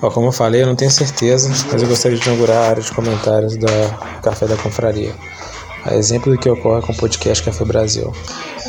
Ó, 0.00 0.10
como 0.10 0.28
eu 0.28 0.32
falei, 0.32 0.62
eu 0.62 0.66
não 0.66 0.76
tenho 0.76 0.90
certeza, 0.90 1.48
mas 1.70 1.82
eu 1.82 1.88
gostaria 1.88 2.16
de 2.16 2.24
inaugurar 2.24 2.56
a 2.56 2.68
área 2.70 2.82
de 2.82 2.92
comentários 2.92 3.56
da 3.56 3.90
Café 4.22 4.46
da 4.46 4.56
Confraria. 4.56 5.12
A 5.84 5.94
exemplo 5.94 6.32
do 6.32 6.38
que 6.38 6.48
ocorre 6.48 6.82
com 6.82 6.92
o 6.92 6.96
podcast 6.96 7.42
Café 7.42 7.64
Brasil. 7.64 8.12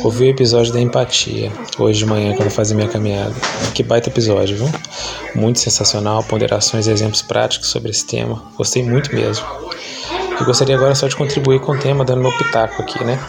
Ouvi 0.02 0.24
o 0.24 0.30
episódio 0.30 0.72
da 0.72 0.80
empatia, 0.80 1.52
hoje 1.78 1.98
de 1.98 2.06
manhã, 2.06 2.34
quando 2.34 2.46
eu 2.46 2.50
fazia 2.50 2.74
minha 2.74 2.88
caminhada. 2.88 3.34
Que 3.74 3.82
baita 3.82 4.08
episódio, 4.08 4.56
viu? 4.56 4.70
Muito 5.34 5.60
sensacional, 5.60 6.24
ponderações 6.24 6.86
e 6.86 6.90
exemplos 6.90 7.22
práticos 7.22 7.68
sobre 7.68 7.90
esse 7.90 8.06
tema. 8.06 8.42
Gostei 8.56 8.82
muito 8.82 9.14
mesmo. 9.14 9.44
Eu 10.38 10.46
gostaria 10.46 10.74
agora 10.74 10.94
só 10.94 11.06
de 11.06 11.14
contribuir 11.14 11.60
com 11.60 11.72
o 11.72 11.78
tema, 11.78 12.04
dando 12.04 12.22
meu 12.22 12.32
pitaco 12.38 12.80
aqui, 12.82 13.04
né? 13.04 13.20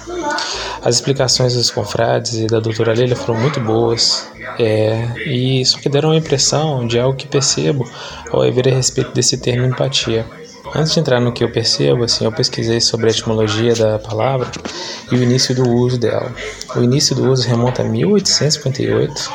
As 0.84 0.96
explicações 0.96 1.54
dos 1.54 1.70
confrades 1.70 2.34
e 2.34 2.48
da 2.48 2.60
doutora 2.60 2.94
Leila 2.94 3.16
foram 3.16 3.40
muito 3.40 3.60
boas, 3.60 4.28
é, 4.58 5.14
e 5.26 5.62
isso 5.62 5.80
que 5.80 5.88
deram 5.88 6.10
uma 6.10 6.18
impressão 6.18 6.88
de 6.88 7.00
algo 7.00 7.16
que 7.16 7.28
percebo 7.28 7.88
ao 8.32 8.42
ver 8.52 8.68
a 8.68 8.72
respeito 8.72 9.12
desse 9.12 9.38
termo 9.38 9.66
empatia. 9.66 10.26
Antes 10.74 10.94
de 10.94 11.00
entrar 11.00 11.20
no 11.20 11.34
que 11.34 11.44
eu 11.44 11.52
percebo, 11.52 12.06
assim, 12.06 12.24
eu 12.24 12.32
pesquisei 12.32 12.80
sobre 12.80 13.08
a 13.08 13.12
etimologia 13.12 13.76
da 13.76 14.00
palavra 14.00 14.50
e 15.12 15.16
o 15.16 15.22
início 15.22 15.54
do 15.54 15.70
uso 15.70 16.00
dela. 16.00 16.34
O 16.76 16.82
início 16.82 17.16
do 17.16 17.30
uso 17.30 17.48
remonta 17.48 17.82
a 17.82 17.86
1858, 17.86 19.30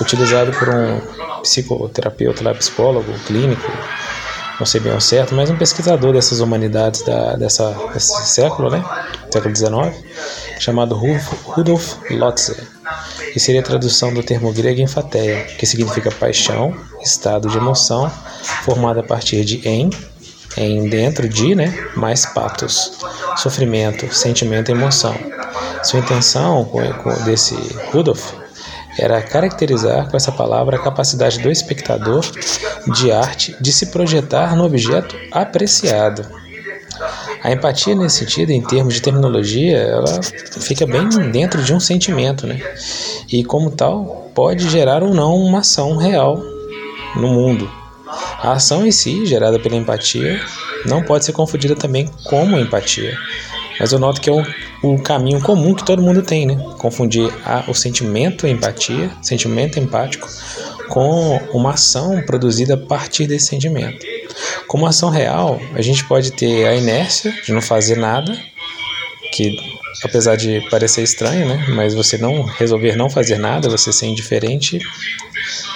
utilizado 0.00 0.52
por 0.52 0.68
um 0.68 1.00
psicoterapeuta, 1.42 2.44
lá, 2.44 2.54
psicólogo, 2.54 3.12
clínico, 3.26 3.70
não 4.58 4.66
sei 4.66 4.80
bem 4.80 4.92
ao 4.92 5.00
certo, 5.00 5.34
mas 5.34 5.50
um 5.50 5.56
pesquisador 5.56 6.12
dessas 6.12 6.40
humanidades 6.40 7.02
da, 7.02 7.36
dessa, 7.36 7.70
desse 7.92 8.26
século, 8.26 8.70
né, 8.70 8.82
século 9.30 9.54
XIX, 9.54 10.04
chamado 10.58 10.94
Rudolf 10.94 11.96
Lotze, 12.10 12.56
que 13.32 13.38
seria 13.38 13.60
a 13.60 13.64
tradução 13.64 14.12
do 14.14 14.22
termo 14.22 14.52
grego 14.52 14.80
enfateia, 14.80 15.44
que 15.58 15.66
significa 15.66 16.10
paixão, 16.10 16.74
estado 17.02 17.48
de 17.48 17.58
emoção, 17.58 18.10
formado 18.64 19.00
a 19.00 19.02
partir 19.02 19.44
de 19.44 19.66
em, 19.68 19.90
em 20.56 20.88
dentro 20.88 21.28
de, 21.28 21.54
né, 21.54 21.74
mais 21.94 22.24
patos, 22.24 22.92
sofrimento, 23.36 24.12
sentimento 24.14 24.70
e 24.70 24.72
emoção. 24.72 25.14
Sua 25.82 26.00
intenção 26.00 26.68
desse 27.24 27.54
Rudolf 27.92 28.45
era 28.98 29.20
caracterizar 29.22 30.10
com 30.10 30.16
essa 30.16 30.32
palavra 30.32 30.76
a 30.76 30.82
capacidade 30.82 31.38
do 31.38 31.50
espectador 31.50 32.24
de 32.94 33.12
arte 33.12 33.56
de 33.60 33.72
se 33.72 33.86
projetar 33.86 34.56
no 34.56 34.64
objeto 34.64 35.16
apreciado. 35.30 36.26
A 37.42 37.52
empatia 37.52 37.94
nesse 37.94 38.18
sentido, 38.18 38.50
em 38.50 38.62
termos 38.62 38.94
de 38.94 39.02
terminologia, 39.02 39.76
ela 39.76 40.20
fica 40.60 40.86
bem 40.86 41.08
dentro 41.30 41.62
de 41.62 41.72
um 41.72 41.78
sentimento, 41.78 42.46
né? 42.46 42.60
E 43.30 43.44
como 43.44 43.70
tal, 43.70 44.30
pode 44.34 44.68
gerar 44.68 45.02
ou 45.02 45.14
não 45.14 45.36
uma 45.36 45.60
ação 45.60 45.96
real 45.96 46.42
no 47.14 47.28
mundo. 47.28 47.70
A 48.42 48.52
ação 48.52 48.86
em 48.86 48.90
si, 48.90 49.26
gerada 49.26 49.58
pela 49.58 49.76
empatia, 49.76 50.40
não 50.86 51.02
pode 51.02 51.24
ser 51.24 51.32
confundida 51.32 51.74
também 51.74 52.10
como 52.24 52.58
empatia. 52.58 53.16
Mas 53.78 53.92
eu 53.92 53.98
noto 53.98 54.20
que 54.20 54.30
é 54.30 54.32
um, 54.32 54.44
um 54.82 54.98
caminho 54.98 55.40
comum 55.40 55.74
que 55.74 55.84
todo 55.84 56.02
mundo 56.02 56.22
tem, 56.22 56.46
né? 56.46 56.56
Confundir 56.78 57.32
a, 57.44 57.64
o 57.68 57.74
sentimento 57.74 58.46
empatia, 58.46 59.10
sentimento 59.22 59.78
empático, 59.78 60.28
com 60.88 61.36
uma 61.52 61.72
ação 61.72 62.22
produzida 62.22 62.74
a 62.74 62.78
partir 62.78 63.26
desse 63.26 63.46
sentimento. 63.46 64.04
Como 64.66 64.86
ação 64.86 65.10
real, 65.10 65.60
a 65.74 65.82
gente 65.82 66.04
pode 66.04 66.32
ter 66.32 66.66
a 66.66 66.74
inércia 66.74 67.32
de 67.44 67.52
não 67.52 67.62
fazer 67.62 67.96
nada, 67.96 68.36
que 69.32 69.56
apesar 70.04 70.36
de 70.36 70.60
parecer 70.70 71.02
estranho, 71.02 71.46
né? 71.46 71.66
Mas 71.68 71.94
você 71.94 72.18
não 72.18 72.42
resolver 72.42 72.96
não 72.96 73.10
fazer 73.10 73.38
nada, 73.38 73.68
você 73.68 73.92
ser 73.92 74.06
indiferente, 74.06 74.78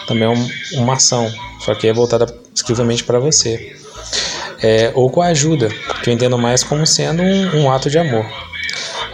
também 0.06 0.24
é 0.24 0.78
uma 0.78 0.94
ação, 0.94 1.30
só 1.60 1.74
que 1.74 1.86
é 1.86 1.92
voltada 1.92 2.26
exclusivamente 2.54 3.04
para 3.04 3.18
você 3.18 3.76
é, 4.62 4.92
ou 4.94 5.11
com 5.11 5.22
a 5.22 5.27
ajuda, 5.27 5.69
que 6.03 6.11
eu 6.11 6.14
entendo 6.14 6.39
mais 6.39 6.62
como 6.62 6.86
sendo 6.86 7.23
um, 7.23 7.62
um 7.62 7.70
ato 7.70 7.89
de 7.89 7.98
amor. 7.98 8.49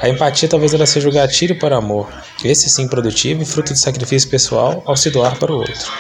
A 0.00 0.08
empatia 0.08 0.48
talvez 0.48 0.74
ela 0.74 0.86
seja 0.86 1.08
o 1.08 1.12
gatilho 1.12 1.58
para 1.58 1.76
amor, 1.76 2.08
esse 2.44 2.68
sim 2.68 2.86
produtivo 2.86 3.42
e 3.42 3.46
fruto 3.46 3.72
de 3.72 3.78
sacrifício 3.78 4.28
pessoal 4.28 4.82
ao 4.84 4.96
se 4.96 5.10
doar 5.10 5.38
para 5.38 5.52
o 5.52 5.56
outro. 5.56 5.90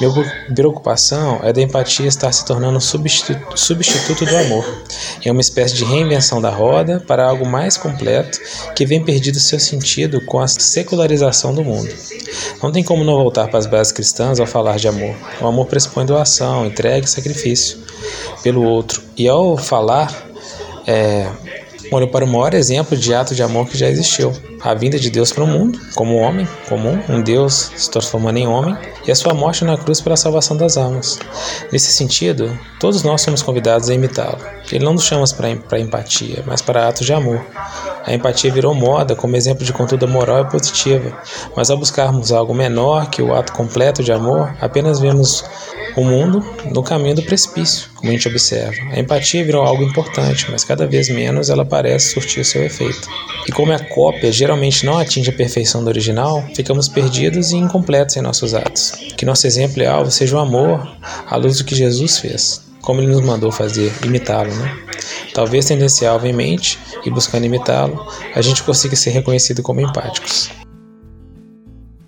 Minha 0.00 0.12
preocupação 0.54 1.40
é 1.42 1.52
da 1.52 1.62
empatia 1.62 2.06
estar 2.06 2.32
se 2.32 2.44
tornando 2.44 2.80
substituto, 2.80 3.56
substituto 3.56 4.24
do 4.24 4.36
amor. 4.36 4.82
É 5.24 5.30
uma 5.30 5.40
espécie 5.40 5.74
de 5.74 5.84
reinvenção 5.84 6.40
da 6.40 6.50
roda 6.50 7.00
para 7.06 7.24
algo 7.24 7.46
mais 7.46 7.76
completo 7.76 8.40
que 8.74 8.84
vem 8.84 9.04
perdido 9.04 9.38
seu 9.38 9.60
sentido 9.60 10.20
com 10.26 10.40
a 10.40 10.48
secularização 10.48 11.54
do 11.54 11.62
mundo. 11.62 11.92
Não 12.62 12.72
tem 12.72 12.82
como 12.82 13.04
não 13.04 13.14
voltar 13.14 13.48
para 13.48 13.58
as 13.58 13.66
bases 13.66 13.92
cristãs 13.92 14.40
ao 14.40 14.46
falar 14.46 14.76
de 14.76 14.88
amor. 14.88 15.14
O 15.40 15.46
amor 15.46 15.66
pressupõe 15.66 16.04
doação, 16.04 16.66
entrega 16.66 17.06
e 17.06 17.08
sacrifício 17.08 17.78
pelo 18.42 18.62
outro. 18.62 19.02
E 19.16 19.28
ao 19.28 19.56
falar, 19.56 20.12
é, 20.86 21.28
olho 21.90 22.08
para 22.08 22.24
o 22.24 22.28
maior 22.28 22.54
exemplo 22.54 22.96
de 22.96 23.14
ato 23.14 23.34
de 23.34 23.42
amor 23.42 23.68
que 23.68 23.78
já 23.78 23.88
existiu. 23.88 24.32
A 24.60 24.74
vinda 24.74 24.98
de 24.98 25.10
Deus 25.10 25.32
para 25.32 25.44
o 25.44 25.46
mundo, 25.46 25.78
como 25.94 26.16
homem 26.16 26.48
comum, 26.68 26.98
um 27.08 27.22
Deus 27.22 27.70
se 27.76 27.90
transformando 27.90 28.38
em 28.38 28.48
homem, 28.48 28.76
e 29.06 29.12
a 29.12 29.14
sua 29.14 29.34
morte 29.34 29.64
na 29.64 29.76
cruz 29.76 30.00
pela 30.00 30.16
salvação 30.16 30.56
das 30.56 30.76
almas. 30.76 31.18
Nesse 31.70 31.92
sentido, 31.92 32.58
todos 32.80 33.02
nós 33.02 33.20
somos 33.20 33.42
convidados 33.42 33.88
a 33.88 33.94
imitá-lo. 33.94 34.38
Ele 34.72 34.84
não 34.84 34.94
nos 34.94 35.04
chama 35.04 35.24
para 35.68 35.78
empatia, 35.78 36.42
mas 36.46 36.60
para 36.60 36.88
atos 36.88 37.06
de 37.06 37.12
amor. 37.12 37.44
A 38.04 38.14
empatia 38.14 38.52
virou 38.52 38.74
moda 38.74 39.16
como 39.16 39.36
exemplo 39.36 39.64
de 39.64 39.72
conduta 39.72 40.06
moral 40.06 40.42
e 40.42 40.50
positiva, 40.50 41.16
mas 41.56 41.70
ao 41.70 41.76
buscarmos 41.76 42.32
algo 42.32 42.54
menor 42.54 43.10
que 43.10 43.20
o 43.20 43.34
ato 43.34 43.52
completo 43.52 44.02
de 44.02 44.12
amor, 44.12 44.54
apenas 44.60 45.00
vemos 45.00 45.44
o 45.96 46.04
mundo 46.04 46.44
no 46.72 46.82
caminho 46.82 47.16
do 47.16 47.22
precipício, 47.22 47.88
como 47.96 48.10
a 48.10 48.12
gente 48.12 48.28
observa. 48.28 48.76
A 48.92 49.00
empatia 49.00 49.44
virou 49.44 49.64
algo 49.64 49.82
importante, 49.82 50.46
mas 50.50 50.62
cada 50.62 50.86
vez 50.86 51.08
menos 51.08 51.48
ela 51.48 51.64
parece 51.76 52.14
surtir 52.14 52.42
seu 52.42 52.64
efeito. 52.64 53.06
E 53.46 53.52
como 53.52 53.70
a 53.70 53.78
cópia 53.78 54.32
geralmente 54.32 54.86
não 54.86 54.98
atinge 54.98 55.28
a 55.28 55.32
perfeição 55.32 55.84
do 55.84 55.88
original, 55.88 56.42
ficamos 56.54 56.88
perdidos 56.88 57.52
e 57.52 57.56
incompletos 57.56 58.16
em 58.16 58.22
nossos 58.22 58.54
atos. 58.54 58.92
Que 59.14 59.26
nosso 59.26 59.46
exemplo 59.46 59.82
e 59.82 59.86
alvo 59.86 60.10
seja 60.10 60.36
o 60.36 60.40
amor 60.40 60.88
à 61.26 61.36
luz 61.36 61.58
do 61.58 61.64
que 61.64 61.74
Jesus 61.74 62.18
fez, 62.18 62.62
como 62.80 63.00
ele 63.00 63.12
nos 63.12 63.20
mandou 63.20 63.52
fazer, 63.52 63.92
imitá-lo, 64.02 64.54
né? 64.54 64.78
Talvez 65.34 65.66
tendo 65.66 65.84
esse 65.84 66.06
alvo 66.06 66.26
em 66.26 66.32
mente 66.32 66.78
e 67.04 67.10
buscando 67.10 67.44
imitá-lo, 67.44 68.06
a 68.34 68.40
gente 68.40 68.62
consiga 68.62 68.96
ser 68.96 69.10
reconhecido 69.10 69.62
como 69.62 69.82
empáticos. 69.82 70.50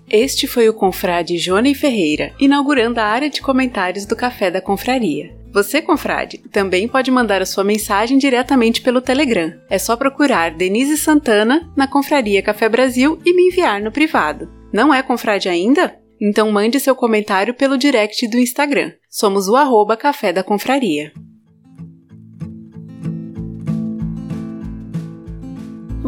Este 0.09 0.47
foi 0.47 0.67
o 0.67 0.73
confrade 0.73 1.37
Johnny 1.37 1.75
Ferreira, 1.75 2.33
inaugurando 2.39 2.99
a 2.99 3.03
área 3.03 3.29
de 3.29 3.41
comentários 3.41 4.05
do 4.05 4.15
Café 4.15 4.49
da 4.49 4.59
Confraria. 4.59 5.37
Você, 5.51 5.81
confrade, 5.81 6.39
também 6.51 6.87
pode 6.87 7.11
mandar 7.11 7.41
a 7.41 7.45
sua 7.45 7.63
mensagem 7.63 8.17
diretamente 8.17 8.81
pelo 8.81 9.01
Telegram. 9.01 9.53
É 9.69 9.77
só 9.77 9.95
procurar 9.95 10.51
Denise 10.51 10.97
Santana 10.97 11.71
na 11.75 11.87
Confraria 11.87 12.41
Café 12.41 12.67
Brasil 12.67 13.19
e 13.23 13.35
me 13.35 13.47
enviar 13.47 13.81
no 13.81 13.91
privado. 13.91 14.49
Não 14.73 14.93
é 14.93 15.03
confrade 15.03 15.47
ainda? 15.47 15.95
Então 16.19 16.51
mande 16.51 16.79
seu 16.79 16.95
comentário 16.95 17.53
pelo 17.53 17.77
direct 17.77 18.27
do 18.27 18.37
Instagram. 18.37 18.91
Somos 19.09 19.47
o 19.47 19.55
arroba 19.55 19.95
Café 19.95 20.33
da 20.33 20.43
Confraria. 20.43 21.11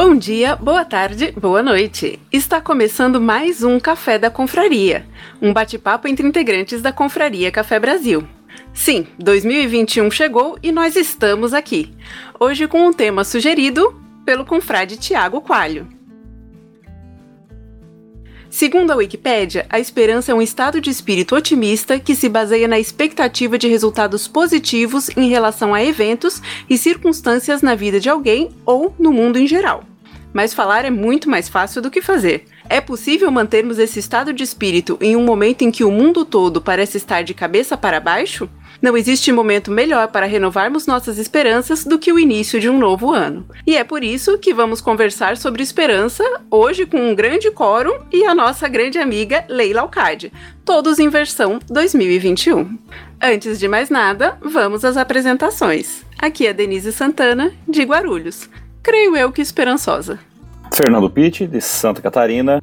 Bom 0.03 0.16
dia, 0.16 0.56
boa 0.56 0.84
tarde, 0.84 1.31
boa 1.39 1.62
noite. 1.62 2.19
Está 2.31 2.59
começando 2.59 3.22
mais 3.22 3.63
um 3.63 3.79
Café 3.79 4.17
da 4.17 4.31
Confraria, 4.31 5.06
um 5.39 5.53
bate-papo 5.53 6.07
entre 6.07 6.25
integrantes 6.25 6.81
da 6.81 6.91
Confraria 6.91 7.51
Café 7.51 7.79
Brasil. 7.79 8.28
Sim, 8.73 9.06
2021 9.19 10.09
chegou 10.09 10.57
e 10.63 10.72
nós 10.72 10.95
estamos 10.95 11.53
aqui. 11.53 11.94
Hoje 12.40 12.67
com 12.67 12.88
um 12.88 12.91
tema 12.91 13.23
sugerido 13.23 13.95
pelo 14.25 14.44
confrade 14.44 14.97
Tiago 14.97 15.40
Coalho. 15.40 15.88
Segundo 18.50 18.90
a 18.90 18.95
Wikipédia, 18.95 19.67
a 19.69 19.79
esperança 19.79 20.31
é 20.31 20.35
um 20.35 20.41
estado 20.41 20.81
de 20.81 20.90
espírito 20.90 21.35
otimista 21.35 21.99
que 21.99 22.16
se 22.16 22.28
baseia 22.28 22.67
na 22.67 22.79
expectativa 22.79 23.55
de 23.55 23.67
resultados 23.67 24.28
positivos 24.28 25.16
em 25.16 25.29
relação 25.29 25.75
a 25.75 25.84
eventos 25.84 26.41
e 26.67 26.75
circunstâncias 26.75 27.61
na 27.61 27.75
vida 27.75 27.99
de 27.99 28.09
alguém 28.09 28.49
ou 28.66 28.96
no 28.97 29.14
mundo 29.14 29.37
em 29.37 29.46
geral 29.46 29.84
mas 30.33 30.53
falar 30.53 30.85
é 30.85 30.89
muito 30.89 31.29
mais 31.29 31.49
fácil 31.49 31.81
do 31.81 31.91
que 31.91 32.01
fazer. 32.01 32.45
É 32.69 32.79
possível 32.79 33.29
mantermos 33.31 33.79
esse 33.79 33.99
estado 33.99 34.31
de 34.31 34.43
espírito 34.43 34.97
em 35.01 35.16
um 35.16 35.23
momento 35.23 35.63
em 35.63 35.72
que 35.72 35.83
o 35.83 35.91
mundo 35.91 36.23
todo 36.23 36.61
parece 36.61 36.97
estar 36.97 37.22
de 37.22 37.33
cabeça 37.33 37.75
para 37.75 37.99
baixo? 37.99 38.49
Não 38.81 38.97
existe 38.97 39.31
momento 39.31 39.69
melhor 39.69 40.07
para 40.07 40.25
renovarmos 40.25 40.87
nossas 40.87 41.19
esperanças 41.19 41.83
do 41.83 41.99
que 41.99 42.11
o 42.11 42.17
início 42.17 42.59
de 42.59 42.69
um 42.69 42.79
novo 42.79 43.11
ano. 43.11 43.45
E 43.67 43.75
é 43.75 43.83
por 43.83 44.03
isso 44.03 44.39
que 44.39 44.53
vamos 44.53 44.81
conversar 44.81 45.37
sobre 45.37 45.61
esperança 45.61 46.23
hoje 46.49 46.85
com 46.85 46.97
um 46.97 47.13
grande 47.13 47.51
quórum 47.51 47.99
e 48.11 48.25
a 48.25 48.34
nossa 48.34 48.67
grande 48.67 48.97
amiga 48.97 49.45
Leila 49.47 49.81
Alcade, 49.81 50.34
todos 50.66 50.97
em 50.97 51.09
versão 51.09 51.59
2021. 51.69 52.77
Antes 53.22 53.59
de 53.59 53.67
mais 53.67 53.89
nada, 53.91 54.37
vamos 54.41 54.84
às 54.84 54.97
apresentações. 54.97 56.03
Aqui 56.17 56.47
é 56.47 56.53
Denise 56.53 56.91
Santana, 56.91 57.51
de 57.67 57.84
Guarulhos 57.84 58.49
creio 58.81 59.16
eu 59.16 59.31
que 59.31 59.41
esperançosa. 59.41 60.19
Fernando 60.73 61.09
Pitti, 61.09 61.45
de 61.45 61.61
Santa 61.61 62.01
Catarina, 62.01 62.59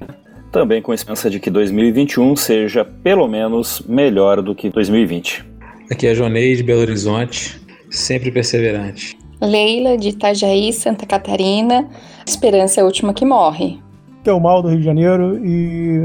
também 0.50 0.80
com 0.80 0.94
esperança 0.94 1.28
de 1.28 1.38
que 1.38 1.50
2021 1.50 2.34
seja 2.36 2.84
pelo 2.84 3.28
menos 3.28 3.82
melhor 3.86 4.42
do 4.42 4.54
que 4.54 4.70
2020. 4.70 5.44
Aqui 5.90 6.06
é 6.06 6.14
Jonei 6.14 6.56
de 6.56 6.62
Belo 6.62 6.80
Horizonte, 6.80 7.60
sempre 7.90 8.30
perseverante. 8.30 9.16
Leila 9.40 9.96
de 9.96 10.08
Itajaí, 10.08 10.72
Santa 10.72 11.06
Catarina, 11.06 11.88
esperança 12.26 12.80
é 12.80 12.82
a 12.82 12.86
última 12.86 13.14
que 13.14 13.24
morre. 13.24 13.78
É 14.24 14.32
o 14.32 14.40
Mal 14.40 14.60
do 14.60 14.68
Rio 14.68 14.78
de 14.78 14.84
Janeiro 14.84 15.40
e 15.42 16.00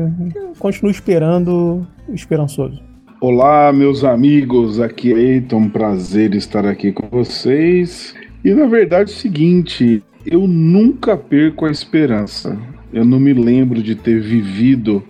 continuo 0.59 0.89
esperando, 0.89 1.85
esperançoso. 2.13 2.81
Olá, 3.19 3.73
meus 3.73 4.03
amigos, 4.03 4.79
aqui 4.79 5.13
é 5.13 5.17
Eiton, 5.17 5.67
prazer 5.67 6.33
estar 6.35 6.65
aqui 6.65 6.91
com 6.91 7.07
vocês. 7.09 8.13
E 8.43 8.53
na 8.53 8.65
verdade 8.65 9.09
é 9.09 9.13
o 9.13 9.17
seguinte, 9.17 10.03
eu 10.25 10.45
nunca 10.45 11.15
perco 11.15 11.65
a 11.65 11.71
esperança. 11.71 12.59
Eu 12.91 13.05
não 13.05 13.17
me 13.17 13.31
lembro 13.31 13.81
de 13.81 13.95
ter 13.95 14.19
vivido 14.19 15.01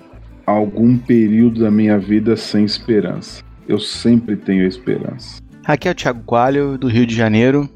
algum 0.46 0.96
período 1.00 1.62
da 1.62 1.72
minha 1.72 1.98
vida 1.98 2.38
sem 2.38 2.64
esperança. 2.64 3.42
Eu 3.68 3.80
sempre 3.80 4.36
tenho 4.36 4.68
esperança. 4.68 5.42
Aqui 5.66 5.88
é 5.88 5.92
o 5.92 5.96
Thiago 5.96 6.22
Coalho, 6.24 6.78
do 6.78 6.88
Rio 6.88 7.08
de 7.08 7.16
Janeiro, 7.16 7.68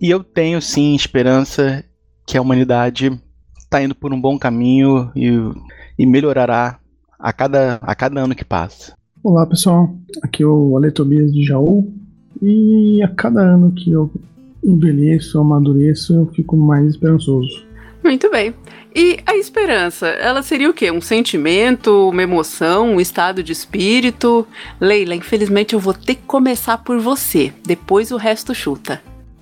e 0.00 0.08
eu 0.08 0.24
tenho 0.24 0.62
sim 0.62 0.94
esperança 0.94 1.84
que 2.26 2.38
a 2.38 2.40
humanidade 2.40 3.12
está 3.58 3.82
indo 3.82 3.94
por 3.94 4.14
um 4.14 4.20
bom 4.20 4.38
caminho 4.38 5.10
e, 5.14 5.28
e 5.98 6.06
melhorará 6.06 6.78
a 7.18 7.32
cada, 7.34 7.74
a 7.82 7.94
cada 7.94 8.18
ano 8.18 8.34
que 8.34 8.46
passa. 8.46 8.94
Olá 9.22 9.44
pessoal, 9.46 9.94
aqui 10.22 10.42
é 10.42 10.46
o 10.46 10.74
Ale 10.74 10.90
Tobias 10.90 11.30
de 11.30 11.44
Jaú, 11.44 11.92
e 12.40 13.02
a 13.02 13.08
cada 13.08 13.42
ano 13.42 13.72
que 13.72 13.92
eu 13.92 14.10
envelheço, 14.62 15.38
amadureço, 15.38 16.14
eu 16.14 16.26
fico 16.34 16.56
mais 16.56 16.86
esperançoso. 16.86 17.66
Muito 18.02 18.30
bem. 18.30 18.54
E 18.94 19.20
a 19.24 19.36
esperança, 19.36 20.08
ela 20.08 20.42
seria 20.42 20.68
o 20.68 20.74
quê? 20.74 20.90
Um 20.90 21.00
sentimento, 21.00 22.10
uma 22.10 22.22
emoção, 22.22 22.94
um 22.94 23.00
estado 23.00 23.42
de 23.42 23.52
espírito? 23.52 24.46
Leila, 24.80 25.14
infelizmente 25.14 25.72
eu 25.72 25.80
vou 25.80 25.94
ter 25.94 26.16
que 26.16 26.22
começar 26.26 26.78
por 26.78 26.98
você. 26.98 27.52
Depois 27.64 28.10
o 28.10 28.16
resto 28.16 28.54
chuta. 28.54 29.00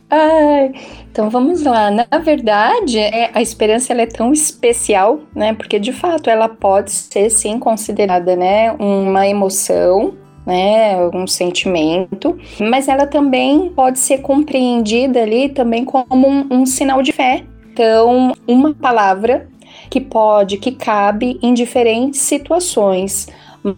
Ai, 0.09 0.73
então 1.11 1.31
vamos 1.31 1.63
lá. 1.63 1.91
Na 1.91 2.19
verdade, 2.19 2.99
é, 2.99 3.31
a 3.33 3.41
esperança 3.41 3.93
ela 3.93 4.03
é 4.03 4.07
tão 4.07 4.33
especial, 4.33 5.21
né? 5.35 5.55
Porque 5.55 5.79
de 5.79 5.93
fato 5.93 6.29
ela 6.29 6.49
pode 6.49 6.91
ser 6.91 7.31
sim 7.31 7.59
considerada, 7.59 8.35
né, 8.35 8.73
uma 8.73 9.27
emoção, 9.27 10.15
né, 10.47 10.97
um 11.15 11.27
sentimento, 11.27 12.39
mas 12.59 12.89
ela 12.89 13.07
também 13.07 13.69
pode 13.71 13.99
ser 13.99 14.19
compreendida 14.19 15.23
ali 15.23 15.49
também 15.49 15.85
como 15.85 16.29
um, 16.29 16.47
um 16.51 16.67
sinal 16.67 17.03
de 17.03 17.13
fé, 17.13 17.45
então, 17.73 18.33
uma 18.47 18.75
palavra 18.75 19.49
que 19.89 20.01
pode, 20.01 20.59
que 20.59 20.73
cabe 20.73 21.39
em 21.43 21.55
diferentes 21.55 22.21
situações, 22.21 23.29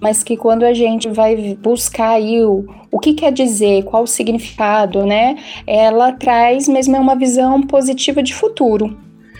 mas 0.00 0.22
que 0.22 0.36
quando 0.36 0.64
a 0.64 0.72
gente 0.72 1.08
vai 1.08 1.56
buscar 1.62 2.10
aí 2.10 2.42
o, 2.44 2.66
o 2.90 2.98
que 2.98 3.14
quer 3.14 3.32
dizer, 3.32 3.84
qual 3.84 4.04
o 4.04 4.06
significado, 4.06 5.04
né? 5.06 5.36
Ela 5.66 6.12
traz 6.12 6.66
mesmo 6.66 6.96
uma 6.96 7.14
visão 7.14 7.62
positiva 7.62 8.22
de 8.22 8.34
futuro. 8.34 8.96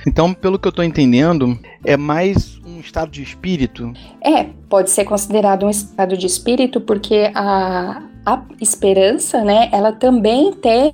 Então, 0.07 0.35
pelo 0.35 0.59
que 0.59 0.69
eu 0.69 0.71
estou 0.71 0.85
entendendo, 0.85 1.59
é 1.85 1.97
mais 1.97 2.61
estado 2.83 3.11
de 3.11 3.23
espírito? 3.23 3.93
É, 4.23 4.45
pode 4.69 4.91
ser 4.91 5.05
considerado 5.05 5.67
um 5.67 5.71
estado 5.71 6.17
de 6.17 6.27
espírito 6.27 6.81
porque 6.81 7.31
a, 7.35 8.03
a 8.25 8.43
esperança, 8.61 9.43
né, 9.43 9.69
ela 9.73 9.93
também 9.93 10.53
tem 10.53 10.93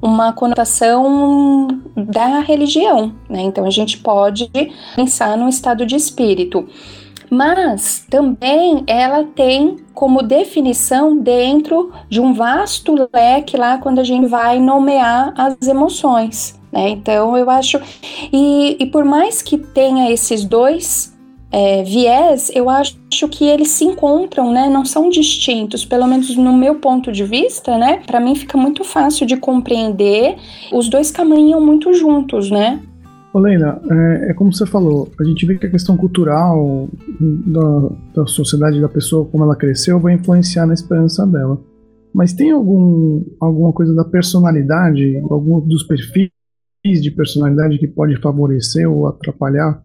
uma 0.00 0.32
conotação 0.32 1.68
da 1.96 2.40
religião, 2.40 3.14
né? 3.28 3.42
Então 3.42 3.64
a 3.66 3.70
gente 3.70 3.98
pode 3.98 4.50
pensar 4.96 5.36
num 5.36 5.48
estado 5.48 5.84
de 5.84 5.96
espírito. 5.96 6.66
Mas 7.30 8.04
também 8.10 8.82
ela 8.88 9.22
tem 9.22 9.76
como 9.94 10.20
definição 10.20 11.16
dentro 11.16 11.92
de 12.08 12.20
um 12.20 12.34
vasto 12.34 13.08
leque 13.14 13.56
lá 13.56 13.78
quando 13.78 14.00
a 14.00 14.04
gente 14.04 14.26
vai 14.26 14.58
nomear 14.58 15.32
as 15.36 15.68
emoções. 15.68 16.58
Né? 16.72 16.90
Então 16.90 17.36
eu 17.36 17.48
acho. 17.48 17.80
E, 18.32 18.76
e 18.80 18.86
por 18.86 19.04
mais 19.04 19.42
que 19.42 19.56
tenha 19.56 20.10
esses 20.10 20.44
dois 20.44 21.09
é, 21.52 21.82
viés, 21.82 22.50
eu 22.54 22.70
acho 22.70 22.96
que 23.28 23.44
eles 23.44 23.68
se 23.68 23.84
encontram, 23.84 24.52
né? 24.52 24.68
Não 24.68 24.84
são 24.84 25.08
distintos, 25.08 25.84
pelo 25.84 26.06
menos 26.06 26.36
no 26.36 26.56
meu 26.56 26.76
ponto 26.76 27.10
de 27.10 27.24
vista, 27.24 27.76
né? 27.76 28.02
Para 28.06 28.20
mim 28.20 28.36
fica 28.36 28.56
muito 28.56 28.84
fácil 28.84 29.26
de 29.26 29.36
compreender. 29.36 30.36
Os 30.72 30.88
dois 30.88 31.10
caminham 31.10 31.60
muito 31.60 31.92
juntos, 31.92 32.50
né? 32.50 32.80
Olena, 33.32 33.80
é, 33.88 34.30
é, 34.30 34.34
como 34.34 34.52
você 34.52 34.66
falou, 34.66 35.08
a 35.20 35.24
gente 35.24 35.44
vê 35.46 35.56
que 35.56 35.66
a 35.66 35.70
questão 35.70 35.96
cultural 35.96 36.88
da, 37.20 37.90
da 38.14 38.26
sociedade 38.26 38.80
da 38.80 38.88
pessoa, 38.88 39.24
como 39.24 39.44
ela 39.44 39.54
cresceu, 39.54 40.00
vai 40.00 40.14
influenciar 40.14 40.66
na 40.66 40.74
esperança 40.74 41.26
dela. 41.26 41.60
Mas 42.12 42.32
tem 42.32 42.50
algum, 42.50 43.24
alguma 43.40 43.72
coisa 43.72 43.94
da 43.94 44.04
personalidade, 44.04 45.16
algum 45.30 45.60
dos 45.60 45.84
perfis 45.84 46.30
de 46.84 47.10
personalidade 47.10 47.78
que 47.78 47.86
pode 47.86 48.20
favorecer 48.20 48.90
ou 48.90 49.06
atrapalhar 49.06 49.80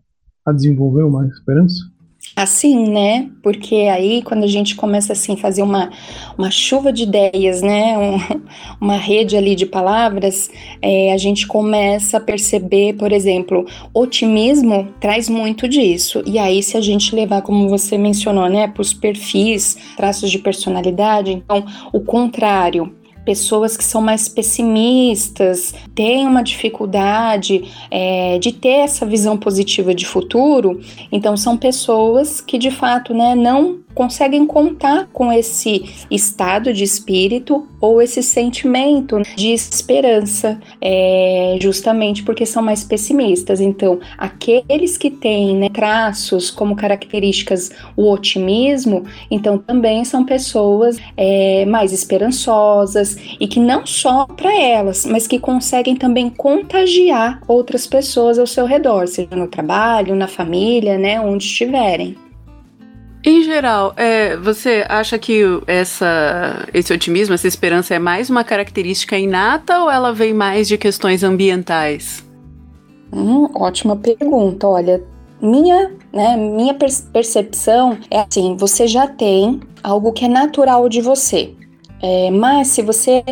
a 0.46 0.52
desenvolver 0.52 1.04
uma 1.04 1.26
esperança? 1.28 1.96
Assim, 2.36 2.90
né? 2.90 3.30
Porque 3.42 3.76
aí 3.76 4.22
quando 4.22 4.44
a 4.44 4.48
gente 4.48 4.76
começa 4.76 5.14
assim 5.14 5.38
fazer 5.38 5.62
uma, 5.62 5.90
uma 6.38 6.52
chuva 6.52 6.92
de 6.92 7.04
ideias, 7.04 7.62
né? 7.62 7.98
Um, 7.98 8.18
uma 8.82 8.98
rede 8.98 9.38
ali 9.38 9.56
de 9.56 9.66
palavras, 9.66 10.50
é, 10.82 11.14
a 11.14 11.18
gente 11.18 11.48
começa 11.48 12.18
a 12.18 12.20
perceber, 12.20 12.94
por 12.96 13.14
exemplo, 13.14 13.66
otimismo 13.94 14.90
traz 15.00 15.30
muito 15.30 15.68
disso. 15.68 16.22
E 16.26 16.38
aí, 16.38 16.62
se 16.62 16.76
a 16.76 16.82
gente 16.82 17.16
levar, 17.16 17.42
como 17.42 17.70
você 17.70 17.98
mencionou, 17.98 18.50
né, 18.50 18.68
para 18.68 18.82
os 18.82 18.94
perfis, 18.94 19.78
traços 19.96 20.30
de 20.30 20.40
personalidade, 20.40 21.32
então 21.32 21.66
o 21.94 22.02
contrário 22.02 22.94
pessoas 23.26 23.76
que 23.76 23.84
são 23.84 24.02
mais 24.02 24.30
pessimistas, 24.30 25.74
têm 25.94 26.28
uma 26.28 26.44
dificuldade 26.44 27.64
é, 27.90 28.38
de 28.38 28.54
ter 28.54 28.84
essa 28.84 29.06
visão 29.06 29.36
positiva 29.36 29.94
de 29.94 30.06
futuro, 30.06 30.80
então 31.12 31.36
são 31.36 31.58
pessoas 31.58 32.40
que 32.40 32.58
de 32.58 32.72
fato 32.72 33.14
né, 33.14 33.34
não 33.34 33.80
conseguem 33.96 34.46
contar 34.46 35.08
com 35.14 35.32
esse 35.32 36.06
estado 36.12 36.74
de 36.74 36.84
espírito 36.84 37.66
ou 37.80 38.02
esse 38.02 38.22
sentimento 38.22 39.22
de 39.36 39.54
esperança, 39.54 40.60
é, 40.82 41.58
justamente 41.62 42.22
porque 42.24 42.46
são 42.46 42.62
mais 42.62 42.84
pessimistas. 42.84 43.62
Então, 43.62 44.00
aqueles 44.18 44.98
que 44.98 45.10
têm 45.10 45.56
né, 45.56 45.70
traços 45.70 46.52
como 46.52 46.76
características 46.76 47.72
o 47.96 48.12
otimismo, 48.12 49.06
então 49.32 49.58
também 49.58 50.04
são 50.04 50.26
pessoas 50.26 50.98
é, 51.16 51.66
mais 51.66 51.94
esperançosas 51.94 53.18
e 53.40 53.48
que 53.48 53.60
não 53.60 53.86
só 53.86 54.26
para 54.26 54.54
elas, 54.54 55.06
mas 55.06 55.26
que 55.26 55.40
conseguem 55.40 55.96
também 55.96 56.30
contagiar 56.30 57.40
outras 57.48 57.88
pessoas 57.88 58.38
ao 58.38 58.48
seu 58.48 58.66
redor, 58.66 59.08
seja 59.08 59.36
no 59.36 59.48
trabalho, 59.48 60.16
na 60.16 60.28
família, 60.28 60.98
né, 60.98 61.22
onde 61.22 61.46
estiverem. 61.46 62.25
Em 63.28 63.42
geral, 63.42 63.92
é, 63.98 64.38
você 64.38 64.86
acha 64.88 65.18
que 65.18 65.42
essa, 65.66 66.68
esse 66.72 66.94
otimismo, 66.94 67.34
essa 67.34 67.48
esperança 67.48 67.96
é 67.96 68.00
mais 68.00 68.30
uma 68.30 68.44
característica 68.44 69.18
inata 69.18 69.80
ou 69.80 69.90
ela 69.90 70.14
vem 70.14 70.32
mais 70.32 70.68
de 70.68 70.78
questões 70.78 71.24
ambientais? 71.24 72.24
Hum, 73.12 73.50
ótima 73.56 73.96
pergunta. 73.96 74.68
Olha, 74.68 75.04
minha, 75.42 75.92
né, 76.14 76.38
minha 76.38 76.76
percepção 76.76 77.98
é 78.12 78.20
assim: 78.20 78.56
você 78.58 78.88
já 78.88 79.08
tem 79.08 79.60
algo 79.82 80.14
que 80.14 80.26
é 80.26 80.28
natural 80.28 80.88
de 80.88 81.02
você, 81.02 81.52
é, 82.04 82.30
mas 82.30 82.68
se 82.68 82.84
você 82.84 83.24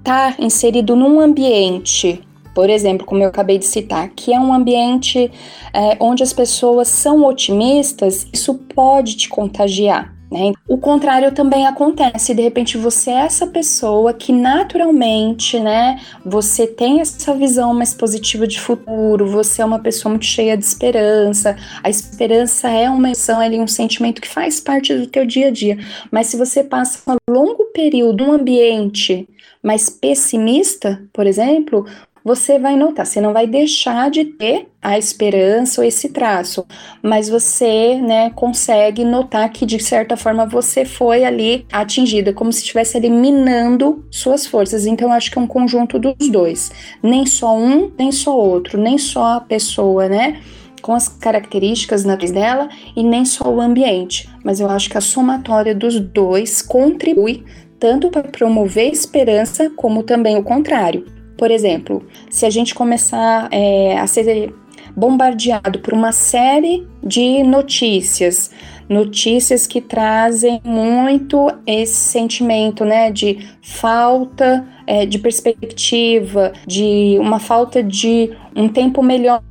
está 0.00 0.34
inserido 0.40 0.96
num 0.96 1.20
ambiente 1.20 2.26
por 2.54 2.70
exemplo, 2.70 3.06
como 3.06 3.22
eu 3.22 3.28
acabei 3.28 3.58
de 3.58 3.66
citar, 3.66 4.08
que 4.10 4.32
é 4.32 4.40
um 4.40 4.52
ambiente 4.52 5.30
é, 5.72 5.96
onde 6.00 6.22
as 6.22 6.32
pessoas 6.32 6.88
são 6.88 7.24
otimistas, 7.24 8.26
isso 8.32 8.54
pode 8.54 9.16
te 9.16 9.28
contagiar. 9.28 10.18
Né? 10.30 10.52
O 10.68 10.76
contrário 10.76 11.32
também 11.32 11.66
acontece, 11.66 12.34
de 12.34 12.42
repente 12.42 12.76
você 12.76 13.10
é 13.10 13.20
essa 13.20 13.46
pessoa 13.46 14.12
que 14.12 14.30
naturalmente, 14.30 15.58
né, 15.58 15.98
você 16.24 16.66
tem 16.66 17.00
essa 17.00 17.34
visão 17.34 17.72
mais 17.72 17.94
positiva 17.94 18.46
de 18.46 18.60
futuro, 18.60 19.26
você 19.26 19.62
é 19.62 19.64
uma 19.64 19.78
pessoa 19.78 20.10
muito 20.10 20.26
cheia 20.26 20.54
de 20.56 20.64
esperança. 20.64 21.56
A 21.82 21.88
esperança 21.88 22.68
é 22.68 22.90
uma 22.90 23.08
emoção, 23.08 23.40
é 23.40 23.48
um 23.48 23.66
sentimento 23.66 24.20
que 24.20 24.28
faz 24.28 24.60
parte 24.60 24.94
do 24.94 25.06
teu 25.06 25.24
dia 25.24 25.48
a 25.48 25.50
dia. 25.50 25.78
Mas 26.10 26.26
se 26.26 26.36
você 26.36 26.62
passa 26.62 27.00
um 27.10 27.32
longo 27.32 27.64
período 27.72 28.26
num 28.26 28.32
ambiente 28.32 29.26
mais 29.62 29.88
pessimista, 29.90 31.02
por 31.12 31.26
exemplo, 31.26 31.86
você 32.24 32.58
vai 32.58 32.76
notar, 32.76 33.06
você 33.06 33.20
não 33.20 33.32
vai 33.32 33.46
deixar 33.46 34.10
de 34.10 34.24
ter 34.24 34.68
a 34.80 34.98
esperança 34.98 35.80
ou 35.80 35.86
esse 35.86 36.10
traço, 36.10 36.66
mas 37.02 37.28
você, 37.28 37.96
né, 37.96 38.30
consegue 38.30 39.04
notar 39.04 39.50
que 39.50 39.66
de 39.66 39.82
certa 39.82 40.16
forma 40.16 40.46
você 40.46 40.84
foi 40.84 41.24
ali 41.24 41.66
atingida, 41.72 42.32
como 42.32 42.52
se 42.52 42.60
estivesse 42.60 42.96
ali 42.96 43.10
minando 43.10 44.06
suas 44.10 44.46
forças. 44.46 44.86
Então 44.86 45.12
acho 45.12 45.30
que 45.30 45.38
é 45.38 45.42
um 45.42 45.46
conjunto 45.46 45.98
dos 45.98 46.28
dois, 46.28 46.70
nem 47.02 47.26
só 47.26 47.56
um, 47.56 47.90
nem 47.98 48.12
só 48.12 48.36
outro, 48.36 48.78
nem 48.78 48.98
só 48.98 49.36
a 49.36 49.40
pessoa, 49.40 50.08
né? 50.08 50.40
com 50.80 50.94
as 50.94 51.08
características 51.08 52.04
naturais 52.04 52.30
dela 52.30 52.68
e 52.96 53.02
nem 53.02 53.24
só 53.24 53.52
o 53.52 53.60
ambiente, 53.60 54.28
mas 54.44 54.60
eu 54.60 54.70
acho 54.70 54.88
que 54.88 54.96
a 54.96 55.00
somatória 55.00 55.74
dos 55.74 55.98
dois 55.98 56.62
contribui 56.62 57.44
tanto 57.78 58.10
para 58.10 58.24
promover 58.24 58.90
esperança 58.90 59.70
como 59.70 60.02
também 60.02 60.36
o 60.36 60.42
contrário. 60.42 61.17
Por 61.38 61.52
exemplo, 61.52 62.04
se 62.28 62.44
a 62.44 62.50
gente 62.50 62.74
começar 62.74 63.48
é, 63.52 63.96
a 63.96 64.06
ser 64.08 64.52
bombardeado 64.94 65.78
por 65.78 65.94
uma 65.94 66.10
série 66.10 66.86
de 67.00 67.44
notícias, 67.44 68.50
notícias 68.88 69.64
que 69.64 69.80
trazem 69.80 70.60
muito 70.64 71.48
esse 71.64 71.94
sentimento, 71.94 72.84
né, 72.84 73.12
de 73.12 73.48
falta 73.62 74.66
é, 74.84 75.06
de 75.06 75.18
perspectiva, 75.18 76.52
de 76.66 77.16
uma 77.20 77.38
falta 77.38 77.82
de 77.82 78.30
um 78.56 78.68
tempo 78.68 79.00
melhor, 79.00 79.42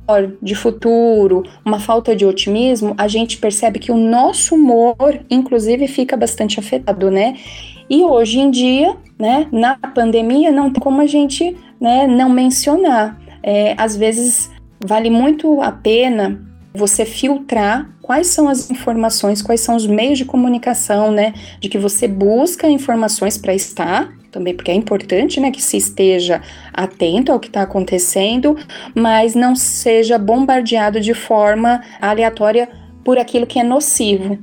de 0.42 0.54
futuro, 0.54 1.44
uma 1.64 1.78
falta 1.78 2.14
de 2.14 2.26
otimismo, 2.26 2.94
a 2.98 3.08
gente 3.08 3.38
percebe 3.38 3.78
que 3.78 3.92
o 3.92 3.96
nosso 3.96 4.56
humor, 4.56 5.20
inclusive, 5.30 5.88
fica 5.88 6.16
bastante 6.16 6.60
afetado, 6.60 7.10
né? 7.10 7.36
E 7.88 8.02
hoje 8.02 8.38
em 8.38 8.50
dia, 8.50 8.96
né, 9.18 9.46
na 9.50 9.76
pandemia, 9.76 10.50
não 10.50 10.70
tem 10.70 10.82
como 10.82 11.00
a 11.00 11.06
gente 11.06 11.56
né, 11.80 12.06
não 12.06 12.28
mencionar. 12.28 13.18
É, 13.42 13.74
às 13.78 13.96
vezes 13.96 14.50
vale 14.84 15.10
muito 15.10 15.60
a 15.62 15.72
pena 15.72 16.44
você 16.74 17.04
filtrar 17.04 17.88
quais 18.02 18.28
são 18.28 18.48
as 18.48 18.70
informações, 18.70 19.42
quais 19.42 19.60
são 19.60 19.76
os 19.76 19.86
meios 19.86 20.18
de 20.18 20.24
comunicação, 20.24 21.10
né, 21.10 21.34
de 21.60 21.68
que 21.68 21.78
você 21.78 22.06
busca 22.06 22.68
informações 22.68 23.36
para 23.36 23.54
estar, 23.54 24.12
também 24.30 24.54
porque 24.54 24.70
é 24.70 24.74
importante, 24.74 25.40
né, 25.40 25.50
que 25.50 25.62
se 25.62 25.76
esteja 25.76 26.40
atento 26.72 27.32
ao 27.32 27.40
que 27.40 27.48
está 27.48 27.62
acontecendo, 27.62 28.56
mas 28.94 29.34
não 29.34 29.54
seja 29.56 30.18
bombardeado 30.18 31.00
de 31.00 31.14
forma 31.14 31.82
aleatória 32.00 32.68
por 33.04 33.18
aquilo 33.18 33.46
que 33.46 33.58
é 33.58 33.64
nocivo. 33.64 34.38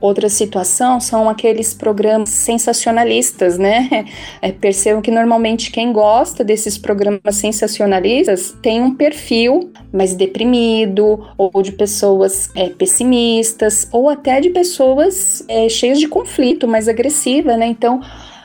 Outra 0.00 0.28
situação 0.28 1.00
são 1.00 1.28
aqueles 1.28 1.74
programas 1.74 2.30
sensacionalistas, 2.30 3.58
né? 3.58 3.88
É, 4.40 4.52
percebam 4.52 5.02
que 5.02 5.10
normalmente 5.10 5.70
quem 5.70 5.92
gosta 5.92 6.44
desses 6.44 6.78
programas 6.78 7.36
sensacionalistas 7.36 8.56
tem 8.62 8.80
um 8.80 8.94
perfil 8.94 9.72
mais 9.92 10.14
deprimido, 10.14 11.26
ou 11.36 11.62
de 11.62 11.72
pessoas 11.72 12.50
é, 12.54 12.68
pessimistas, 12.68 13.88
ou 13.92 14.08
até 14.08 14.40
de 14.40 14.50
pessoas 14.50 15.44
é, 15.48 15.68
cheias 15.68 15.98
de 15.98 16.06
conflito, 16.06 16.68
mais 16.68 16.88
agressiva, 16.88 17.56
né? 17.56 17.66
Então, 17.66 18.00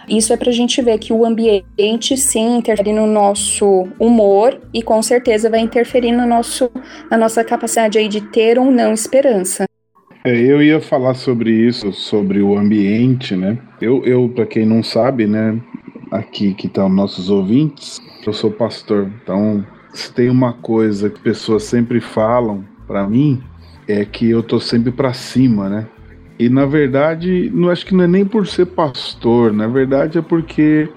isso 0.07 0.33
é 0.33 0.38
para 0.38 0.50
a 0.50 0.53
gente 0.53 0.81
ver 0.81 0.98
que 0.98 1.13
o 1.13 1.25
ambiente 1.25 2.17
sim 2.17 2.57
interfere 2.57 2.91
no 2.91 3.07
nosso 3.07 3.88
humor 4.00 4.60
e 4.74 4.81
com 4.81 5.01
certeza 5.01 5.50
vai 5.50 5.60
interferir 5.60 6.12
no 6.12 6.25
nosso, 6.25 6.69
na 7.10 7.17
nossa 7.17 7.43
capacidade 7.43 7.98
aí 7.98 8.07
de 8.07 8.22
ter 8.22 8.60
ou 8.60 8.72
não 8.72 8.93
esperança. 8.93 9.65
É, 10.25 10.39
eu 10.39 10.63
ia 10.63 10.80
falar 10.80 11.15
sobre 11.15 11.51
isso, 11.51 11.92
sobre 11.92 12.42
o 12.42 12.58
ambiente, 12.58 13.36
né? 13.36 13.58
Eu, 13.82 14.06
eu 14.06 14.30
para 14.30 14.46
quem 14.46 14.65
não 14.65 14.82
sabe, 14.82 15.27
né, 15.27 15.60
aqui 16.10 16.53
que 16.53 16.68
estão 16.68 16.88
nossos 16.88 17.30
ouvintes, 17.30 18.01
eu 18.25 18.32
sou 18.32 18.50
pastor. 18.50 19.12
Então, 19.22 19.65
se 19.94 20.13
tem 20.13 20.30
uma 20.30 20.53
coisa 20.53 21.10
que 21.10 21.20
pessoas 21.20 21.63
sempre 21.63 22.00
falam 22.00 22.63
para 22.88 23.06
mim, 23.06 23.44
é 23.86 24.06
que 24.06 24.30
eu 24.30 24.42
tô 24.42 24.62
sempre 24.62 24.94
para 24.94 25.12
cima, 25.12 25.68
né? 25.68 25.88
E 26.39 26.48
na 26.48 26.65
verdade, 26.65 27.51
não 27.53 27.70
acho 27.70 27.86
que 27.86 27.94
não 27.94 28.06
é 28.06 28.08
nem 28.08 28.25
por 28.25 28.48
ser 28.48 28.68
pastor, 28.68 29.51
na 29.51 29.68
verdade 29.68 30.18
é 30.18 30.22
porque 30.22 30.88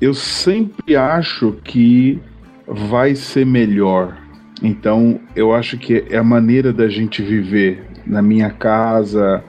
eu 0.00 0.12
sempre 0.12 0.96
acho 0.96 1.52
que 1.62 2.20
vai 2.66 3.14
ser 3.14 3.46
melhor. 3.46 4.18
Então, 4.60 5.20
eu 5.36 5.54
acho 5.54 5.78
que 5.78 6.04
é 6.10 6.18
a 6.18 6.24
maneira 6.24 6.72
da 6.72 6.88
gente 6.88 7.22
viver 7.22 7.91
na 8.06 8.22
minha 8.22 8.50
casa. 8.50 9.42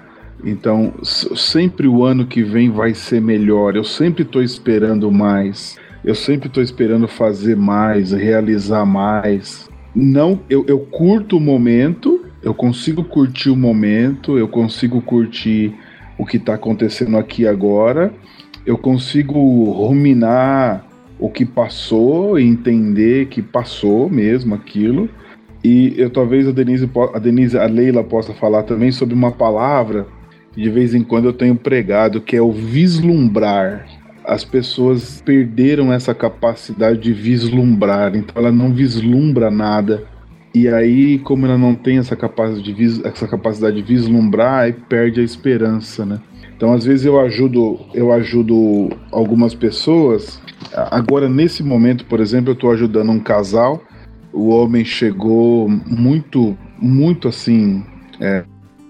Então, 0.44 0.94
sempre 1.04 1.88
o 1.88 2.04
ano 2.04 2.26
que 2.26 2.44
vem 2.44 2.70
vai 2.70 2.94
ser 2.94 3.22
melhor. 3.22 3.76
Eu 3.76 3.84
sempre 3.84 4.24
estou 4.24 4.42
esperando 4.42 5.12
mais. 5.12 5.78
Eu 6.04 6.16
sempre 6.16 6.48
estou 6.48 6.62
esperando 6.62 7.08
fazer 7.08 7.56
mais, 7.56 8.12
realizar 8.12 8.86
mais. 8.86 9.70
Não, 9.96 10.40
eu, 10.50 10.66
eu 10.68 10.80
curto 10.80 11.38
o 11.38 11.40
momento, 11.40 12.26
eu 12.42 12.54
consigo 12.54 13.04
curtir 13.04 13.50
o 13.50 13.56
momento, 13.56 14.38
eu 14.38 14.48
consigo 14.48 15.02
curtir 15.02 15.74
o 16.18 16.26
que 16.26 16.38
está 16.38 16.56
acontecendo 16.56 17.18
aqui 17.18 17.48
agora, 17.48 18.14
eu 18.66 18.78
consigo 18.78 19.72
ruminar 19.72 20.86
o 21.20 21.30
que 21.30 21.46
passou 21.46 22.38
entender 22.38 23.28
que 23.28 23.42
passou 23.42 24.10
mesmo 24.10 24.54
aquilo. 24.56 25.10
E 25.64 25.94
eu 25.98 26.10
talvez 26.10 26.48
a 26.48 26.52
Denise, 26.52 26.90
a 27.14 27.20
Denise, 27.20 27.58
a 27.58 27.66
Leila 27.66 28.04
possa 28.04 28.34
falar 28.34 28.64
também 28.64 28.92
sobre 28.92 29.16
uma 29.16 29.32
palavra 29.32 30.06
que 30.54 30.62
de 30.62 30.70
vez 30.70 30.94
em 30.94 31.04
quando 31.04 31.26
eu 31.26 31.34
tenho 31.34 31.56
pregado, 31.56 32.22
que 32.22 32.36
é 32.36 32.42
o 32.42 32.52
vislumbrar. 32.52 33.88
As 34.24 34.46
pessoas 34.46 35.22
perderam 35.26 35.92
essa 35.92 36.14
capacidade 36.14 37.00
de 37.00 37.12
vislumbrar, 37.12 38.16
então 38.16 38.42
ela 38.42 38.52
não 38.52 38.72
vislumbra 38.74 39.50
nada. 39.50 40.04
E 40.54 40.68
aí, 40.68 41.18
como 41.20 41.46
ela 41.46 41.58
não 41.58 41.74
tem 41.74 41.98
essa 41.98 42.16
capacidade 42.16 42.64
de, 42.64 42.74
vis, 42.74 43.04
essa 43.04 43.28
capacidade 43.28 43.76
de 43.76 43.82
vislumbrar, 43.82 44.72
perde 44.88 45.20
a 45.20 45.24
esperança, 45.24 46.06
né? 46.06 46.22
Então, 46.56 46.72
às 46.72 46.86
vezes 46.86 47.06
eu 47.06 47.20
ajudo, 47.20 47.80
eu 47.94 48.12
ajudo 48.12 48.90
algumas 49.12 49.56
pessoas. 49.56 50.40
Agora, 50.92 51.28
nesse 51.28 51.64
momento, 51.64 52.06
por 52.06 52.20
exemplo, 52.20 52.52
eu 52.52 52.54
estou 52.54 52.72
ajudando 52.72 53.12
um 53.12 53.20
casal 53.20 53.82
o 54.34 54.50
homem 54.50 54.84
chegou 54.84 55.70
muito, 55.70 56.58
muito 56.80 57.28
assim, 57.28 57.86
é, 58.20 58.44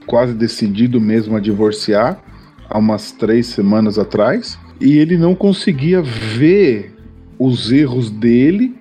quase 0.07 0.33
decidido 0.33 0.99
mesmo 1.01 1.35
a 1.35 1.39
divorciar, 1.39 2.23
há 2.69 2.77
umas 2.79 3.11
três 3.11 3.47
semanas 3.47 3.99
atrás, 3.99 4.57
e 4.79 4.97
ele 4.97 5.17
não 5.17 5.35
conseguia 5.35 6.01
ver 6.01 6.95
os 7.37 7.71
erros 7.71 8.09
dele, 8.09 8.73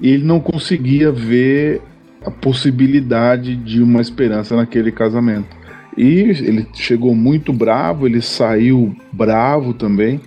e 0.00 0.10
ele 0.10 0.24
não 0.24 0.40
conseguia 0.40 1.10
ver 1.10 1.80
a 2.24 2.30
possibilidade 2.30 3.56
de 3.56 3.82
uma 3.82 4.00
esperança 4.00 4.54
naquele 4.54 4.92
casamento. 4.92 5.56
E 5.96 6.04
ele 6.04 6.66
chegou 6.74 7.14
muito 7.14 7.52
bravo, 7.52 8.06
ele 8.06 8.22
saiu 8.22 8.94
bravo 9.12 9.74
também. 9.74 10.20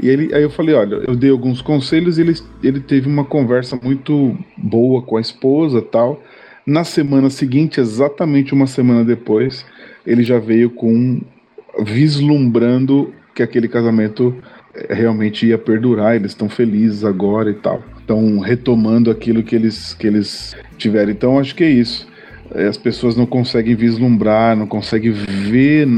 E 0.00 0.08
ele, 0.08 0.34
aí 0.34 0.42
eu 0.42 0.50
falei, 0.50 0.74
olha, 0.74 1.02
eu 1.06 1.16
dei 1.16 1.30
alguns 1.30 1.60
conselhos 1.60 2.18
e 2.18 2.22
ele, 2.22 2.34
ele 2.62 2.80
teve 2.80 3.08
uma 3.08 3.24
conversa 3.24 3.78
muito 3.82 4.36
boa 4.56 5.02
com 5.02 5.16
a 5.16 5.20
esposa 5.20 5.82
tal. 5.82 6.22
Na 6.64 6.84
semana 6.84 7.30
seguinte, 7.30 7.80
exatamente 7.80 8.52
uma 8.52 8.66
semana 8.66 9.04
depois, 9.04 9.64
ele 10.06 10.22
já 10.22 10.38
veio 10.38 10.70
com 10.70 11.20
vislumbrando 11.80 13.12
que 13.34 13.42
aquele 13.42 13.68
casamento 13.68 14.34
eh, 14.74 14.94
realmente 14.94 15.46
ia 15.46 15.56
perdurar, 15.56 16.16
eles 16.16 16.32
estão 16.32 16.48
felizes 16.48 17.04
agora 17.04 17.50
e 17.50 17.54
tal. 17.54 17.82
Estão 18.00 18.38
retomando 18.38 19.10
aquilo 19.10 19.42
que 19.42 19.54
eles, 19.54 19.94
que 19.94 20.06
eles 20.06 20.56
tiveram. 20.76 21.10
Então 21.10 21.38
acho 21.38 21.54
que 21.54 21.64
é 21.64 21.70
isso. 21.70 22.06
Eh, 22.54 22.66
as 22.66 22.76
pessoas 22.76 23.16
não 23.16 23.26
conseguem 23.26 23.74
vislumbrar, 23.74 24.56
não 24.56 24.66
conseguem 24.66 25.12
ver 25.12 25.88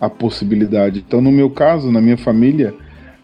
a 0.00 0.08
possibilidade. 0.10 1.04
Então, 1.06 1.20
no 1.20 1.32
meu 1.32 1.50
caso, 1.50 1.90
na 1.90 2.00
minha 2.00 2.16
família, 2.16 2.74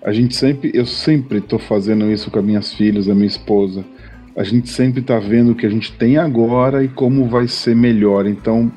a 0.02 0.12
gente 0.12 0.34
sempre, 0.34 0.70
eu 0.74 0.86
sempre 0.86 1.38
estou 1.38 1.58
fazendo 1.58 2.10
isso 2.10 2.30
com 2.30 2.38
as 2.38 2.44
minhas 2.44 2.72
filhas, 2.72 3.08
a 3.08 3.14
minha 3.14 3.26
esposa. 3.26 3.84
A 4.36 4.42
gente 4.42 4.68
sempre 4.68 5.00
está 5.00 5.18
vendo 5.18 5.52
o 5.52 5.54
que 5.54 5.66
a 5.66 5.70
gente 5.70 5.92
tem 5.92 6.16
agora 6.16 6.82
e 6.82 6.88
como 6.88 7.26
vai 7.26 7.46
ser 7.46 7.76
melhor. 7.76 8.26
Então, 8.26 8.72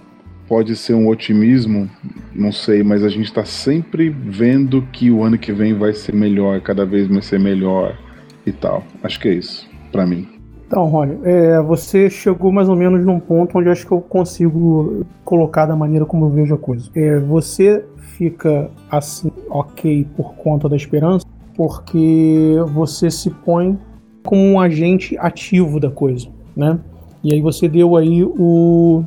pode 0.47 0.75
ser 0.75 0.93
um 0.93 1.07
otimismo, 1.07 1.89
não 2.35 2.51
sei, 2.51 2.83
mas 2.83 3.03
a 3.03 3.09
gente 3.09 3.25
está 3.25 3.45
sempre 3.45 4.09
vendo 4.09 4.81
que 4.91 5.09
o 5.09 5.23
ano 5.23 5.37
que 5.37 5.53
vem 5.53 5.73
vai 5.73 5.93
ser 5.93 6.13
melhor, 6.13 6.59
cada 6.61 6.85
vez 6.85 7.07
vai 7.07 7.21
ser 7.21 7.39
melhor 7.39 7.97
e 8.45 8.51
tal. 8.51 8.83
Acho 9.01 9.19
que 9.19 9.29
é 9.29 9.33
isso, 9.33 9.67
para 9.91 10.05
mim. 10.05 10.27
Então, 10.67 10.85
Rony, 10.85 11.19
é, 11.23 11.61
você 11.61 12.09
chegou 12.09 12.51
mais 12.51 12.67
ou 12.67 12.75
menos 12.75 13.05
num 13.05 13.19
ponto 13.19 13.57
onde 13.57 13.69
acho 13.69 13.85
que 13.85 13.91
eu 13.91 14.01
consigo 14.01 15.05
colocar 15.23 15.67
da 15.67 15.75
maneira 15.75 16.05
como 16.05 16.25
eu 16.25 16.29
vejo 16.29 16.55
a 16.55 16.57
coisa. 16.57 16.89
É, 16.95 17.19
você 17.19 17.85
fica 18.17 18.69
assim, 18.89 19.31
ok, 19.49 20.07
por 20.15 20.35
conta 20.35 20.69
da 20.69 20.75
esperança, 20.75 21.25
porque 21.55 22.55
você 22.73 23.09
se 23.09 23.29
põe 23.29 23.77
como 24.23 24.41
um 24.41 24.59
agente 24.59 25.17
ativo 25.17 25.79
da 25.79 25.89
coisa, 25.89 26.27
né? 26.55 26.79
E 27.23 27.33
aí 27.33 27.41
você 27.41 27.67
deu 27.67 27.95
aí 27.95 28.23
o, 28.23 29.03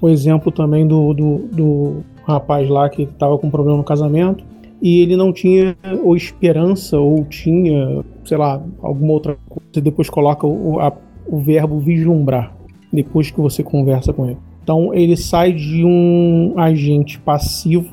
o 0.00 0.08
exemplo 0.08 0.50
também 0.50 0.86
do, 0.86 1.12
do, 1.14 1.38
do 1.52 1.96
rapaz 2.24 2.68
lá 2.68 2.88
que 2.88 3.02
estava 3.02 3.38
com 3.38 3.50
problema 3.50 3.78
no 3.78 3.84
casamento 3.84 4.44
e 4.82 5.00
ele 5.00 5.16
não 5.16 5.32
tinha 5.32 5.76
ou 6.02 6.16
esperança 6.16 6.98
ou 6.98 7.24
tinha, 7.24 8.04
sei 8.24 8.36
lá, 8.36 8.62
alguma 8.82 9.12
outra 9.12 9.36
coisa. 9.48 9.68
Você 9.72 9.80
depois 9.80 10.08
coloca 10.08 10.46
o, 10.46 10.80
a, 10.80 10.92
o 11.26 11.38
verbo 11.38 11.78
vislumbrar 11.78 12.56
depois 12.92 13.30
que 13.30 13.40
você 13.40 13.62
conversa 13.62 14.12
com 14.12 14.26
ele. 14.26 14.38
Então 14.62 14.94
ele 14.94 15.16
sai 15.16 15.52
de 15.52 15.84
um 15.84 16.54
agente 16.56 17.18
passivo 17.20 17.88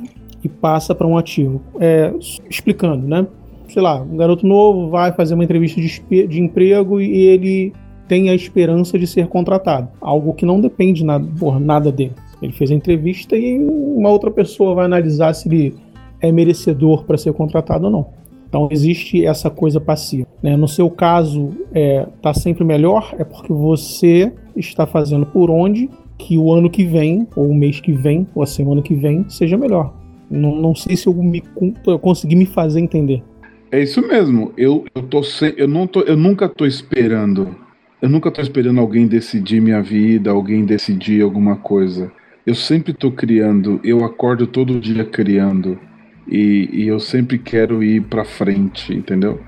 e 0.47 0.49
passa 0.49 0.95
para 0.95 1.05
um 1.05 1.17
ativo. 1.17 1.61
É, 1.79 2.13
explicando, 2.49 3.07
né? 3.07 3.27
Sei 3.69 3.81
lá, 3.81 4.01
um 4.01 4.15
garoto 4.15 4.47
novo 4.47 4.89
vai 4.89 5.11
fazer 5.11 5.33
uma 5.33 5.43
entrevista 5.43 5.79
de, 5.79 6.27
de 6.27 6.41
emprego 6.41 6.99
e 7.01 7.25
ele 7.27 7.73
tem 8.07 8.29
a 8.29 8.33
esperança 8.33 8.97
de 8.97 9.05
ser 9.05 9.27
contratado. 9.27 9.89
Algo 9.99 10.33
que 10.33 10.45
não 10.45 10.61
depende 10.61 11.03
nada, 11.03 11.27
porra, 11.37 11.59
nada 11.59 11.91
dele. 11.91 12.13
Ele 12.41 12.53
fez 12.53 12.71
a 12.71 12.73
entrevista 12.73 13.35
e 13.35 13.59
uma 13.59 14.09
outra 14.09 14.31
pessoa 14.31 14.73
vai 14.73 14.85
analisar 14.85 15.33
se 15.33 15.49
ele 15.49 15.75
é 16.21 16.31
merecedor 16.31 17.03
para 17.03 17.17
ser 17.17 17.33
contratado 17.33 17.85
ou 17.85 17.91
não. 17.91 18.07
Então 18.47 18.69
existe 18.71 19.25
essa 19.25 19.49
coisa 19.49 19.81
passiva. 19.81 20.27
Né? 20.41 20.55
No 20.55 20.67
seu 20.67 20.89
caso, 20.89 21.51
é, 21.73 22.07
tá 22.21 22.33
sempre 22.33 22.63
melhor, 22.63 23.13
é 23.17 23.25
porque 23.25 23.51
você 23.51 24.31
está 24.55 24.87
fazendo 24.87 25.25
por 25.25 25.51
onde 25.51 25.89
que 26.17 26.37
o 26.37 26.51
ano 26.51 26.69
que 26.69 26.85
vem, 26.85 27.27
ou 27.35 27.49
o 27.49 27.53
mês 27.53 27.79
que 27.79 27.91
vem, 27.91 28.25
ou 28.33 28.41
a 28.41 28.45
semana 28.45 28.81
que 28.81 28.95
vem, 28.95 29.25
seja 29.27 29.57
melhor. 29.57 29.93
Não, 30.29 30.55
não 30.55 30.75
sei 30.75 30.95
se 30.95 31.07
eu, 31.07 31.13
me, 31.13 31.43
eu 31.85 31.99
consegui 31.99 32.35
me 32.35 32.45
fazer 32.45 32.79
entender. 32.79 33.23
É 33.71 33.81
isso 33.81 34.05
mesmo. 34.05 34.53
Eu, 34.57 34.85
eu, 34.95 35.03
tô 35.03 35.23
se, 35.23 35.53
eu, 35.57 35.67
não 35.67 35.87
tô, 35.87 36.01
eu 36.01 36.15
nunca 36.15 36.47
tô 36.47 36.65
esperando. 36.65 37.55
Eu 38.01 38.09
nunca 38.09 38.31
tô 38.31 38.41
esperando 38.41 38.79
alguém 38.79 39.07
decidir 39.07 39.61
minha 39.61 39.81
vida, 39.81 40.29
alguém 40.31 40.65
decidir 40.65 41.21
alguma 41.21 41.55
coisa. 41.55 42.11
Eu 42.45 42.55
sempre 42.55 42.93
tô 42.93 43.11
criando. 43.11 43.79
Eu 43.83 44.05
acordo 44.05 44.47
todo 44.47 44.79
dia 44.79 45.03
criando. 45.03 45.79
E, 46.27 46.69
e 46.71 46.87
eu 46.87 46.99
sempre 46.99 47.37
quero 47.37 47.83
ir 47.83 48.03
para 48.03 48.23
frente, 48.23 48.93
entendeu? 48.93 49.39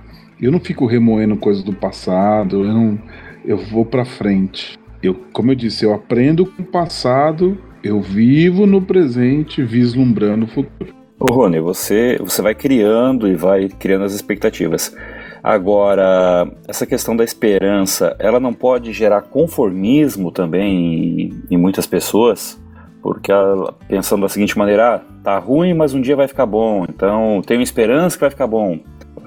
Eu 0.41 0.51
não 0.51 0.59
fico 0.59 0.85
remoendo 0.85 1.37
coisas 1.37 1.63
do 1.63 1.73
passado. 1.73 2.65
Eu 2.65 2.73
não. 2.73 2.99
Eu 3.45 3.57
vou 3.57 3.85
para 3.85 4.03
frente. 4.03 4.77
Eu, 5.01 5.15
como 5.31 5.51
eu 5.51 5.55
disse, 5.55 5.85
eu 5.85 5.93
aprendo 5.93 6.45
com 6.45 6.61
o 6.61 6.65
passado 6.65 7.57
eu 7.83 8.01
vivo 8.01 8.65
no 8.65 8.81
presente, 8.81 9.63
vislumbrando 9.63 10.45
o 10.45 10.47
futuro. 10.47 10.93
Ô 11.19 11.33
Rony, 11.33 11.59
você, 11.59 12.17
você 12.19 12.41
vai 12.41 12.55
criando 12.55 13.27
e 13.27 13.35
vai 13.35 13.67
criando 13.67 14.05
as 14.05 14.13
expectativas. 14.13 14.95
Agora, 15.43 16.49
essa 16.67 16.85
questão 16.85 17.15
da 17.15 17.23
esperança, 17.23 18.15
ela 18.19 18.39
não 18.39 18.53
pode 18.53 18.91
gerar 18.91 19.21
conformismo 19.23 20.31
também 20.31 21.21
em, 21.21 21.43
em 21.51 21.57
muitas 21.57 21.85
pessoas? 21.85 22.61
Porque 23.01 23.31
ela, 23.31 23.73
pensando 23.87 24.21
da 24.21 24.29
seguinte 24.29 24.57
maneira, 24.57 24.95
ah, 24.95 25.01
tá 25.23 25.37
ruim, 25.39 25.73
mas 25.73 25.93
um 25.93 26.01
dia 26.01 26.15
vai 26.15 26.27
ficar 26.27 26.45
bom, 26.45 26.85
então 26.87 27.41
tenho 27.45 27.61
esperança 27.61 28.17
que 28.17 28.21
vai 28.21 28.29
ficar 28.29 28.47
bom. 28.47 28.79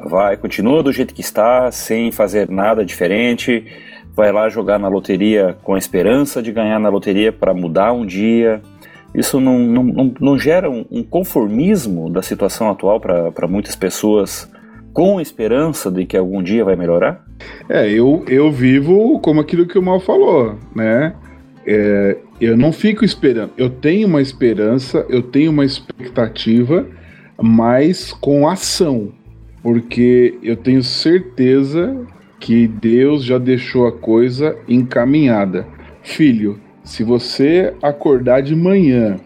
Vai, 0.04 0.36
continua 0.36 0.82
do 0.82 0.92
jeito 0.92 1.14
que 1.14 1.20
está, 1.20 1.70
sem 1.70 2.10
fazer 2.10 2.50
nada 2.50 2.84
diferente, 2.84 3.64
vai 4.14 4.30
lá 4.30 4.48
jogar 4.48 4.78
na 4.78 4.88
loteria 4.88 5.56
com 5.62 5.74
a 5.74 5.78
esperança 5.78 6.42
de 6.42 6.52
ganhar 6.52 6.78
na 6.78 6.88
loteria 6.88 7.32
para 7.32 7.54
mudar 7.54 7.92
um 7.92 8.04
dia. 8.04 8.60
Isso 9.14 9.40
não, 9.40 9.58
não, 9.58 9.82
não, 9.82 10.14
não 10.20 10.38
gera 10.38 10.70
um, 10.70 11.02
conformismo 11.02 12.10
da 12.10 12.22
situação 12.22 12.70
atual 12.70 13.00
para 13.00 13.48
muitas 13.48 13.76
pessoas 13.76 14.50
com 14.92 15.20
esperança 15.20 15.90
de 15.90 16.04
que 16.04 16.16
algum 16.16 16.42
dia 16.42 16.64
vai 16.64 16.76
melhorar? 16.76 17.24
É, 17.68 17.90
eu, 17.90 18.24
eu 18.28 18.50
vivo 18.50 19.18
como 19.20 19.40
aquilo 19.40 19.66
que 19.66 19.78
o 19.78 19.82
Mal 19.82 20.00
falou, 20.00 20.58
né? 20.74 21.14
É, 21.66 22.18
eu 22.40 22.56
não 22.56 22.72
fico 22.72 23.04
esperando. 23.04 23.52
Eu 23.56 23.70
tenho 23.70 24.06
uma 24.06 24.20
esperança, 24.20 25.06
eu 25.08 25.22
tenho 25.22 25.50
uma 25.50 25.64
expectativa, 25.64 26.86
mas 27.40 28.12
com 28.12 28.48
ação. 28.48 29.12
Porque 29.62 30.38
eu 30.42 30.56
tenho 30.56 30.82
certeza 30.82 32.04
que 32.42 32.66
Deus 32.66 33.24
já 33.24 33.38
deixou 33.38 33.86
a 33.86 33.92
coisa 33.92 34.58
encaminhada. 34.66 35.64
Filho, 36.02 36.58
se 36.82 37.04
você 37.04 37.72
acordar 37.80 38.42
de 38.42 38.56
manhã, 38.56 39.20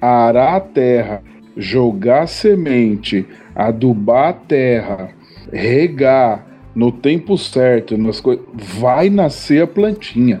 arar 0.00 0.56
a 0.56 0.60
terra, 0.60 1.22
jogar 1.54 2.26
semente, 2.26 3.26
adubar 3.54 4.30
a 4.30 4.32
terra, 4.32 5.10
regar 5.52 6.46
no 6.74 6.90
tempo 6.90 7.36
certo, 7.36 7.98
nas 7.98 8.22
coisas, 8.22 8.42
vai 8.54 9.10
nascer 9.10 9.62
a 9.62 9.66
plantinha. 9.66 10.40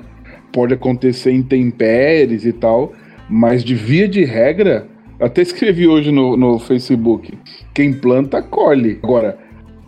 Pode 0.50 0.72
acontecer 0.72 1.32
intempéries 1.32 2.46
e 2.46 2.52
tal, 2.54 2.94
mas 3.28 3.62
de 3.62 3.74
via 3.74 4.08
de 4.08 4.24
regra, 4.24 4.88
até 5.20 5.42
escrevi 5.44 5.86
hoje 5.86 6.10
no, 6.10 6.34
no 6.34 6.58
Facebook: 6.58 7.38
quem 7.74 7.92
planta, 7.92 8.40
colhe. 8.40 8.98
Agora, 9.02 9.38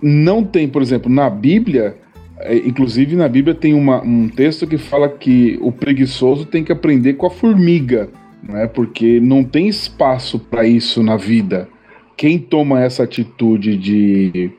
não 0.02 0.44
tem, 0.44 0.68
por 0.68 0.82
exemplo, 0.82 1.10
na 1.10 1.30
Bíblia, 1.30 2.03
inclusive 2.52 3.16
na 3.16 3.28
Bíblia 3.28 3.54
tem 3.54 3.74
uma, 3.74 4.02
um 4.02 4.28
texto 4.28 4.66
que 4.66 4.76
fala 4.76 5.08
que 5.08 5.58
o 5.62 5.72
preguiçoso 5.72 6.44
tem 6.44 6.62
que 6.62 6.72
aprender 6.72 7.14
com 7.14 7.26
a 7.26 7.30
formiga, 7.30 8.10
né? 8.42 8.66
porque 8.66 9.20
não 9.20 9.42
tem 9.42 9.68
espaço 9.68 10.38
para 10.38 10.66
isso 10.66 11.02
na 11.02 11.16
vida. 11.16 11.68
Quem 12.16 12.38
toma 12.38 12.82
essa 12.82 13.02
atitude 13.02 13.76
de, 13.76 14.50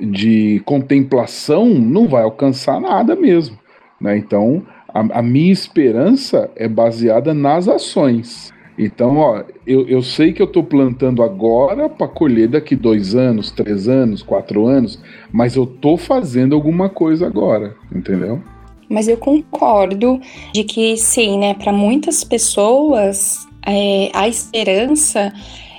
de 0.00 0.60
contemplação 0.64 1.68
não 1.68 2.08
vai 2.08 2.22
alcançar 2.22 2.80
nada 2.80 3.14
mesmo. 3.14 3.58
Né? 4.00 4.16
Então, 4.16 4.62
a, 4.92 5.18
a 5.18 5.22
minha 5.22 5.52
esperança 5.52 6.50
é 6.56 6.68
baseada 6.68 7.32
nas 7.32 7.68
ações. 7.68 8.52
Então, 8.82 9.18
ó, 9.18 9.44
eu, 9.66 9.86
eu 9.86 10.02
sei 10.02 10.32
que 10.32 10.40
eu 10.40 10.46
estou 10.46 10.64
plantando 10.64 11.22
agora 11.22 11.86
para 11.86 12.08
colher 12.08 12.48
daqui 12.48 12.74
dois 12.74 13.14
anos, 13.14 13.50
três 13.50 13.86
anos, 13.86 14.22
quatro 14.22 14.66
anos, 14.66 14.98
mas 15.30 15.54
eu 15.54 15.64
estou 15.64 15.98
fazendo 15.98 16.54
alguma 16.54 16.88
coisa 16.88 17.26
agora, 17.26 17.76
entendeu? 17.94 18.40
Mas 18.88 19.06
eu 19.06 19.18
concordo 19.18 20.18
de 20.54 20.64
que 20.64 20.96
sim, 20.96 21.38
né? 21.38 21.52
Para 21.52 21.74
muitas 21.74 22.24
pessoas 22.24 23.46
é, 23.66 24.10
a 24.14 24.26
esperança 24.26 25.30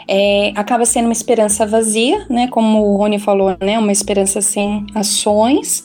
é, 0.07 0.53
acaba 0.55 0.85
sendo 0.85 1.05
uma 1.05 1.11
esperança 1.11 1.65
vazia, 1.65 2.27
né? 2.29 2.47
Como 2.49 2.83
o 2.83 2.97
Rony 2.97 3.17
falou, 3.17 3.57
né? 3.59 3.79
Uma 3.79 3.91
esperança 3.91 4.41
sem 4.41 4.85
ações. 4.93 5.83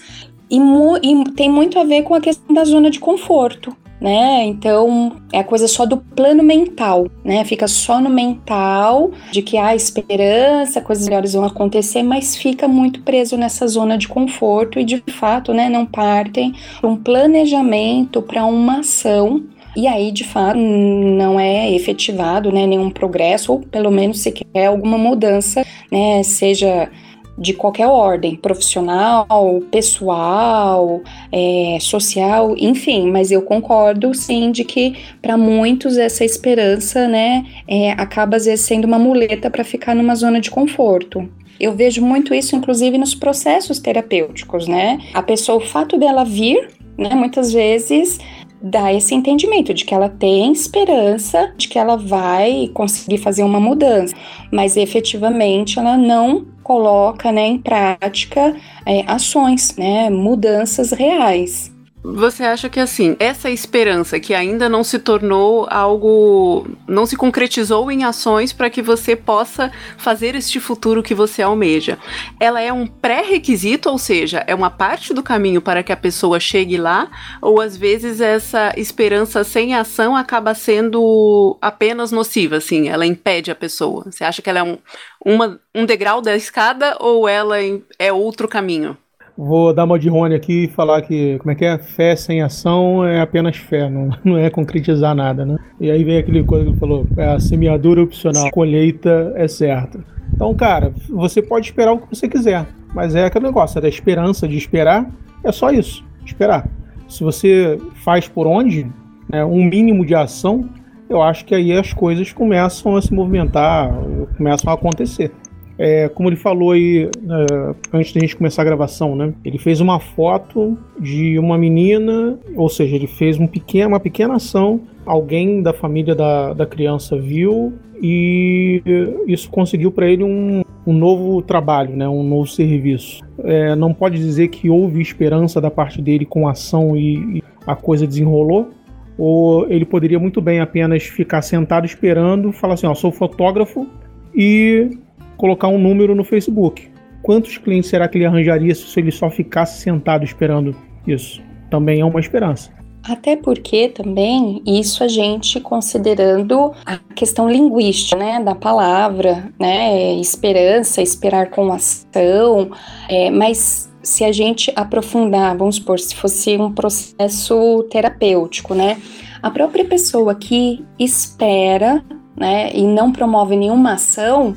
E, 0.50 0.58
e 0.58 1.30
tem 1.32 1.50
muito 1.50 1.78
a 1.78 1.84
ver 1.84 2.02
com 2.02 2.14
a 2.14 2.20
questão 2.20 2.54
da 2.54 2.62
zona 2.62 2.90
de 2.90 3.00
conforto 3.00 3.74
né? 4.00 4.44
Então 4.44 5.16
é 5.32 5.40
a 5.40 5.44
coisa 5.44 5.66
só 5.66 5.86
do 5.86 5.96
plano 5.96 6.42
mental, 6.42 7.06
né? 7.24 7.44
Fica 7.44 7.66
só 7.66 8.00
no 8.00 8.10
mental 8.10 9.10
de 9.30 9.42
que 9.42 9.56
há 9.56 9.74
esperança, 9.74 10.80
coisas 10.80 11.06
melhores 11.06 11.32
vão 11.32 11.44
acontecer, 11.44 12.02
mas 12.02 12.36
fica 12.36 12.68
muito 12.68 13.02
preso 13.02 13.36
nessa 13.36 13.66
zona 13.66 13.96
de 13.96 14.08
conforto 14.08 14.78
e 14.78 14.84
de 14.84 15.02
fato, 15.08 15.52
né? 15.52 15.68
Não 15.68 15.86
partem 15.86 16.54
para 16.80 16.90
um 16.90 16.96
planejamento, 16.96 18.22
para 18.22 18.44
uma 18.44 18.80
ação 18.80 19.44
e 19.76 19.86
aí, 19.86 20.10
de 20.10 20.24
fato, 20.24 20.58
não 20.58 21.38
é 21.38 21.70
efetivado 21.70 22.50
né, 22.50 22.66
nenhum 22.66 22.88
progresso, 22.88 23.52
ou 23.52 23.60
pelo 23.60 23.90
menos 23.90 24.20
se 24.20 24.32
quer 24.32 24.66
alguma 24.66 24.96
mudança, 24.96 25.66
né, 25.92 26.22
seja 26.22 26.90
de 27.38 27.52
qualquer 27.52 27.86
ordem, 27.86 28.36
profissional, 28.36 29.60
pessoal, 29.70 31.02
é, 31.30 31.78
social, 31.80 32.54
enfim, 32.56 33.10
mas 33.10 33.30
eu 33.30 33.42
concordo 33.42 34.14
sim 34.14 34.50
de 34.50 34.64
que 34.64 34.96
para 35.20 35.36
muitos 35.36 35.98
essa 35.98 36.24
esperança, 36.24 37.06
né, 37.06 37.44
é, 37.68 37.92
acaba 37.92 38.36
às 38.36 38.46
vezes 38.46 38.64
sendo 38.64 38.86
uma 38.86 38.98
muleta 38.98 39.50
para 39.50 39.64
ficar 39.64 39.94
numa 39.94 40.14
zona 40.14 40.40
de 40.40 40.50
conforto. 40.50 41.28
Eu 41.58 41.74
vejo 41.74 42.02
muito 42.02 42.34
isso, 42.34 42.54
inclusive, 42.54 42.98
nos 42.98 43.14
processos 43.14 43.78
terapêuticos, 43.78 44.68
né? 44.68 44.98
A 45.14 45.22
pessoa, 45.22 45.56
o 45.56 45.66
fato 45.66 45.96
dela 45.96 46.22
vir, 46.22 46.68
né, 46.98 47.14
muitas 47.14 47.52
vezes 47.52 48.18
dá 48.60 48.92
esse 48.92 49.14
entendimento 49.14 49.74
de 49.74 49.84
que 49.84 49.94
ela 49.94 50.08
tem 50.08 50.52
esperança 50.52 51.52
de 51.56 51.68
que 51.68 51.78
ela 51.78 51.96
vai 51.96 52.70
conseguir 52.72 53.18
fazer 53.18 53.42
uma 53.42 53.60
mudança, 53.60 54.14
mas 54.52 54.76
efetivamente 54.76 55.78
ela 55.78 55.96
não 55.96 56.46
coloca 56.62 57.30
né, 57.30 57.46
em 57.46 57.58
prática 57.58 58.56
é, 58.84 59.04
ações, 59.06 59.76
né, 59.76 60.10
mudanças 60.10 60.90
reais. 60.90 61.75
Você 62.14 62.44
acha 62.44 62.68
que 62.68 62.78
assim, 62.78 63.16
essa 63.18 63.50
esperança 63.50 64.20
que 64.20 64.32
ainda 64.32 64.68
não 64.68 64.84
se 64.84 64.96
tornou 64.96 65.66
algo, 65.68 66.64
não 66.86 67.04
se 67.04 67.16
concretizou 67.16 67.90
em 67.90 68.04
ações 68.04 68.52
para 68.52 68.70
que 68.70 68.80
você 68.80 69.16
possa 69.16 69.72
fazer 69.96 70.36
este 70.36 70.60
futuro 70.60 71.02
que 71.02 71.14
você 71.14 71.42
almeja, 71.42 71.98
ela 72.38 72.60
é 72.60 72.72
um 72.72 72.86
pré-requisito, 72.86 73.90
ou 73.90 73.98
seja, 73.98 74.44
é 74.46 74.54
uma 74.54 74.70
parte 74.70 75.12
do 75.12 75.22
caminho 75.22 75.60
para 75.60 75.82
que 75.82 75.90
a 75.90 75.96
pessoa 75.96 76.38
chegue 76.38 76.76
lá, 76.76 77.10
ou 77.42 77.60
às 77.60 77.76
vezes 77.76 78.20
essa 78.20 78.72
esperança 78.76 79.42
sem 79.42 79.74
ação 79.74 80.14
acaba 80.14 80.54
sendo 80.54 81.58
apenas 81.60 82.12
nociva, 82.12 82.58
assim, 82.58 82.88
ela 82.88 83.04
impede 83.04 83.50
a 83.50 83.54
pessoa. 83.54 84.04
Você 84.04 84.22
acha 84.22 84.40
que 84.40 84.48
ela 84.48 84.60
é 84.60 84.62
um, 84.62 84.78
uma, 85.24 85.60
um 85.74 85.84
degrau 85.84 86.22
da 86.22 86.36
escada 86.36 86.96
ou 87.00 87.28
ela 87.28 87.56
é 87.98 88.12
outro 88.12 88.46
caminho? 88.46 88.96
Vou 89.36 89.74
dar 89.74 89.84
uma 89.84 89.98
de 89.98 90.08
Rony 90.08 90.34
aqui 90.34 90.64
e 90.64 90.68
falar 90.68 91.02
que, 91.02 91.36
como 91.38 91.50
é 91.50 91.54
que 91.54 91.64
é? 91.64 91.76
Fé 91.76 92.16
sem 92.16 92.40
ação 92.40 93.04
é 93.04 93.20
apenas 93.20 93.56
fé, 93.56 93.88
não, 93.90 94.10
não 94.24 94.38
é 94.38 94.48
concretizar 94.48 95.14
nada, 95.14 95.44
né? 95.44 95.56
E 95.78 95.90
aí 95.90 96.02
vem 96.04 96.16
aquele 96.16 96.42
coisa 96.42 96.64
que 96.64 96.70
ele 96.70 96.78
falou, 96.78 97.06
é 97.18 97.26
a 97.26 97.38
semeadura 97.38 98.02
opcional, 98.02 98.46
a 98.46 98.50
colheita 98.50 99.34
é 99.36 99.46
certa. 99.46 100.02
Então, 100.34 100.54
cara, 100.54 100.92
você 101.08 101.42
pode 101.42 101.66
esperar 101.66 101.92
o 101.92 101.98
que 101.98 102.16
você 102.16 102.26
quiser, 102.28 102.66
mas 102.94 103.14
é 103.14 103.26
aquele 103.26 103.44
negócio, 103.44 103.78
é 103.78 103.82
da 103.82 103.88
esperança 103.88 104.48
de 104.48 104.56
esperar, 104.56 105.10
é 105.44 105.52
só 105.52 105.70
isso, 105.70 106.02
esperar. 106.24 106.66
Se 107.06 107.22
você 107.22 107.78
faz 108.04 108.26
por 108.26 108.46
onde, 108.46 108.86
né, 109.30 109.44
um 109.44 109.64
mínimo 109.64 110.04
de 110.04 110.14
ação, 110.14 110.68
eu 111.08 111.22
acho 111.22 111.44
que 111.44 111.54
aí 111.54 111.72
as 111.72 111.92
coisas 111.92 112.32
começam 112.32 112.96
a 112.96 113.02
se 113.02 113.12
movimentar, 113.12 113.92
começam 114.36 114.70
a 114.70 114.74
acontecer. 114.74 115.30
É, 115.78 116.08
como 116.08 116.28
ele 116.28 116.36
falou 116.36 116.70
aí 116.72 117.04
é, 117.08 117.74
antes 117.92 118.12
da 118.12 118.20
gente 118.20 118.36
começar 118.36 118.62
a 118.62 118.64
gravação, 118.64 119.14
né? 119.14 119.32
Ele 119.44 119.58
fez 119.58 119.80
uma 119.80 120.00
foto 120.00 120.76
de 120.98 121.38
uma 121.38 121.58
menina, 121.58 122.38
ou 122.54 122.68
seja, 122.68 122.96
ele 122.96 123.06
fez 123.06 123.38
um 123.38 123.46
pequeno, 123.46 123.88
uma 123.88 124.00
pequena 124.00 124.34
ação. 124.34 124.80
Alguém 125.04 125.62
da 125.62 125.72
família 125.72 126.14
da, 126.14 126.52
da 126.52 126.66
criança 126.66 127.16
viu 127.16 127.74
e 128.02 128.82
isso 129.26 129.50
conseguiu 129.50 129.90
para 129.90 130.06
ele 130.06 130.24
um, 130.24 130.62
um 130.86 130.92
novo 130.92 131.42
trabalho, 131.42 131.96
né, 131.96 132.08
um 132.08 132.22
novo 132.22 132.46
serviço. 132.46 133.24
É, 133.42 133.74
não 133.74 133.92
pode 133.92 134.16
dizer 134.16 134.48
que 134.48 134.68
houve 134.70 135.00
esperança 135.00 135.60
da 135.60 135.70
parte 135.70 136.00
dele 136.00 136.24
com 136.24 136.48
ação 136.48 136.96
e, 136.96 137.38
e 137.38 137.42
a 137.66 137.74
coisa 137.74 138.06
desenrolou, 138.06 138.70
ou 139.18 139.68
ele 139.70 139.84
poderia 139.84 140.18
muito 140.18 140.40
bem 140.40 140.60
apenas 140.60 141.04
ficar 141.04 141.42
sentado 141.42 141.86
esperando, 141.86 142.52
falar 142.52 142.74
assim, 142.74 142.86
ó, 142.86 142.94
sou 142.94 143.10
fotógrafo 143.10 143.86
e 144.34 144.90
colocar 145.36 145.68
um 145.68 145.78
número 145.78 146.14
no 146.14 146.24
Facebook. 146.24 146.88
Quantos 147.22 147.58
clientes 147.58 147.90
será 147.90 148.08
que 148.08 148.18
ele 148.18 148.26
arranjaria 148.26 148.74
se 148.74 149.00
ele 149.00 149.10
só 149.10 149.28
ficasse 149.28 149.80
sentado 149.80 150.24
esperando 150.24 150.76
isso? 151.06 151.42
Também 151.70 152.00
é 152.00 152.04
uma 152.04 152.20
esperança. 152.20 152.76
Até 153.08 153.36
porque 153.36 153.88
também 153.88 154.60
isso 154.66 155.04
a 155.04 155.08
gente 155.08 155.60
considerando 155.60 156.72
a 156.84 156.98
questão 157.14 157.48
linguística, 157.48 158.16
né, 158.18 158.42
da 158.42 158.54
palavra, 158.54 159.48
né, 159.60 160.14
esperança, 160.14 161.00
esperar 161.00 161.50
com 161.50 161.72
ação, 161.72 162.70
é, 163.08 163.30
mas 163.30 163.88
se 164.02 164.24
a 164.24 164.32
gente 164.32 164.72
aprofundar, 164.74 165.56
vamos 165.56 165.76
supor, 165.76 166.00
se 166.00 166.16
fosse 166.16 166.56
um 166.56 166.72
processo 166.72 167.84
terapêutico, 167.90 168.74
né, 168.74 169.00
a 169.40 169.50
própria 169.50 169.84
pessoa 169.84 170.34
que 170.34 170.84
espera, 170.98 172.04
né, 172.36 172.72
e 172.74 172.82
não 172.82 173.12
promove 173.12 173.54
nenhuma 173.56 173.92
ação, 173.92 174.56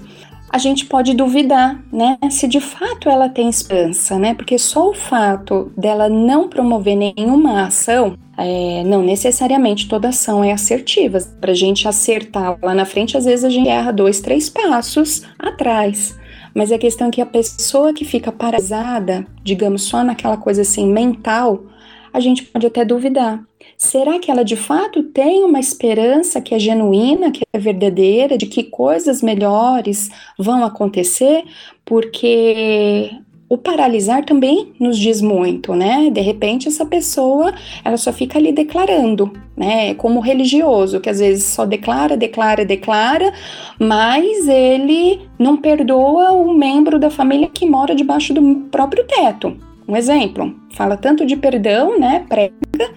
a 0.49 0.57
gente 0.57 0.85
pode 0.85 1.13
duvidar, 1.13 1.81
né, 1.91 2.17
se 2.29 2.47
de 2.47 2.59
fato 2.59 3.09
ela 3.09 3.29
tem 3.29 3.49
esperança, 3.49 4.17
né, 4.17 4.33
porque 4.33 4.57
só 4.57 4.89
o 4.89 4.93
fato 4.93 5.71
dela 5.77 6.09
não 6.09 6.47
promover 6.47 6.95
nenhuma 6.95 7.65
ação, 7.65 8.17
é, 8.37 8.83
não 8.85 9.03
necessariamente 9.03 9.87
toda 9.87 10.09
ação 10.09 10.43
é 10.43 10.51
assertiva. 10.51 11.19
Para 11.41 11.51
a 11.51 11.55
gente 11.55 11.87
acertar 11.87 12.57
lá 12.61 12.73
na 12.73 12.85
frente, 12.85 13.17
às 13.17 13.25
vezes 13.25 13.43
a 13.43 13.49
gente 13.49 13.67
erra 13.67 13.91
dois, 13.91 14.21
três 14.21 14.49
passos 14.49 15.23
atrás. 15.37 16.17
Mas 16.55 16.71
a 16.71 16.77
questão 16.77 17.09
é 17.09 17.11
que 17.11 17.21
a 17.21 17.25
pessoa 17.25 17.93
que 17.93 18.05
fica 18.05 18.31
paralisada, 18.31 19.27
digamos, 19.43 19.83
só 19.83 20.03
naquela 20.03 20.37
coisa 20.37 20.61
assim 20.61 20.91
mental, 20.91 21.65
a 22.13 22.19
gente 22.19 22.43
pode 22.43 22.65
até 22.65 22.83
duvidar. 22.85 23.43
Será 23.81 24.19
que 24.19 24.29
ela 24.29 24.43
de 24.43 24.57
fato 24.57 25.03
tem 25.03 25.45
uma 25.45 25.57
esperança 25.57 26.41
que 26.41 26.53
é 26.53 26.59
genuína, 26.59 27.31
que 27.31 27.43
é 27.53 27.57
verdadeira, 27.57 28.37
de 28.37 28.45
que 28.45 28.61
coisas 28.61 29.23
melhores 29.23 30.11
vão 30.37 30.65
acontecer? 30.65 31.45
Porque 31.85 33.09
o 33.47 33.57
paralisar 33.57 34.25
também 34.25 34.73
nos 34.77 34.99
diz 34.99 35.21
muito, 35.21 35.73
né? 35.73 36.09
De 36.11 36.19
repente 36.19 36.67
essa 36.67 36.85
pessoa, 36.85 37.53
ela 37.83 37.95
só 37.95 38.11
fica 38.11 38.37
ali 38.37 38.51
declarando, 38.51 39.31
né? 39.55 39.93
Como 39.93 40.19
religioso, 40.19 40.99
que 40.99 41.09
às 41.09 41.19
vezes 41.19 41.45
só 41.45 41.65
declara, 41.65 42.17
declara, 42.17 42.65
declara, 42.65 43.33
mas 43.79 44.45
ele 44.45 45.21
não 45.39 45.55
perdoa 45.55 46.33
o 46.33 46.53
membro 46.53 46.99
da 46.99 47.09
família 47.09 47.47
que 47.47 47.65
mora 47.65 47.95
debaixo 47.95 48.33
do 48.33 48.67
próprio 48.69 49.07
teto. 49.07 49.55
Um 49.87 49.95
exemplo, 49.95 50.53
fala 50.75 50.97
tanto 50.97 51.25
de 51.25 51.37
perdão, 51.37 51.97
né? 51.97 52.25
Prega, 52.27 52.93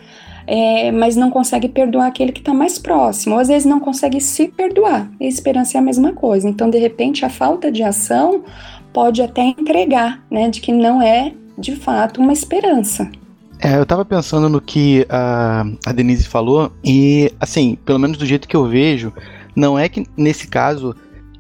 é, 0.55 0.93
mas 0.93 1.17
não 1.17 1.31
consegue 1.31 1.67
perdoar 1.67 2.09
aquele 2.09 2.31
que 2.31 2.41
está 2.41 2.53
mais 2.53 2.79
próximo, 2.79 3.37
ou 3.37 3.41
às 3.41 3.49
vezes 3.49 3.65
não 3.65 3.81
consegue 3.81 4.21
se 4.21 4.49
perdoar. 4.49 5.11
E 5.19 5.27
esperança 5.27 5.79
é 5.79 5.81
a 5.81 5.83
mesma 5.83 6.12
coisa. 6.12 6.47
Então, 6.47 6.69
de 6.69 6.77
repente, 6.77 7.25
a 7.25 7.31
falta 7.31 7.73
de 7.73 7.83
ação 7.83 8.45
pode 8.93 9.23
até 9.23 9.41
entregar, 9.41 10.23
né, 10.31 10.51
de 10.51 10.61
que 10.61 10.71
não 10.71 11.01
é 11.01 11.33
de 11.57 11.75
fato 11.75 12.21
uma 12.21 12.35
esperança. 12.35 13.11
É, 13.59 13.79
eu 13.79 13.87
tava 13.87 14.05
pensando 14.05 14.51
no 14.51 14.61
que 14.61 15.07
a, 15.09 15.65
a 15.87 15.93
Denise 15.93 16.25
falou, 16.25 16.71
e 16.85 17.33
assim, 17.41 17.79
pelo 17.87 17.99
menos 17.99 18.19
do 18.19 18.27
jeito 18.27 18.47
que 18.47 18.57
eu 18.57 18.69
vejo, 18.69 19.11
não 19.57 19.79
é 19.79 19.88
que 19.88 20.05
nesse 20.19 20.47
caso 20.49 20.95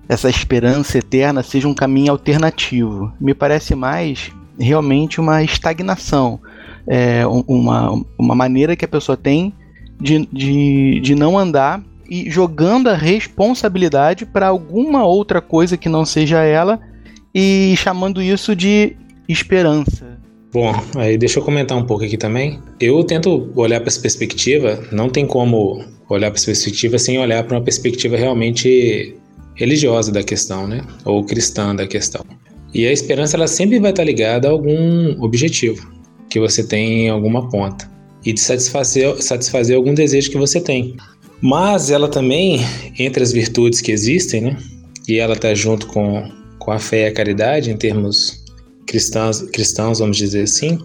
essa 0.08 0.30
esperança 0.30 0.96
eterna 0.96 1.42
seja 1.42 1.68
um 1.68 1.74
caminho 1.74 2.12
alternativo. 2.12 3.12
Me 3.20 3.34
parece 3.34 3.74
mais 3.74 4.32
realmente 4.58 5.20
uma 5.20 5.42
estagnação, 5.42 6.40
é, 6.86 7.26
uma, 7.26 8.02
uma 8.18 8.34
maneira 8.34 8.76
que 8.76 8.84
a 8.84 8.88
pessoa 8.88 9.16
tem 9.16 9.52
de, 10.00 10.26
de, 10.32 11.00
de 11.00 11.14
não 11.14 11.38
andar 11.38 11.82
e 12.10 12.28
jogando 12.30 12.88
a 12.88 12.94
responsabilidade 12.94 14.26
para 14.26 14.48
alguma 14.48 15.04
outra 15.04 15.40
coisa 15.40 15.76
que 15.76 15.88
não 15.88 16.04
seja 16.04 16.42
ela 16.42 16.80
e 17.34 17.74
chamando 17.76 18.20
isso 18.20 18.54
de 18.54 18.96
esperança. 19.28 20.20
Bom, 20.52 20.74
aí 20.96 21.16
deixa 21.16 21.38
eu 21.38 21.44
comentar 21.44 21.78
um 21.78 21.86
pouco 21.86 22.04
aqui 22.04 22.18
também. 22.18 22.60
Eu 22.78 23.02
tento 23.04 23.50
olhar 23.56 23.80
para 23.80 23.88
essa 23.88 24.00
perspectiva, 24.00 24.78
não 24.92 25.08
tem 25.08 25.26
como 25.26 25.82
olhar 26.10 26.30
para 26.30 26.36
essa 26.36 26.46
perspectiva 26.46 26.98
sem 26.98 27.18
olhar 27.18 27.42
para 27.44 27.56
uma 27.56 27.64
perspectiva 27.64 28.16
realmente 28.16 29.16
religiosa 29.54 30.12
da 30.12 30.22
questão, 30.22 30.66
né? 30.66 30.82
Ou 31.06 31.24
cristã 31.24 31.74
da 31.74 31.86
questão. 31.86 32.22
E 32.74 32.86
a 32.86 32.92
esperança 32.92 33.36
ela 33.36 33.46
sempre 33.46 33.78
vai 33.78 33.90
estar 33.90 34.04
ligada 34.04 34.48
a 34.48 34.50
algum 34.50 35.22
objetivo 35.22 35.90
que 36.32 36.40
você 36.40 36.64
tem 36.64 37.06
em 37.06 37.10
alguma 37.10 37.48
ponta 37.48 37.90
e 38.24 38.32
de 38.32 38.40
satisfazer, 38.40 39.20
satisfazer 39.22 39.76
algum 39.76 39.94
desejo 39.94 40.30
que 40.30 40.38
você 40.38 40.60
tem. 40.60 40.96
Mas 41.40 41.90
ela 41.90 42.08
também, 42.08 42.60
entre 42.98 43.22
as 43.22 43.32
virtudes 43.32 43.80
que 43.80 43.92
existem, 43.92 44.40
né? 44.42 44.56
E 45.08 45.18
ela 45.18 45.34
está 45.34 45.52
junto 45.54 45.86
com 45.88 46.30
com 46.62 46.70
a 46.70 46.78
fé 46.78 47.02
e 47.02 47.06
a 47.06 47.12
caridade, 47.12 47.70
em 47.70 47.76
termos 47.76 48.44
cristãos, 48.86 49.42
cristãos, 49.42 49.98
vamos 49.98 50.16
dizer 50.16 50.42
assim, 50.42 50.78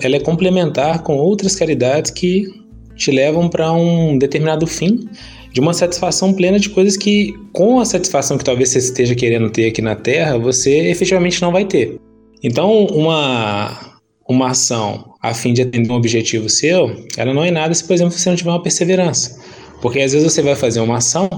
ela 0.00 0.16
é 0.16 0.20
complementar 0.20 1.02
com 1.02 1.16
outras 1.16 1.54
caridades 1.54 2.10
que 2.10 2.48
te 2.96 3.12
levam 3.12 3.48
para 3.48 3.72
um 3.72 4.18
determinado 4.18 4.66
fim, 4.66 5.08
de 5.52 5.60
uma 5.60 5.72
satisfação 5.72 6.32
plena 6.32 6.58
de 6.58 6.68
coisas 6.68 6.96
que, 6.96 7.32
com 7.52 7.80
a 7.80 7.84
satisfação 7.84 8.36
que 8.36 8.44
talvez 8.44 8.70
você 8.70 8.78
esteja 8.78 9.14
querendo 9.14 9.50
ter 9.50 9.68
aqui 9.68 9.80
na 9.80 9.94
Terra, 9.94 10.36
você 10.36 10.90
efetivamente 10.90 11.40
não 11.40 11.52
vai 11.52 11.64
ter. 11.64 11.96
Então, 12.42 12.86
uma, 12.86 13.89
uma 14.30 14.50
ação 14.50 15.12
a 15.20 15.34
fim 15.34 15.52
de 15.52 15.62
atender 15.62 15.90
um 15.90 15.96
objetivo 15.96 16.48
seu, 16.48 17.04
ela 17.16 17.34
não 17.34 17.44
é 17.44 17.50
nada 17.50 17.74
se, 17.74 17.84
por 17.84 17.94
exemplo, 17.94 18.12
você 18.12 18.30
não 18.30 18.36
tiver 18.36 18.50
uma 18.50 18.62
perseverança. 18.62 19.40
Porque 19.82 19.98
às 19.98 20.12
vezes 20.12 20.32
você 20.32 20.40
vai 20.40 20.54
fazer 20.54 20.78
uma 20.78 20.98
ação 20.98 21.28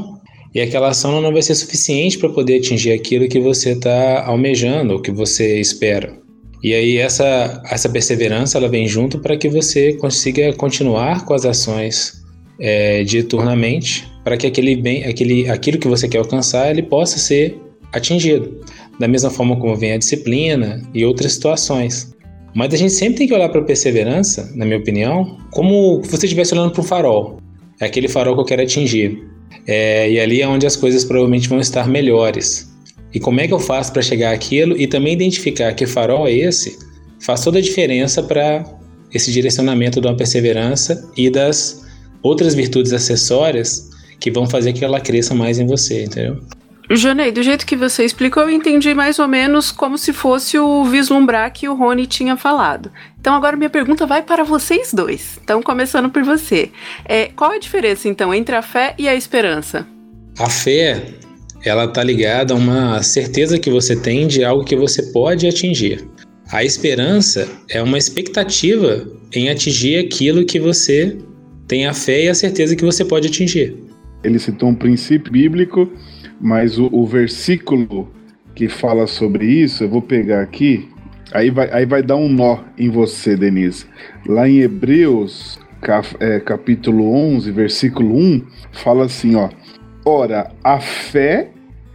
e 0.54 0.60
aquela 0.60 0.90
ação 0.90 1.22
não 1.22 1.32
vai 1.32 1.40
ser 1.40 1.54
suficiente 1.54 2.18
para 2.18 2.28
poder 2.28 2.58
atingir 2.58 2.92
aquilo 2.92 3.26
que 3.28 3.40
você 3.40 3.70
está 3.70 4.26
almejando, 4.26 4.92
ou 4.92 5.00
que 5.00 5.10
você 5.10 5.58
espera. 5.58 6.12
E 6.62 6.74
aí 6.74 6.98
essa, 6.98 7.62
essa 7.70 7.88
perseverança 7.88 8.58
ela 8.58 8.68
vem 8.68 8.86
junto 8.86 9.18
para 9.18 9.38
que 9.38 9.48
você 9.48 9.94
consiga 9.94 10.52
continuar 10.52 11.24
com 11.24 11.32
as 11.32 11.46
ações 11.46 12.22
é, 12.60 13.02
diuturnamente, 13.04 14.06
para 14.22 14.36
que 14.36 14.46
aquele 14.46 14.76
bem, 14.76 15.04
aquele, 15.04 15.48
aquilo 15.48 15.78
que 15.78 15.88
você 15.88 16.06
quer 16.06 16.18
alcançar 16.18 16.70
ele 16.70 16.82
possa 16.82 17.18
ser 17.18 17.58
atingido. 17.90 18.60
Da 19.00 19.08
mesma 19.08 19.30
forma 19.30 19.56
como 19.58 19.74
vem 19.76 19.92
a 19.92 19.98
disciplina 19.98 20.82
e 20.92 21.06
outras 21.06 21.32
situações. 21.32 22.12
Mas 22.54 22.74
a 22.74 22.76
gente 22.76 22.92
sempre 22.92 23.18
tem 23.18 23.28
que 23.28 23.34
olhar 23.34 23.48
para 23.48 23.60
a 23.60 23.64
perseverança, 23.64 24.50
na 24.54 24.64
minha 24.64 24.78
opinião, 24.78 25.38
como 25.50 26.02
se 26.04 26.10
você 26.10 26.26
estivesse 26.26 26.54
olhando 26.54 26.72
para 26.72 26.80
um 26.80 26.84
farol. 26.84 27.38
É 27.80 27.86
aquele 27.86 28.08
farol 28.08 28.34
que 28.34 28.40
eu 28.40 28.44
quero 28.44 28.62
atingir. 28.62 29.26
É, 29.66 30.10
e 30.10 30.20
ali 30.20 30.42
é 30.42 30.48
onde 30.48 30.66
as 30.66 30.76
coisas 30.76 31.04
provavelmente 31.04 31.48
vão 31.48 31.60
estar 31.60 31.88
melhores. 31.88 32.70
E 33.14 33.20
como 33.20 33.40
é 33.40 33.46
que 33.46 33.54
eu 33.54 33.58
faço 33.58 33.92
para 33.92 34.02
chegar 34.02 34.32
àquilo 34.32 34.76
e 34.76 34.86
também 34.86 35.12
identificar 35.12 35.72
que 35.74 35.86
farol 35.86 36.26
é 36.26 36.32
esse 36.32 36.78
faz 37.20 37.42
toda 37.42 37.58
a 37.58 37.62
diferença 37.62 38.22
para 38.22 38.64
esse 39.12 39.30
direcionamento 39.30 40.00
uma 40.00 40.16
perseverança 40.16 41.08
e 41.16 41.30
das 41.30 41.84
outras 42.22 42.54
virtudes 42.54 42.92
acessórias 42.92 43.90
que 44.18 44.30
vão 44.30 44.46
fazer 44.46 44.72
que 44.72 44.84
ela 44.84 45.00
cresça 45.00 45.34
mais 45.34 45.58
em 45.58 45.66
você, 45.66 46.04
entendeu? 46.04 46.40
Jonei, 46.96 47.32
do 47.32 47.42
jeito 47.42 47.64
que 47.64 47.76
você 47.76 48.04
explicou, 48.04 48.42
eu 48.42 48.50
entendi 48.50 48.92
mais 48.92 49.18
ou 49.18 49.26
menos 49.26 49.70
como 49.70 49.96
se 49.96 50.12
fosse 50.12 50.58
o 50.58 50.84
vislumbrar 50.84 51.52
que 51.52 51.68
o 51.68 51.74
Rony 51.74 52.06
tinha 52.06 52.36
falado. 52.36 52.90
Então 53.18 53.34
agora 53.34 53.56
minha 53.56 53.70
pergunta 53.70 54.04
vai 54.06 54.22
para 54.22 54.44
vocês 54.44 54.92
dois. 54.92 55.38
Então, 55.42 55.62
começando 55.62 56.10
por 56.10 56.22
você. 56.22 56.70
É, 57.04 57.26
qual 57.26 57.52
a 57.52 57.58
diferença, 57.58 58.08
então, 58.08 58.34
entre 58.34 58.54
a 58.54 58.62
fé 58.62 58.94
e 58.98 59.08
a 59.08 59.14
esperança? 59.14 59.86
A 60.38 60.50
fé, 60.50 61.14
ela 61.64 61.86
tá 61.88 62.02
ligada 62.02 62.52
a 62.52 62.56
uma 62.56 63.02
certeza 63.02 63.58
que 63.58 63.70
você 63.70 63.96
tem 63.96 64.26
de 64.26 64.44
algo 64.44 64.64
que 64.64 64.76
você 64.76 65.02
pode 65.12 65.46
atingir. 65.46 66.06
A 66.50 66.64
esperança 66.64 67.48
é 67.70 67.80
uma 67.80 67.96
expectativa 67.96 69.06
em 69.32 69.48
atingir 69.48 69.98
aquilo 69.98 70.44
que 70.44 70.60
você 70.60 71.16
tem 71.66 71.86
a 71.86 71.94
fé 71.94 72.24
e 72.24 72.28
a 72.28 72.34
certeza 72.34 72.76
que 72.76 72.84
você 72.84 73.04
pode 73.04 73.28
atingir. 73.28 73.74
Ele 74.22 74.38
citou 74.38 74.68
um 74.68 74.74
princípio 74.74 75.32
bíblico 75.32 75.90
mas 76.42 76.76
o, 76.76 76.88
o, 76.92 77.06
versículo 77.06 78.12
que 78.54 78.68
fala 78.68 79.06
sobre 79.06 79.46
isso, 79.46 79.84
eu 79.84 79.88
vou 79.88 80.02
pegar 80.02 80.42
aqui, 80.42 80.88
aí 81.32 81.50
vai, 81.50 81.70
aí 81.72 81.86
vai 81.86 82.02
dar 82.02 82.16
um 82.16 82.28
nó 82.28 82.58
em 82.76 82.90
você, 82.90 83.36
Denise. 83.36 83.86
Lá 84.26 84.48
em 84.48 84.58
Hebreus, 84.58 85.60
é, 86.18 86.40
capítulo 86.40 87.14
11, 87.14 87.50
versículo 87.52 88.16
1, 88.16 88.44
fala 88.72 89.04
assim, 89.04 89.36
ó. 89.36 89.48
Ora, 90.04 90.50
a 90.64 90.80
fé 90.80 91.50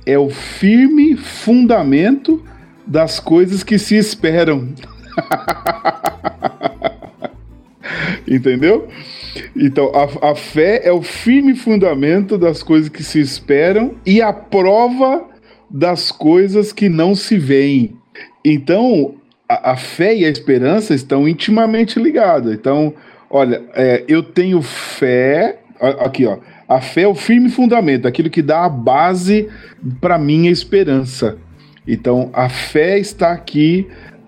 é 0.06 0.18
o 0.18 0.30
firme 0.30 1.18
fundamento 1.18 2.42
das 2.86 3.20
coisas 3.20 3.64
que 3.64 3.78
se 3.78 3.96
esperam. 3.96 4.70
Entendeu? 8.26 8.88
Então, 9.56 9.92
a, 9.94 10.32
a 10.32 10.36
fé 10.36 10.82
é 10.84 10.92
o 10.92 11.02
firme 11.02 11.56
fundamento 11.56 12.38
das 12.38 12.62
coisas 12.64 12.90
que 12.90 13.04
se 13.04 13.20
esperam 13.20 13.96
e 14.06 14.22
a 14.22 14.32
prova 14.32 15.26
das 15.70 16.12
coisas 16.12 16.72
que 16.72 16.90
não 16.90 17.16
se 17.16 17.38
veem. 17.38 17.96
Então, 18.44 19.16
a, 19.48 19.72
a 19.72 19.76
fé 19.76 20.16
e 20.16 20.26
a 20.26 20.30
esperança 20.30 20.94
estão 20.94 21.28
intimamente 21.28 22.00
ligadas. 22.00 22.54
Então, 22.54 22.94
olha, 23.30 23.64
é, 23.74 24.04
eu 24.08 24.24
tenho 24.24 24.62
fé. 24.62 25.60
Aqui, 25.80 26.26
ó. 26.26 26.38
A 26.68 26.82
fé 26.82 27.04
é 27.04 27.08
o 27.08 27.16
firme 27.16 27.50
fundamento, 27.50 28.08
aquilo 28.08 28.30
que 28.30 28.42
dá 28.42 28.66
a 28.66 28.70
base 28.70 29.48
para 30.02 30.18
minha 30.18 30.52
esperança. 30.52 31.38
Então, 31.88 32.30
a 32.34 32.50
fé 32.50 33.00
está 33.00 33.32
aqui 33.32 33.88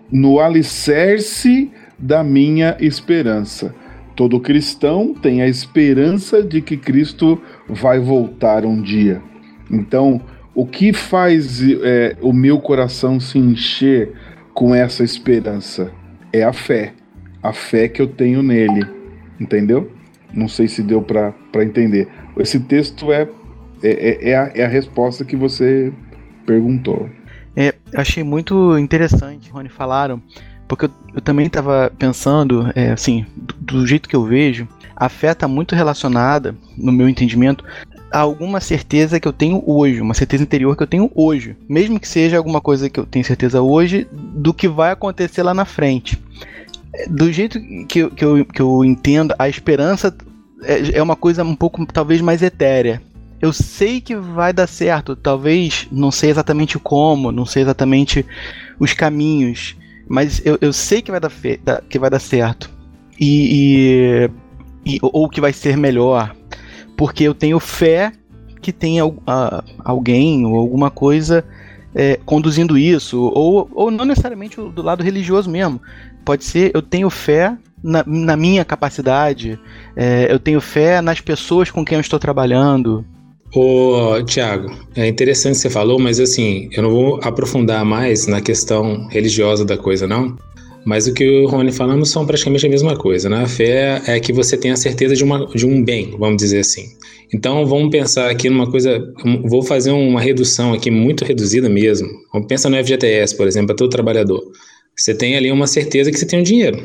no 0.09 0.39
alicerce 0.39 1.69
da 1.97 2.23
minha 2.23 2.77
esperança. 2.79 3.75
Todo 4.19 4.37
cristão 4.37 5.13
tem 5.13 5.41
a 5.41 5.47
esperança 5.47 6.43
de 6.43 6.61
que 6.61 6.75
Cristo 6.75 7.41
vai 7.69 8.01
voltar 8.01 8.65
um 8.65 8.81
dia. 8.81 9.21
Então, 9.71 10.19
o 10.53 10.65
que 10.65 10.91
faz 10.91 11.61
é, 11.61 12.17
o 12.19 12.33
meu 12.33 12.59
coração 12.59 13.17
se 13.17 13.39
encher 13.39 14.11
com 14.53 14.75
essa 14.75 15.05
esperança? 15.05 15.93
É 16.33 16.43
a 16.43 16.51
fé. 16.51 16.91
A 17.41 17.53
fé 17.53 17.87
que 17.87 18.01
eu 18.01 18.07
tenho 18.07 18.43
nele. 18.43 18.85
Entendeu? 19.39 19.89
Não 20.33 20.49
sei 20.49 20.67
se 20.67 20.83
deu 20.83 21.01
para 21.01 21.33
entender. 21.63 22.09
Esse 22.37 22.59
texto 22.59 23.13
é, 23.13 23.25
é, 23.81 23.89
é, 23.89 24.29
é, 24.31 24.35
a, 24.35 24.51
é 24.53 24.65
a 24.65 24.67
resposta 24.67 25.23
que 25.23 25.37
você 25.37 25.93
perguntou. 26.45 27.09
É, 27.55 27.73
achei 27.95 28.21
muito 28.21 28.77
interessante, 28.77 29.49
Rony, 29.49 29.69
falaram, 29.69 30.21
porque 30.69 30.85
eu, 30.85 30.91
eu 31.15 31.19
também 31.19 31.47
estava 31.47 31.91
pensando, 31.97 32.71
é, 32.75 32.91
assim, 32.91 33.25
do, 33.35 33.55
do, 33.55 33.87
jeito 33.87 34.07
que 34.07 34.15
eu 34.15 34.23
vejo, 34.23 34.67
a 34.95 35.09
fé 35.09 35.31
está 35.31 35.47
muito 35.47 35.75
relacionada, 35.75 36.55
no 36.77 36.91
meu 36.91 37.09
entendimento, 37.09 37.65
a 38.11 38.19
alguma 38.19 38.61
certeza 38.61 39.19
que 39.19 39.27
eu 39.27 39.33
tenho 39.33 39.63
hoje, 39.65 39.99
uma 39.99 40.13
certeza 40.13 40.43
interior 40.43 40.77
que 40.77 40.83
eu 40.83 40.87
tenho 40.87 41.11
hoje, 41.15 41.57
mesmo 41.67 41.99
que 41.99 42.07
seja 42.07 42.37
alguma 42.37 42.61
coisa 42.61 42.87
que 42.87 42.99
eu 42.99 43.05
tenho 43.05 43.25
certeza 43.25 43.61
hoje 43.61 44.07
do 44.11 44.53
que 44.53 44.67
vai 44.67 44.91
acontecer 44.91 45.41
lá 45.41 45.55
na 45.55 45.65
frente. 45.65 46.19
Do 47.09 47.31
jeito 47.31 47.59
que, 47.87 47.99
eu, 47.99 48.11
que, 48.11 48.23
eu, 48.23 48.45
que 48.45 48.61
eu 48.61 48.85
entendo, 48.85 49.33
a 49.39 49.49
esperança 49.49 50.15
é, 50.63 50.97
é 50.97 51.03
uma 51.03 51.15
coisa 51.15 51.43
um 51.43 51.55
pouco, 51.55 51.83
talvez, 51.87 52.21
mais 52.21 52.43
etérea. 52.43 53.01
Eu 53.41 53.53
sei 53.53 54.01
que 54.01 54.15
vai 54.15 54.53
dar 54.53 54.67
certo, 54.67 55.15
talvez 55.15 55.87
não 55.91 56.11
sei 56.11 56.29
exatamente 56.29 56.77
como, 56.77 57.31
não 57.31 57.45
sei 57.45 57.63
exatamente 57.63 58.25
os 58.79 58.93
caminhos, 58.93 59.75
mas 60.09 60.41
eu, 60.43 60.57
eu 60.59 60.73
sei 60.73 61.01
que 61.03 61.11
vai 61.11 61.19
dar, 61.19 61.29
fe 61.29 61.61
que 61.87 61.99
vai 61.99 62.09
dar 62.09 62.19
certo. 62.19 62.69
E, 63.19 64.29
e, 64.85 64.95
e, 64.95 64.99
ou 65.01 65.29
que 65.29 65.39
vai 65.39 65.53
ser 65.53 65.77
melhor, 65.77 66.35
porque 66.97 67.23
eu 67.23 67.33
tenho 67.33 67.59
fé 67.59 68.11
que 68.61 68.73
tem 68.73 68.97
alguém 69.85 70.45
ou 70.45 70.57
alguma 70.57 70.89
coisa 70.89 71.45
é, 71.93 72.19
conduzindo 72.25 72.77
isso, 72.77 73.21
ou, 73.21 73.69
ou 73.73 73.91
não 73.91 74.05
necessariamente 74.05 74.57
do 74.57 74.81
lado 74.81 75.03
religioso 75.03 75.49
mesmo. 75.49 75.81
Pode 76.25 76.43
ser, 76.43 76.71
eu 76.73 76.81
tenho 76.81 77.09
fé 77.09 77.55
na, 77.83 78.03
na 78.05 78.35
minha 78.35 78.65
capacidade, 78.65 79.59
é, 79.95 80.27
eu 80.31 80.39
tenho 80.39 80.59
fé 80.59 81.01
nas 81.01 81.21
pessoas 81.21 81.69
com 81.71 81.85
quem 81.85 81.95
eu 81.95 82.01
estou 82.01 82.19
trabalhando. 82.19 83.05
Ô, 83.53 84.21
Tiago, 84.25 84.71
é 84.95 85.07
interessante 85.07 85.57
você 85.57 85.69
falou, 85.71 85.97
mas 85.97 86.19
assim, 86.19 86.69
eu 86.71 86.83
não 86.83 86.91
vou 86.91 87.19
aprofundar 87.23 87.83
mais 87.83 88.27
na 88.27 88.41
questão 88.41 89.07
religiosa 89.07 89.65
da 89.65 89.75
coisa, 89.75 90.07
não. 90.07 90.37
Mas 90.85 91.07
o 91.07 91.13
que 91.13 91.27
o 91.27 91.47
Rony 91.47 91.71
falamos 91.71 92.09
são 92.09 92.25
praticamente 92.25 92.65
a 92.65 92.69
mesma 92.69 92.95
coisa, 92.95 93.27
né? 93.27 93.43
A 93.43 93.47
fé 93.47 94.01
é 94.05 94.19
que 94.19 94.31
você 94.31 94.55
tenha 94.55 94.77
certeza 94.77 95.15
de, 95.15 95.23
uma, 95.23 95.47
de 95.47 95.65
um 95.65 95.83
bem, 95.83 96.15
vamos 96.17 96.37
dizer 96.37 96.59
assim. 96.59 96.85
Então 97.33 97.65
vamos 97.65 97.89
pensar 97.89 98.29
aqui 98.29 98.49
numa 98.49 98.69
coisa, 98.69 99.03
vou 99.45 99.61
fazer 99.63 99.91
uma 99.91 100.21
redução 100.21 100.73
aqui 100.73 100.89
muito 100.91 101.25
reduzida 101.25 101.67
mesmo. 101.67 102.07
Vamos 102.31 102.47
pensar 102.47 102.69
no 102.69 102.77
FGTS, 102.77 103.35
por 103.35 103.47
exemplo, 103.47 103.67
para 103.67 103.75
todo 103.75 103.89
trabalhador. 103.89 104.41
Você 104.95 105.13
tem 105.13 105.35
ali 105.35 105.51
uma 105.51 105.67
certeza 105.67 106.11
que 106.11 106.19
você 106.19 106.25
tem 106.25 106.39
um 106.39 106.43
dinheiro, 106.43 106.79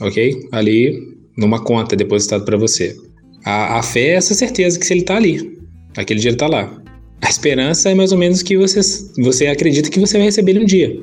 ok? 0.00 0.48
Ali 0.52 0.98
numa 1.36 1.62
conta 1.62 1.94
depositado 1.94 2.44
para 2.44 2.56
você. 2.56 2.96
A, 3.44 3.78
a 3.78 3.82
fé 3.82 4.08
é 4.08 4.14
essa 4.14 4.34
certeza 4.34 4.78
que 4.78 4.86
se 4.86 4.92
ele 4.92 5.00
está 5.00 5.16
ali, 5.16 5.57
Aquele 5.98 6.20
dinheiro 6.20 6.36
está 6.36 6.46
lá. 6.46 6.80
A 7.20 7.28
esperança 7.28 7.90
é 7.90 7.94
mais 7.94 8.12
ou 8.12 8.18
menos 8.18 8.40
que 8.40 8.56
você, 8.56 8.80
você 9.18 9.48
acredita 9.48 9.90
que 9.90 9.98
você 9.98 10.16
vai 10.16 10.26
receber 10.26 10.52
ele 10.52 10.60
um 10.60 10.64
dia. 10.64 10.96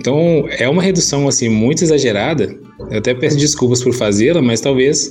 Então 0.00 0.46
é 0.48 0.66
uma 0.66 0.82
redução 0.82 1.28
assim 1.28 1.50
muito 1.50 1.84
exagerada. 1.84 2.58
Eu 2.90 2.98
até 2.98 3.12
peço 3.12 3.36
desculpas 3.36 3.82
por 3.82 3.92
fazê-la, 3.92 4.40
mas 4.40 4.62
talvez 4.62 5.10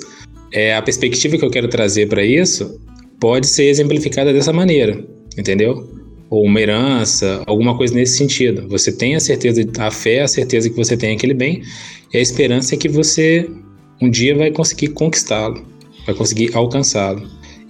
é, 0.51 0.75
a 0.75 0.81
perspectiva 0.81 1.37
que 1.37 1.45
eu 1.45 1.51
quero 1.51 1.67
trazer 1.67 2.09
para 2.09 2.25
isso 2.25 2.81
pode 3.19 3.45
ser 3.45 3.65
exemplificada 3.65 4.33
dessa 4.33 4.51
maneira, 4.51 5.05
entendeu? 5.37 5.87
Ou 6.27 6.43
uma 6.43 6.59
herança, 6.59 7.43
alguma 7.45 7.77
coisa 7.77 7.93
nesse 7.93 8.17
sentido. 8.17 8.67
Você 8.69 8.91
tem 8.91 9.13
a 9.13 9.19
certeza, 9.19 9.63
a 9.77 9.91
fé, 9.91 10.21
a 10.21 10.27
certeza 10.27 10.67
que 10.67 10.75
você 10.75 10.97
tem 10.97 11.15
aquele 11.15 11.35
bem, 11.35 11.61
e 12.11 12.17
a 12.17 12.21
esperança 12.21 12.73
é 12.73 12.77
que 12.77 12.89
você 12.89 13.47
um 14.01 14.09
dia 14.09 14.35
vai 14.35 14.49
conseguir 14.49 14.87
conquistá-lo, 14.87 15.63
vai 16.07 16.15
conseguir 16.15 16.49
alcançá-lo. 16.55 17.21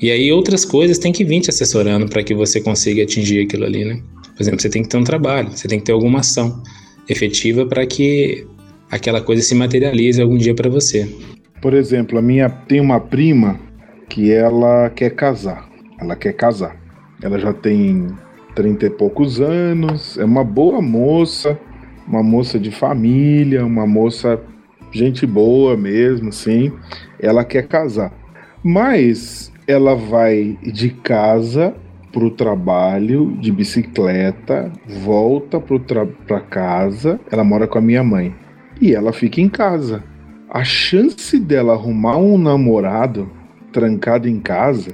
E 0.02 0.10
aí 0.10 0.32
outras 0.32 0.66
coisas 0.66 0.98
têm 0.98 1.14
que 1.14 1.24
vir 1.24 1.42
te 1.42 1.50
assessorando 1.52 2.08
para 2.08 2.24
que 2.24 2.34
você 2.34 2.60
consiga 2.60 3.04
atingir 3.04 3.46
aquilo 3.46 3.66
ali, 3.66 3.86
né? 3.86 4.02
Por 4.36 4.42
exemplo, 4.42 4.60
você 4.60 4.70
tem 4.70 4.82
que 4.82 4.90
ter 4.90 4.98
um 4.98 5.04
trabalho, 5.04 5.52
você 5.52 5.68
tem 5.68 5.78
que 5.78 5.86
ter 5.86 5.92
alguma 5.92 6.22
ação 6.22 6.64
efetiva 7.08 7.66
para 7.66 7.86
que 7.86 8.48
aquela 8.90 9.22
coisa 9.22 9.44
se 9.44 9.54
materialize 9.54 10.20
algum 10.20 10.38
dia 10.38 10.56
para 10.56 10.70
você. 10.70 11.08
Por 11.62 11.76
exemplo, 11.76 12.18
a 12.18 12.22
minha 12.22 12.50
tem 12.50 12.80
uma 12.80 13.00
prima 13.00 13.60
que 14.10 14.32
ela 14.32 14.90
quer 14.90 15.12
casar. 15.12 15.70
Ela 16.00 16.16
quer 16.16 16.34
casar. 16.34 16.76
Ela 17.22 17.38
já 17.38 17.54
tem 17.54 18.08
30 18.56 18.88
e 18.88 18.90
poucos 18.90 19.40
anos, 19.40 20.18
é 20.18 20.26
uma 20.26 20.44
boa 20.44 20.82
moça, 20.82 21.60
uma 22.08 22.24
moça 22.24 22.60
de 22.60 22.72
família, 22.72 23.64
uma 23.64 23.86
moça 23.86 24.42
gente 24.92 25.28
boa 25.28 25.78
mesmo, 25.78 26.32
sim. 26.32 26.72
Ela 27.20 27.46
quer 27.46 27.68
casar. 27.68 28.12
Mas 28.64 29.51
ela 29.68 29.96
vai 29.96 30.58
de 30.62 30.90
casa 30.90 31.74
para 32.12 32.26
o 32.26 32.32
trabalho 32.32 33.38
de 33.40 33.52
bicicleta, 33.52 34.72
volta 35.04 35.60
para 35.60 36.40
casa. 36.42 37.20
Ela 37.32 37.44
mora 37.44 37.68
com 37.68 37.78
a 37.78 37.82
minha 37.82 38.04
mãe 38.04 38.36
e 38.82 38.94
ela 38.94 39.14
fica 39.14 39.40
em 39.40 39.48
casa. 39.48 40.04
A 40.50 40.64
chance 40.64 41.40
dela 41.40 41.74
arrumar 41.74 42.18
um 42.18 42.38
namorado 42.38 43.30
trancado 43.72 44.28
em 44.28 44.40
casa, 44.40 44.92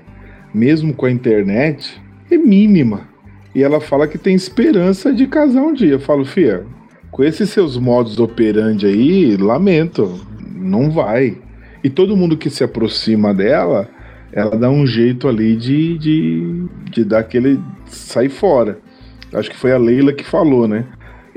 mesmo 0.54 0.94
com 0.94 1.08
a 1.08 1.12
internet, 1.12 2.00
é 2.30 2.38
mínima. 2.38 3.08
E 3.56 3.64
ela 3.64 3.82
fala 3.82 4.08
que 4.08 4.20
tem 4.20 4.36
esperança 4.36 5.12
de 5.12 5.26
casar 5.26 5.64
um 5.64 5.74
dia. 5.74 5.94
Eu 5.94 6.00
falo, 6.00 6.24
Fia, 6.24 6.64
com 7.10 7.24
esses 7.24 7.50
seus 7.50 7.76
modos 7.76 8.20
operandi 8.20 8.86
aí, 8.86 9.36
lamento, 9.36 10.20
não 10.56 10.92
vai. 10.92 11.36
E 11.84 11.90
todo 11.90 12.16
mundo 12.16 12.38
que 12.38 12.52
se 12.52 12.64
aproxima 12.64 13.34
dela 13.34 13.90
ela 14.32 14.56
dá 14.58 14.70
um 14.70 14.86
jeito 14.86 15.28
ali 15.28 15.56
de, 15.56 15.98
de, 15.98 16.66
de 16.92 17.06
dar 17.06 17.20
aquele. 17.20 17.60
sair 17.86 18.30
fora. 18.30 18.80
Acho 19.34 19.50
que 19.50 19.58
foi 19.58 19.72
a 19.72 19.78
Leila 19.78 20.14
que 20.14 20.24
falou, 20.24 20.68
né? 20.68 20.86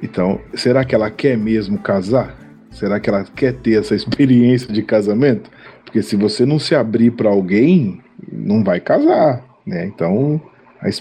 Então, 0.02 0.40
será 0.54 0.84
que 0.84 0.94
ela 0.94 1.10
quer 1.10 1.36
mesmo 1.36 1.78
casar? 1.78 2.36
Será 2.70 3.00
que 3.00 3.10
ela 3.10 3.24
quer 3.24 3.54
ter 3.54 3.78
essa 3.80 3.94
experiência 3.96 4.72
de 4.72 4.82
casamento? 4.82 5.50
Porque 5.84 6.02
se 6.02 6.16
você 6.16 6.46
não 6.46 6.58
se 6.58 6.74
abrir 6.74 7.10
para 7.10 7.28
alguém, 7.28 8.00
não 8.30 8.62
vai 8.62 8.80
casar, 8.80 9.44
né? 9.66 9.86
Então, 9.86 10.40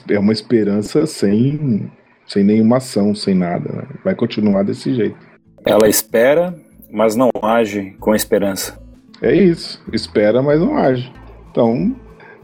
é 0.10 0.20
uma 0.20 0.34
esperança 0.34 1.06
sem, 1.06 1.90
sem 2.26 2.44
nenhuma 2.44 2.78
ação, 2.78 3.14
sem 3.16 3.36
nada. 3.36 3.72
Né? 3.72 3.84
Vai 4.04 4.16
continuar 4.16 4.64
desse 4.64 4.94
jeito. 4.94 5.18
Ela 5.66 5.88
espera, 5.88 6.56
mas 6.92 7.16
não 7.16 7.30
age 7.42 7.96
com 8.00 8.16
esperança. 8.16 8.80
É 9.22 9.34
isso. 9.34 9.82
Espera, 9.94 10.42
mas 10.42 10.60
não 10.60 10.78
age. 10.78 11.12
Então, 11.52 11.96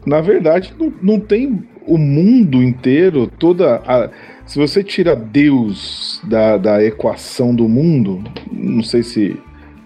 na 0.04 0.20
verdade, 0.20 0.74
não, 0.78 0.92
não 1.02 1.20
tem 1.20 1.64
o 1.86 1.96
mundo 1.96 2.62
inteiro, 2.62 3.30
toda 3.38 3.76
a. 3.86 4.10
Se 4.44 4.58
você 4.58 4.82
tira 4.82 5.16
Deus 5.16 6.20
da, 6.24 6.56
da 6.56 6.84
equação 6.84 7.54
do 7.54 7.68
mundo, 7.68 8.22
não 8.52 8.82
sei 8.82 9.02
se 9.02 9.36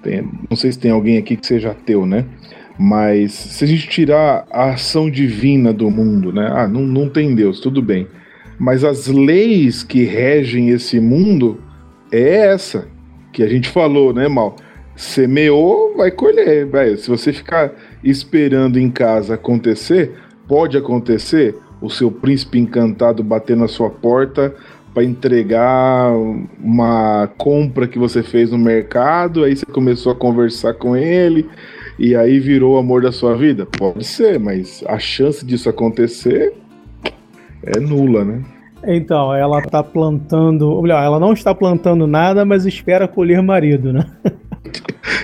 tem, 0.02 0.28
não 0.48 0.56
sei 0.56 0.72
se 0.72 0.78
tem 0.78 0.90
alguém 0.90 1.18
aqui 1.18 1.36
que 1.36 1.46
seja 1.46 1.70
ateu, 1.70 2.06
né? 2.06 2.24
Mas 2.78 3.32
se 3.32 3.64
a 3.64 3.66
gente 3.66 3.88
tirar 3.88 4.46
a 4.50 4.70
ação 4.70 5.10
divina 5.10 5.72
do 5.72 5.90
mundo, 5.90 6.32
né? 6.32 6.50
Ah, 6.50 6.66
não, 6.66 6.82
não 6.82 7.08
tem 7.08 7.34
Deus, 7.34 7.60
tudo 7.60 7.82
bem. 7.82 8.06
Mas 8.58 8.84
as 8.84 9.06
leis 9.06 9.82
que 9.82 10.04
regem 10.04 10.70
esse 10.70 11.00
mundo 11.00 11.62
é 12.12 12.46
essa 12.46 12.88
que 13.32 13.42
a 13.42 13.48
gente 13.48 13.68
falou, 13.68 14.12
né, 14.12 14.28
Mal? 14.28 14.56
Semeou, 14.96 15.96
vai 15.96 16.10
colher. 16.10 16.68
Se 16.98 17.08
você 17.08 17.32
ficar 17.32 17.72
esperando 18.02 18.78
em 18.78 18.90
casa 18.90 19.34
acontecer, 19.34 20.14
pode 20.48 20.76
acontecer 20.76 21.56
o 21.80 21.88
seu 21.88 22.10
príncipe 22.10 22.58
encantado 22.58 23.22
bater 23.22 23.56
na 23.56 23.68
sua 23.68 23.88
porta 23.88 24.54
para 24.92 25.04
entregar 25.04 26.12
uma 26.62 27.28
compra 27.38 27.86
que 27.86 27.98
você 27.98 28.22
fez 28.22 28.50
no 28.50 28.58
mercado, 28.58 29.44
aí 29.44 29.56
você 29.56 29.64
começou 29.66 30.12
a 30.12 30.16
conversar 30.16 30.74
com 30.74 30.96
ele 30.96 31.48
e 31.98 32.16
aí 32.16 32.40
virou 32.40 32.74
o 32.74 32.78
amor 32.78 33.02
da 33.02 33.12
sua 33.12 33.36
vida? 33.36 33.66
Pode 33.66 34.04
ser, 34.04 34.38
mas 34.38 34.82
a 34.86 34.98
chance 34.98 35.44
disso 35.44 35.68
acontecer 35.68 36.52
é 37.62 37.78
nula, 37.78 38.24
né? 38.24 38.42
Então, 38.86 39.34
ela 39.34 39.60
tá 39.60 39.82
plantando. 39.82 40.80
Melhor, 40.80 41.02
ela 41.02 41.20
não 41.20 41.34
está 41.34 41.54
plantando 41.54 42.06
nada, 42.06 42.44
mas 42.44 42.64
espera 42.64 43.06
colher 43.06 43.42
marido, 43.42 43.92
né? 43.92 44.06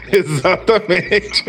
Exatamente. 0.13 1.45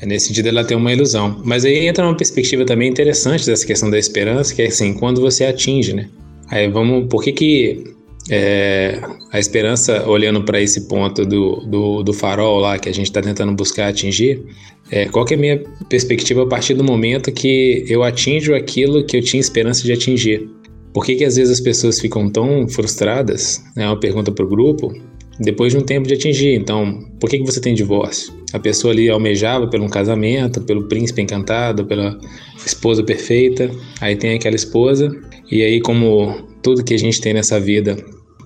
É, 0.00 0.06
nesse 0.06 0.28
sentido, 0.28 0.48
ela 0.48 0.64
tem 0.64 0.76
uma 0.76 0.92
ilusão. 0.92 1.40
Mas 1.44 1.64
aí 1.64 1.86
entra 1.86 2.04
uma 2.04 2.16
perspectiva 2.16 2.64
também 2.64 2.90
interessante 2.90 3.46
dessa 3.46 3.66
questão 3.66 3.90
da 3.90 3.98
esperança, 3.98 4.54
que 4.54 4.62
é 4.62 4.66
assim, 4.66 4.94
quando 4.94 5.20
você 5.20 5.44
atinge, 5.44 5.92
né? 5.92 6.08
Aí 6.50 6.68
vamos. 6.68 7.08
Por 7.08 7.22
que 7.22 7.32
que 7.32 7.94
é, 8.30 9.00
a 9.32 9.38
esperança, 9.38 10.08
olhando 10.08 10.42
para 10.42 10.60
esse 10.60 10.82
ponto 10.88 11.26
do, 11.26 11.56
do, 11.66 12.02
do, 12.02 12.12
farol 12.12 12.58
lá 12.58 12.78
que 12.78 12.88
a 12.88 12.92
gente 12.92 13.06
está 13.06 13.20
tentando 13.20 13.52
buscar 13.52 13.88
atingir, 13.88 14.42
é, 14.90 15.06
qual 15.06 15.24
que 15.24 15.34
é 15.34 15.36
a 15.36 15.40
minha 15.40 15.62
perspectiva 15.88 16.42
a 16.42 16.46
partir 16.46 16.74
do 16.74 16.84
momento 16.84 17.30
que 17.32 17.84
eu 17.88 18.02
atinjo 18.02 18.54
aquilo 18.54 19.04
que 19.04 19.16
eu 19.16 19.22
tinha 19.22 19.40
esperança 19.40 19.82
de 19.82 19.92
atingir? 19.92 20.48
Por 20.94 21.04
que, 21.04 21.16
que 21.16 21.24
às 21.24 21.34
vezes 21.34 21.58
as 21.58 21.60
pessoas 21.60 22.00
ficam 22.00 22.30
tão 22.30 22.68
frustradas? 22.68 23.60
É 23.76 23.84
uma 23.84 23.98
pergunta 23.98 24.30
para 24.30 24.44
o 24.44 24.48
grupo. 24.48 24.94
Depois 25.40 25.72
de 25.72 25.78
um 25.78 25.82
tempo 25.82 26.06
de 26.06 26.14
atingir. 26.14 26.54
Então, 26.54 27.00
por 27.18 27.28
que, 27.28 27.38
que 27.38 27.44
você 27.44 27.60
tem 27.60 27.74
divórcio? 27.74 28.32
A 28.52 28.60
pessoa 28.60 28.92
ali 28.92 29.10
almejava 29.10 29.66
pelo 29.66 29.84
um 29.84 29.88
casamento, 29.88 30.60
pelo 30.60 30.86
príncipe 30.86 31.20
encantado, 31.20 31.84
pela 31.84 32.16
esposa 32.64 33.02
perfeita. 33.02 33.68
Aí 34.00 34.14
tem 34.14 34.36
aquela 34.36 34.54
esposa. 34.54 35.10
E 35.50 35.60
aí, 35.64 35.80
como 35.80 36.46
tudo 36.62 36.84
que 36.84 36.94
a 36.94 36.98
gente 36.98 37.20
tem 37.20 37.34
nessa 37.34 37.58
vida 37.58 37.96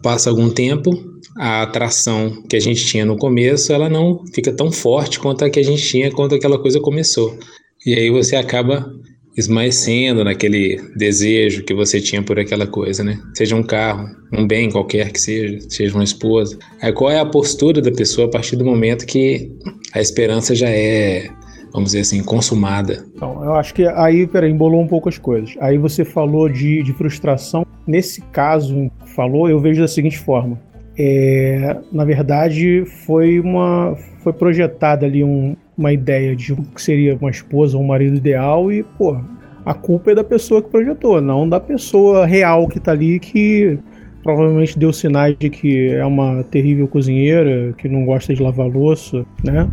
passa 0.03 0.31
algum 0.31 0.49
tempo, 0.49 0.91
a 1.37 1.63
atração 1.63 2.43
que 2.49 2.57
a 2.57 2.61
gente 2.61 2.87
tinha 2.87 3.05
no 3.05 3.19
começo, 3.19 3.73
ela 3.75 3.91
não 3.91 4.25
fica 4.33 4.51
tão 4.53 4.73
forte 4.73 5.21
quanto 5.21 5.45
a 5.45 5.51
que 5.51 5.61
a 5.61 5.63
gente 5.63 5.87
tinha 5.87 6.11
quando 6.11 6.35
aquela 6.35 6.59
coisa 6.59 6.81
começou. 6.81 7.39
E 7.85 7.95
aí 7.95 8.11
você 8.11 8.37
acaba 8.37 8.91
esmaecendo 9.39 10.25
naquele 10.25 10.83
desejo 10.97 11.63
que 11.63 11.73
você 11.73 12.01
tinha 12.01 12.21
por 12.21 12.41
aquela 12.41 12.67
coisa, 12.67 13.05
né? 13.05 13.21
Seja 13.35 13.55
um 13.55 13.63
carro, 13.63 14.09
um 14.33 14.45
bem 14.45 14.69
qualquer 14.69 15.13
que 15.13 15.21
seja, 15.21 15.61
seja 15.71 15.95
uma 15.95 16.03
esposa. 16.03 16.59
Aí 16.83 16.93
qual 16.93 17.09
é 17.09 17.21
a 17.21 17.25
postura 17.25 17.81
da 17.81 17.93
pessoa 17.93 18.27
a 18.27 18.31
partir 18.31 18.57
do 18.57 18.65
momento 18.65 19.07
que 19.07 19.53
a 19.95 20.01
esperança 20.01 20.57
já 20.57 20.69
é 20.69 21.29
vamos 21.71 21.91
dizer 21.91 22.01
assim, 22.01 22.25
consumada. 22.25 23.05
Então, 23.15 23.45
eu 23.45 23.55
acho 23.55 23.75
que 23.75 23.87
aí, 23.87 24.27
peraí, 24.27 24.51
embolou 24.51 24.81
um 24.81 24.87
pouco 24.87 25.09
as 25.11 25.19
coisas. 25.19 25.55
Aí 25.61 25.77
você 25.77 26.03
falou 26.03 26.49
de, 26.49 26.83
de 26.83 26.95
frustração. 26.95 27.65
Nesse 27.87 28.23
caso, 28.33 28.91
falou, 29.15 29.51
eu 29.51 29.61
vejo 29.61 29.83
da 29.83 29.87
seguinte 29.87 30.19
forma. 30.19 30.59
É, 30.99 31.77
na 31.93 32.07
verdade, 32.07 32.85
foi 33.07 33.39
uma 33.39 33.95
foi 34.25 34.33
projetada 34.33 35.05
ali 35.05 35.23
um, 35.23 35.55
uma 35.79 35.93
ideia 35.93 36.35
de 36.35 36.53
o 36.53 36.57
que 36.57 36.83
seria 36.83 37.17
uma 37.21 37.31
esposa 37.31 37.77
ou 37.77 37.85
um 37.85 37.87
marido 37.87 38.17
ideal 38.17 38.71
e, 38.73 38.83
pô, 38.83 39.17
a 39.65 39.73
culpa 39.73 40.11
é 40.11 40.15
da 40.17 40.25
pessoa 40.25 40.61
que 40.61 40.69
projetou, 40.69 41.21
não 41.21 41.49
da 41.49 41.61
pessoa 41.61 42.27
real 42.27 42.67
que 42.67 42.81
tá 42.81 42.91
ali 42.91 43.21
que 43.21 43.79
provavelmente 44.23 44.79
deu 44.79 44.93
sinais 44.93 45.37
de 45.39 45.49
que 45.49 45.91
é 45.91 46.05
uma 46.05 46.43
terrível 46.45 46.89
cozinheira, 46.89 47.73
que 47.79 47.89
não 47.89 48.05
gosta 48.05 48.35
de 48.35 48.43
lavar 48.43 48.67
louça, 48.67 49.25
né? 49.45 49.69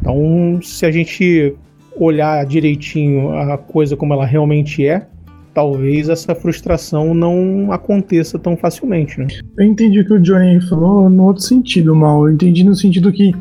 Então, 0.00 0.58
se 0.62 0.86
a 0.86 0.90
gente 0.90 1.54
olhar 1.96 2.44
direitinho 2.46 3.32
a 3.32 3.58
coisa 3.58 3.96
como 3.96 4.14
ela 4.14 4.24
realmente 4.24 4.86
é, 4.86 5.06
talvez 5.52 6.08
essa 6.08 6.34
frustração 6.34 7.12
não 7.14 7.70
aconteça 7.70 8.38
tão 8.38 8.56
facilmente, 8.56 9.18
né? 9.20 9.26
Eu 9.58 9.66
entendi 9.66 10.00
o 10.00 10.06
que 10.06 10.14
o 10.14 10.20
Johnny 10.20 10.60
falou 10.62 11.10
no 11.10 11.24
outro 11.24 11.42
sentido, 11.42 11.94
mal. 11.94 12.26
Eu 12.26 12.34
entendi 12.34 12.64
no 12.64 12.74
sentido 12.74 13.12
que 13.12 13.32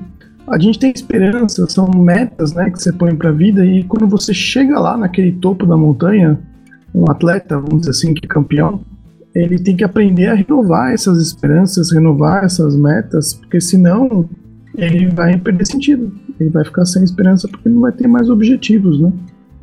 a 0.51 0.59
gente 0.59 0.77
tem 0.77 0.91
esperança, 0.93 1.65
são 1.67 1.89
metas, 1.89 2.53
né, 2.53 2.69
que 2.69 2.81
você 2.81 2.91
põe 2.91 3.15
para 3.15 3.29
a 3.29 3.33
vida 3.33 3.65
e 3.65 3.83
quando 3.83 4.07
você 4.07 4.33
chega 4.33 4.79
lá 4.79 4.97
naquele 4.97 5.31
topo 5.31 5.65
da 5.65 5.77
montanha, 5.77 6.39
um 6.93 7.09
atleta, 7.09 7.57
vamos 7.57 7.81
dizer 7.81 7.91
assim, 7.91 8.13
que 8.13 8.25
é 8.25 8.27
campeão, 8.27 8.81
ele 9.33 9.57
tem 9.57 9.75
que 9.75 9.83
aprender 9.83 10.27
a 10.27 10.33
renovar 10.33 10.91
essas 10.91 11.21
esperanças, 11.21 11.91
renovar 11.91 12.43
essas 12.43 12.75
metas, 12.75 13.33
porque 13.33 13.61
senão 13.61 14.29
ele 14.75 15.07
vai 15.07 15.37
perder 15.37 15.65
sentido. 15.65 16.11
Ele 16.39 16.49
vai 16.49 16.65
ficar 16.65 16.85
sem 16.85 17.03
esperança 17.03 17.47
porque 17.47 17.69
não 17.69 17.81
vai 17.81 17.91
ter 17.91 18.07
mais 18.07 18.29
objetivos, 18.29 18.99
né? 18.99 19.11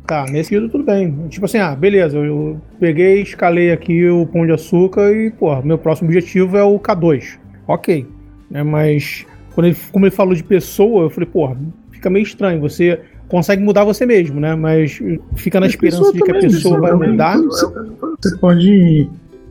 Tá, 0.07 0.25
nesse 0.25 0.49
sentido 0.49 0.69
tudo 0.69 0.83
bem. 0.83 1.27
Tipo 1.29 1.45
assim, 1.45 1.59
ah, 1.59 1.75
beleza, 1.75 2.17
eu 2.17 2.59
peguei, 2.79 3.21
escalei 3.21 3.71
aqui 3.71 4.07
o 4.09 4.25
pão 4.25 4.45
de 4.45 4.51
açúcar 4.51 5.11
e, 5.13 5.29
pô, 5.29 5.61
meu 5.61 5.77
próximo 5.77 6.07
objetivo 6.07 6.57
é 6.57 6.63
o 6.63 6.79
K2. 6.79 7.37
Ok. 7.67 8.07
Né, 8.49 8.63
mas, 8.63 9.25
quando 9.59 9.65
ele, 9.65 9.77
como 9.91 10.05
ele 10.05 10.15
falou 10.15 10.33
de 10.33 10.41
pessoa, 10.41 11.03
eu 11.03 11.09
falei, 11.09 11.27
pô, 11.29 11.53
fica 11.91 12.09
meio 12.09 12.23
estranho. 12.23 12.61
Você 12.61 12.97
consegue 13.27 13.61
mudar 13.61 13.83
você 13.83 14.05
mesmo, 14.05 14.39
né? 14.39 14.55
Mas 14.55 15.01
fica 15.35 15.59
na 15.59 15.65
Mas 15.65 15.73
esperança 15.75 16.13
de 16.13 16.21
que 16.21 16.31
a 16.31 16.39
pessoa 16.39 16.79
vai 16.79 16.93
mudar. 16.93 17.37
Você 17.37 18.37
pode 18.37 19.09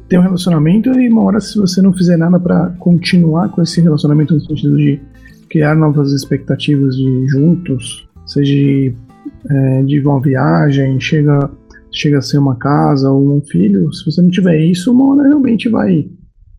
ter 0.08 0.18
um 0.18 0.22
relacionamento 0.22 0.98
e 0.98 1.10
uma 1.10 1.24
hora, 1.24 1.40
se 1.40 1.58
você 1.58 1.82
não 1.82 1.92
fizer 1.92 2.16
nada 2.16 2.40
para 2.40 2.70
continuar 2.78 3.50
com 3.50 3.60
esse 3.60 3.82
relacionamento 3.82 4.32
no 4.32 4.40
sentido 4.40 4.78
de 4.78 4.98
criar 5.50 5.74
novas 5.74 6.10
expectativas 6.12 6.96
de 6.96 7.28
juntos, 7.28 8.08
seja 8.24 8.94
é, 9.50 9.82
de 9.82 10.00
uma 10.00 10.22
viagem, 10.22 10.98
chega, 10.98 11.50
chega 11.92 12.16
a 12.16 12.22
ser 12.22 12.38
uma 12.38 12.56
casa 12.56 13.10
ou 13.10 13.36
um 13.36 13.42
filho, 13.42 13.92
se 13.92 14.06
você 14.06 14.22
não 14.22 14.30
tiver 14.30 14.58
isso, 14.58 14.90
uma 14.90 15.12
hora 15.12 15.28
realmente 15.28 15.68
vai, 15.68 16.08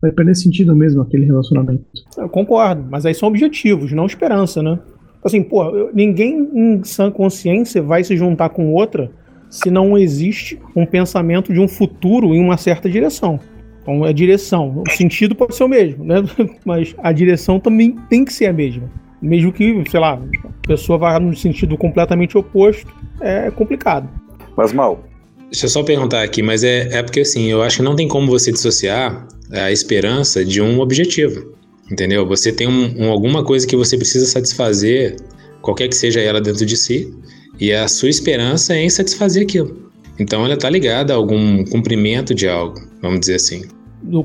vai 0.00 0.10
perder 0.10 0.34
sentido 0.34 0.74
mesmo 0.74 1.02
aquele 1.02 1.26
relacionamento. 1.26 1.84
Eu 2.16 2.28
concordo, 2.28 2.84
mas 2.90 3.04
aí 3.04 3.14
são 3.14 3.28
objetivos, 3.28 3.92
não 3.92 4.06
esperança, 4.06 4.62
né? 4.62 4.78
Assim, 5.22 5.42
pô, 5.42 5.90
ninguém 5.92 6.48
em 6.54 6.82
sã 6.84 7.10
consciência 7.10 7.82
vai 7.82 8.02
se 8.02 8.16
juntar 8.16 8.48
com 8.50 8.72
outra 8.72 9.10
se 9.50 9.70
não 9.70 9.98
existe 9.98 10.58
um 10.74 10.86
pensamento 10.86 11.52
de 11.52 11.60
um 11.60 11.68
futuro 11.68 12.34
em 12.34 12.42
uma 12.42 12.56
certa 12.56 12.88
direção. 12.88 13.38
Então, 13.82 14.04
a 14.04 14.12
direção, 14.12 14.82
o 14.86 14.90
sentido 14.90 15.34
pode 15.34 15.54
ser 15.54 15.64
o 15.64 15.68
mesmo, 15.68 16.04
né? 16.04 16.22
Mas 16.64 16.94
a 16.98 17.12
direção 17.12 17.58
também 17.58 17.96
tem 18.08 18.24
que 18.24 18.32
ser 18.32 18.46
a 18.46 18.52
mesma. 18.52 18.88
Mesmo 19.20 19.52
que, 19.52 19.84
sei 19.90 20.00
lá, 20.00 20.14
a 20.14 20.66
pessoa 20.66 20.96
vá 20.96 21.20
no 21.20 21.36
sentido 21.36 21.76
completamente 21.76 22.38
oposto, 22.38 22.90
é 23.20 23.50
complicado. 23.50 24.08
Mas 24.56 24.72
mal. 24.72 25.04
Deixa 25.50 25.66
eu 25.66 25.70
só 25.70 25.82
perguntar 25.82 26.22
aqui, 26.22 26.42
mas 26.42 26.62
é, 26.62 26.98
é 26.98 27.02
porque 27.02 27.20
assim, 27.20 27.48
eu 27.48 27.60
acho 27.60 27.78
que 27.78 27.82
não 27.82 27.96
tem 27.96 28.06
como 28.06 28.28
você 28.28 28.52
dissociar 28.52 29.26
a 29.52 29.70
esperança 29.70 30.44
de 30.44 30.60
um 30.60 30.80
objetivo. 30.80 31.54
Entendeu? 31.90 32.26
Você 32.26 32.52
tem 32.52 32.68
um, 32.68 33.04
um, 33.04 33.10
alguma 33.10 33.44
coisa 33.44 33.66
que 33.66 33.76
você 33.76 33.96
precisa 33.96 34.26
satisfazer, 34.26 35.16
qualquer 35.60 35.88
que 35.88 35.96
seja 35.96 36.20
ela 36.20 36.40
dentro 36.40 36.64
de 36.64 36.76
si, 36.76 37.12
e 37.58 37.72
a 37.72 37.88
sua 37.88 38.08
esperança 38.08 38.74
é 38.74 38.82
em 38.84 38.90
satisfazer 38.90 39.42
aquilo. 39.42 39.90
Então 40.18 40.44
ela 40.44 40.54
está 40.54 40.70
ligada 40.70 41.12
a 41.12 41.16
algum 41.16 41.64
cumprimento 41.64 42.34
de 42.34 42.48
algo, 42.48 42.80
vamos 43.02 43.20
dizer 43.20 43.36
assim. 43.36 43.64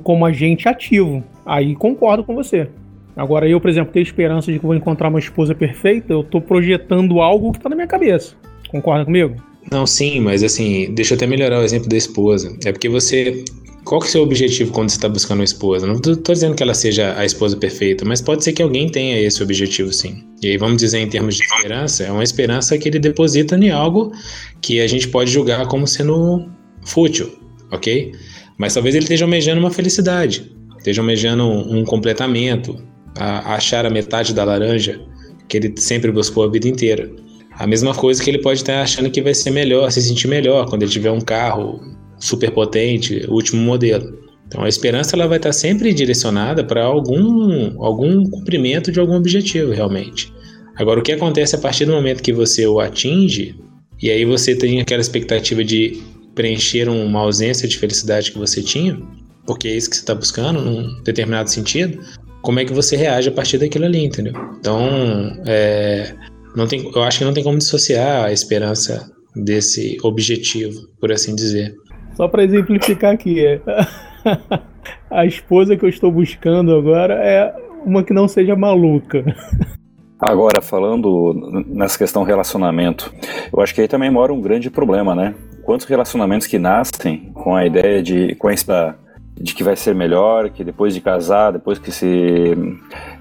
Como 0.04 0.26
agente 0.26 0.68
ativo. 0.68 1.24
Aí 1.46 1.76
concordo 1.76 2.24
com 2.24 2.36
você. 2.36 2.68
Agora, 3.16 3.48
eu, 3.48 3.62
por 3.62 3.70
exemplo, 3.70 3.94
tenho 3.94 4.04
esperança 4.04 4.52
de 4.52 4.60
que 4.60 4.66
vou 4.66 4.76
encontrar 4.76 5.08
uma 5.08 5.20
esposa 5.20 5.56
perfeita, 5.56 6.12
eu 6.12 6.22
estou 6.22 6.42
projetando 6.42 7.22
algo 7.22 7.52
que 7.52 7.60
está 7.60 7.70
na 7.70 7.76
minha 7.76 7.88
cabeça. 7.88 8.36
Concorda 8.70 9.06
comigo? 9.06 9.36
Não, 9.72 9.88
sim, 9.88 10.20
mas 10.20 10.44
assim, 10.44 10.94
deixa 10.94 11.14
eu 11.14 11.16
até 11.16 11.26
melhorar 11.26 11.60
o 11.60 11.64
exemplo 11.64 11.88
da 11.88 11.96
esposa. 11.96 12.56
É 12.66 12.72
porque 12.72 12.90
você. 12.90 13.44
Qual 13.86 14.02
que 14.02 14.08
é 14.08 14.10
o 14.10 14.12
seu 14.14 14.24
objetivo 14.24 14.72
quando 14.72 14.90
você 14.90 14.96
está 14.96 15.08
buscando 15.08 15.40
uma 15.40 15.44
esposa? 15.44 15.86
Não 15.86 15.94
estou 15.94 16.34
dizendo 16.34 16.56
que 16.56 16.64
ela 16.64 16.74
seja 16.74 17.16
a 17.16 17.24
esposa 17.24 17.56
perfeita, 17.56 18.04
mas 18.04 18.20
pode 18.20 18.44
ser 18.44 18.52
que 18.52 18.64
alguém 18.64 18.90
tenha 18.90 19.22
esse 19.22 19.44
objetivo, 19.44 19.94
sim. 19.94 20.24
E 20.42 20.48
aí, 20.48 20.58
vamos 20.58 20.78
dizer, 20.78 20.98
em 20.98 21.08
termos 21.08 21.36
de 21.36 21.44
esperança, 21.44 22.04
é 22.04 22.12
uma 22.12 22.24
esperança 22.24 22.76
que 22.80 22.90
ele 22.90 22.98
deposita 22.98 23.56
em 23.56 23.70
algo 23.70 24.12
que 24.60 24.82
a 24.82 24.88
gente 24.88 25.08
pode 25.08 25.30
julgar 25.30 25.68
como 25.68 25.86
sendo 25.86 26.50
fútil, 26.84 27.32
ok? 27.72 28.12
Mas 28.58 28.74
talvez 28.74 28.96
ele 28.96 29.06
esteja 29.06 29.24
almejando 29.24 29.60
uma 29.60 29.70
felicidade, 29.70 30.52
esteja 30.80 31.02
almejando 31.02 31.44
um 31.46 31.86
completamento, 31.86 32.84
a 33.16 33.54
achar 33.54 33.86
a 33.86 33.90
metade 33.90 34.34
da 34.34 34.44
laranja 34.44 35.00
que 35.48 35.58
ele 35.58 35.74
sempre 35.78 36.12
buscou 36.12 36.44
a 36.44 36.50
vida 36.50 36.68
inteira. 36.68 37.12
A 37.52 37.68
mesma 37.68 37.94
coisa 37.94 38.22
que 38.22 38.32
ele 38.32 38.40
pode 38.40 38.62
estar 38.62 38.82
achando 38.82 39.12
que 39.12 39.22
vai 39.22 39.36
ser 39.36 39.52
melhor, 39.52 39.92
se 39.92 40.02
sentir 40.02 40.28
melhor 40.28 40.68
quando 40.68 40.82
ele 40.82 40.92
tiver 40.92 41.12
um 41.12 41.22
carro 41.22 41.80
super 42.26 42.52
potente, 42.52 43.26
último 43.30 43.62
modelo. 43.62 44.20
Então 44.48 44.64
a 44.64 44.70
esperança 44.70 45.16
ela 45.16 45.28
vai 45.28 45.38
estar 45.38 45.54
sempre 45.54 45.94
direcionada 45.94 46.64
para 46.64 46.84
algum 46.84 47.84
algum 47.84 48.24
cumprimento 48.30 48.92
de 48.92 49.00
algum 49.00 49.16
objetivo 49.16 49.72
realmente. 49.72 50.32
Agora 50.76 51.00
o 51.00 51.04
que 51.04 51.12
acontece 51.12 51.56
a 51.56 51.60
partir 51.60 51.86
do 51.86 51.94
momento 51.94 52.22
que 52.22 52.34
você 52.34 52.68
o 52.68 52.80
atinge 52.80 53.56
e 54.02 54.10
aí 54.10 54.26
você 54.26 54.56
tem 54.56 54.82
aquela 54.82 55.02
expectativa 55.02 55.64
de 55.64 56.02
preencher 56.34 56.90
uma 56.90 57.22
ausência 57.22 57.68
de 57.68 57.78
felicidade 57.78 58.32
que 58.32 58.38
você 58.38 58.62
tinha, 58.62 59.00
porque 59.46 59.70
é 59.70 59.76
isso 59.76 59.90
que 59.90 59.96
você 59.96 60.02
está 60.02 60.14
buscando 60.14 60.60
num 60.60 61.02
determinado 61.04 61.50
sentido, 61.50 61.98
como 62.42 62.60
é 62.60 62.66
que 62.66 62.74
você 62.74 62.98
reage 62.98 63.30
a 63.30 63.32
partir 63.32 63.58
daquilo 63.58 63.86
ali, 63.86 64.04
entendeu? 64.04 64.34
Então, 64.60 64.82
é, 65.48 66.14
não 66.56 66.68
tem, 66.68 66.92
eu 66.94 67.04
acho 67.04 67.20
que 67.20 67.26
não 67.26 67.34
tem 67.34 67.44
como 67.44 67.58
dissociar 67.58 68.26
a 68.26 68.34
esperança 68.34 69.10
desse 69.36 69.98
objetivo, 70.04 70.88
por 71.00 71.12
assim 71.12 71.36
dizer. 71.36 71.74
Só 72.16 72.28
para 72.28 72.44
exemplificar 72.44 73.14
aqui, 73.14 73.46
é, 73.46 73.62
a 75.12 75.26
esposa 75.26 75.76
que 75.76 75.86
eu 75.86 75.90
estou 75.90 76.12
buscando 76.12 76.76
agora 76.76 77.14
é 77.16 77.54
uma 77.86 78.04
que 78.04 78.14
não 78.14 78.28
seja 78.28 78.56
maluca. 78.56 79.24
Agora, 80.20 80.62
falando 80.62 81.34
nessa 81.68 81.98
questão 81.98 82.24
relacionamento, 82.24 83.14
eu 83.52 83.62
acho 83.62 83.76
que 83.76 83.82
aí 83.82 83.88
também 83.88 84.10
mora 84.10 84.34
um 84.34 84.42
grande 84.42 84.70
problema, 84.70 85.14
né? 85.14 85.36
quantos 85.66 85.88
relacionamentos 85.88 86.48
que 86.48 86.60
nascem 86.60 87.32
com 87.34 87.56
a 87.56 87.66
ideia 87.66 88.02
de 88.02 88.36
com 88.36 88.50
essa 88.50 88.96
de 89.38 89.54
que 89.54 89.66
vai 89.66 89.76
ser 89.76 89.94
melhor, 89.94 90.50
que 90.50 90.64
depois 90.64 90.94
de 90.94 91.02
casar, 91.02 91.52
depois 91.52 91.78
que 91.78 91.92
se 91.92 92.56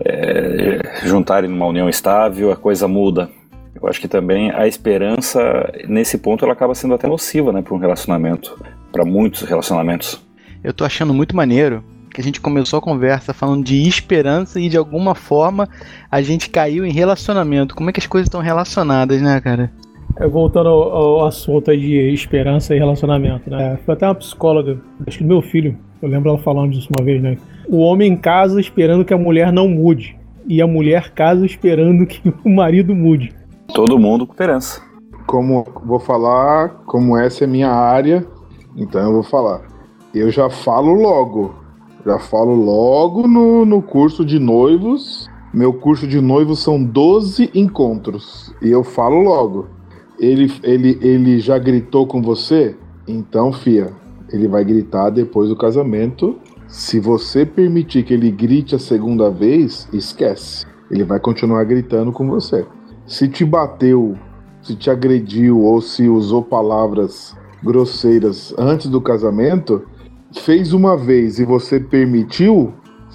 é, 0.04 1.00
juntarem 1.02 1.50
numa 1.50 1.66
união 1.66 1.88
estável, 1.88 2.52
a 2.52 2.56
coisa 2.56 2.86
muda. 2.86 3.28
Eu 3.74 3.88
acho 3.88 4.00
que 4.00 4.06
também 4.06 4.52
a 4.52 4.64
esperança, 4.68 5.40
nesse 5.88 6.16
ponto, 6.18 6.44
ela 6.44 6.52
acaba 6.52 6.72
sendo 6.72 6.94
até 6.94 7.08
nociva 7.08 7.52
né, 7.52 7.62
para 7.62 7.74
um 7.74 7.78
relacionamento, 7.78 8.56
para 8.94 9.04
muitos 9.04 9.42
relacionamentos. 9.42 10.24
Eu 10.62 10.72
tô 10.72 10.84
achando 10.84 11.12
muito 11.12 11.34
maneiro 11.34 11.82
que 12.14 12.20
a 12.20 12.24
gente 12.24 12.40
começou 12.40 12.78
a 12.78 12.82
conversa 12.82 13.34
falando 13.34 13.64
de 13.64 13.88
esperança 13.88 14.60
e 14.60 14.68
de 14.68 14.76
alguma 14.76 15.16
forma 15.16 15.68
a 16.08 16.22
gente 16.22 16.48
caiu 16.48 16.86
em 16.86 16.92
relacionamento. 16.92 17.74
Como 17.74 17.90
é 17.90 17.92
que 17.92 17.98
as 17.98 18.06
coisas 18.06 18.28
estão 18.28 18.40
relacionadas, 18.40 19.20
né, 19.20 19.40
cara? 19.40 19.72
É, 20.16 20.28
voltando 20.28 20.68
ao, 20.68 20.82
ao, 20.92 21.26
assunto 21.26 21.72
aí 21.72 21.80
de 21.80 22.14
esperança 22.14 22.72
e 22.72 22.78
relacionamento, 22.78 23.50
né? 23.50 23.76
Foi 23.84 23.94
até 23.94 24.06
uma 24.06 24.14
psicóloga, 24.14 24.80
acho 25.04 25.18
que 25.18 25.24
do 25.24 25.28
meu 25.28 25.42
filho, 25.42 25.76
eu 26.00 26.08
lembro 26.08 26.28
ela 26.28 26.38
falando 26.38 26.70
disso 26.70 26.88
uma 26.96 27.04
vez, 27.04 27.20
né? 27.20 27.36
O 27.68 27.78
homem 27.78 28.16
casa 28.16 28.60
esperando 28.60 29.04
que 29.04 29.12
a 29.12 29.18
mulher 29.18 29.52
não 29.52 29.68
mude. 29.68 30.16
E 30.46 30.62
a 30.62 30.66
mulher 30.68 31.10
casa 31.10 31.44
esperando 31.44 32.06
que 32.06 32.32
o 32.44 32.48
marido 32.48 32.94
mude. 32.94 33.32
Todo 33.74 33.98
mundo 33.98 34.24
com 34.24 34.34
esperança. 34.34 34.80
Como 35.26 35.66
vou 35.84 35.98
falar, 35.98 36.68
como 36.86 37.18
essa 37.18 37.42
é 37.42 37.46
minha 37.46 37.70
área, 37.70 38.24
então 38.76 39.00
eu 39.02 39.12
vou 39.12 39.22
falar. 39.22 39.62
Eu 40.14 40.30
já 40.30 40.48
falo 40.50 40.92
logo. 40.94 41.54
Já 42.04 42.18
falo 42.18 42.54
logo 42.54 43.26
no, 43.26 43.64
no 43.64 43.80
curso 43.80 44.24
de 44.24 44.38
noivos. 44.38 45.28
Meu 45.52 45.72
curso 45.72 46.06
de 46.06 46.20
noivos 46.20 46.60
são 46.60 46.82
12 46.82 47.50
encontros. 47.54 48.54
E 48.60 48.70
eu 48.70 48.82
falo 48.84 49.22
logo. 49.22 49.68
Ele, 50.18 50.52
ele, 50.62 50.98
ele 51.00 51.40
já 51.40 51.58
gritou 51.58 52.06
com 52.06 52.20
você? 52.20 52.76
Então, 53.06 53.52
fia, 53.52 53.92
ele 54.32 54.48
vai 54.48 54.64
gritar 54.64 55.10
depois 55.10 55.48
do 55.48 55.56
casamento. 55.56 56.38
Se 56.66 56.98
você 56.98 57.44
permitir 57.44 58.04
que 58.04 58.14
ele 58.14 58.30
grite 58.30 58.74
a 58.74 58.78
segunda 58.78 59.30
vez, 59.30 59.88
esquece. 59.92 60.66
Ele 60.90 61.04
vai 61.04 61.20
continuar 61.20 61.64
gritando 61.64 62.12
com 62.12 62.26
você. 62.28 62.66
Se 63.06 63.28
te 63.28 63.44
bateu, 63.44 64.16
se 64.62 64.74
te 64.74 64.90
agrediu 64.90 65.60
ou 65.60 65.80
se 65.80 66.08
usou 66.08 66.42
palavras 66.42 67.36
grosseiras 67.64 68.54
antes 68.58 68.88
do 68.88 69.00
casamento, 69.00 69.86
fez 70.42 70.72
uma 70.72 70.96
vez 70.96 71.38
e 71.38 71.44
você 71.44 71.80
permitiu 71.80 72.72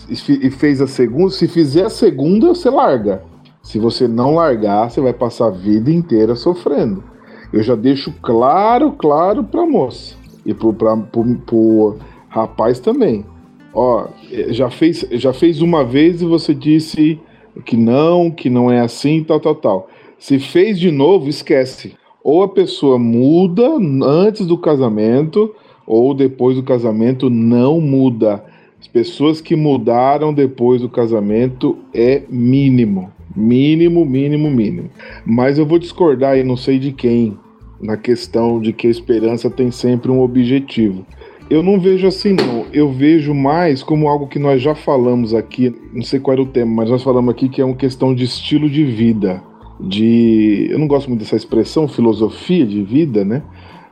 e 0.09 0.49
fez 0.49 0.81
a 0.81 0.87
segunda, 0.87 1.29
se 1.29 1.47
fizer 1.47 1.85
a 1.85 1.89
segunda, 1.89 2.47
você 2.47 2.69
larga. 2.69 3.23
Se 3.61 3.77
você 3.77 4.07
não 4.07 4.35
largar, 4.35 4.89
você 4.89 5.01
vai 5.01 5.13
passar 5.13 5.47
a 5.47 5.51
vida 5.51 5.91
inteira 5.91 6.35
sofrendo. 6.35 7.03
Eu 7.51 7.61
já 7.61 7.75
deixo 7.75 8.13
claro, 8.21 8.93
claro 8.93 9.43
pra 9.43 9.65
moça. 9.65 10.15
E 10.45 10.53
pro, 10.53 10.73
pra, 10.73 10.95
pro, 10.95 11.35
pro 11.45 11.97
rapaz 12.29 12.79
também. 12.79 13.25
Ó, 13.73 14.07
já 14.49 14.69
fez, 14.69 15.05
já 15.11 15.33
fez 15.33 15.61
uma 15.61 15.83
vez 15.83 16.21
e 16.21 16.25
você 16.25 16.53
disse 16.53 17.19
que 17.65 17.75
não, 17.75 18.31
que 18.31 18.49
não 18.49 18.71
é 18.71 18.79
assim, 18.79 19.23
tal, 19.23 19.39
tal, 19.39 19.55
tal. 19.55 19.89
Se 20.17 20.39
fez 20.39 20.79
de 20.79 20.91
novo, 20.91 21.27
esquece. 21.27 21.95
Ou 22.31 22.43
a 22.43 22.47
pessoa 22.47 22.99
muda 22.99 23.67
antes 24.03 24.45
do 24.45 24.55
casamento, 24.55 25.51
ou 25.87 26.13
depois 26.13 26.55
do 26.55 26.61
casamento 26.61 27.27
não 27.27 27.81
muda. 27.81 28.45
As 28.79 28.87
pessoas 28.87 29.41
que 29.41 29.55
mudaram 29.55 30.31
depois 30.31 30.79
do 30.79 30.87
casamento 30.87 31.75
é 31.91 32.21
mínimo. 32.29 33.11
Mínimo, 33.35 34.05
mínimo, 34.05 34.47
mínimo. 34.47 34.91
Mas 35.25 35.57
eu 35.57 35.65
vou 35.65 35.79
discordar 35.79 36.37
e 36.37 36.43
não 36.43 36.55
sei 36.55 36.77
de 36.77 36.91
quem 36.91 37.35
na 37.81 37.97
questão 37.97 38.61
de 38.61 38.73
que 38.73 38.85
a 38.85 38.91
esperança 38.91 39.49
tem 39.49 39.71
sempre 39.71 40.11
um 40.11 40.21
objetivo. 40.21 41.03
Eu 41.49 41.63
não 41.63 41.79
vejo 41.79 42.05
assim, 42.05 42.33
não. 42.33 42.67
Eu 42.71 42.91
vejo 42.91 43.33
mais 43.33 43.81
como 43.81 44.07
algo 44.07 44.27
que 44.27 44.37
nós 44.37 44.61
já 44.61 44.75
falamos 44.75 45.33
aqui, 45.33 45.75
não 45.91 46.03
sei 46.03 46.19
qual 46.19 46.33
era 46.33 46.43
o 46.43 46.45
tema, 46.45 46.75
mas 46.75 46.91
nós 46.91 47.01
falamos 47.01 47.31
aqui 47.31 47.49
que 47.49 47.59
é 47.59 47.65
uma 47.65 47.75
questão 47.75 48.13
de 48.13 48.23
estilo 48.23 48.69
de 48.69 48.85
vida. 48.85 49.41
De. 49.79 50.67
Eu 50.69 50.79
não 50.79 50.87
gosto 50.87 51.07
muito 51.07 51.21
dessa 51.21 51.35
expressão, 51.35 51.87
filosofia 51.87 52.65
de 52.65 52.83
vida, 52.83 53.23
né? 53.23 53.43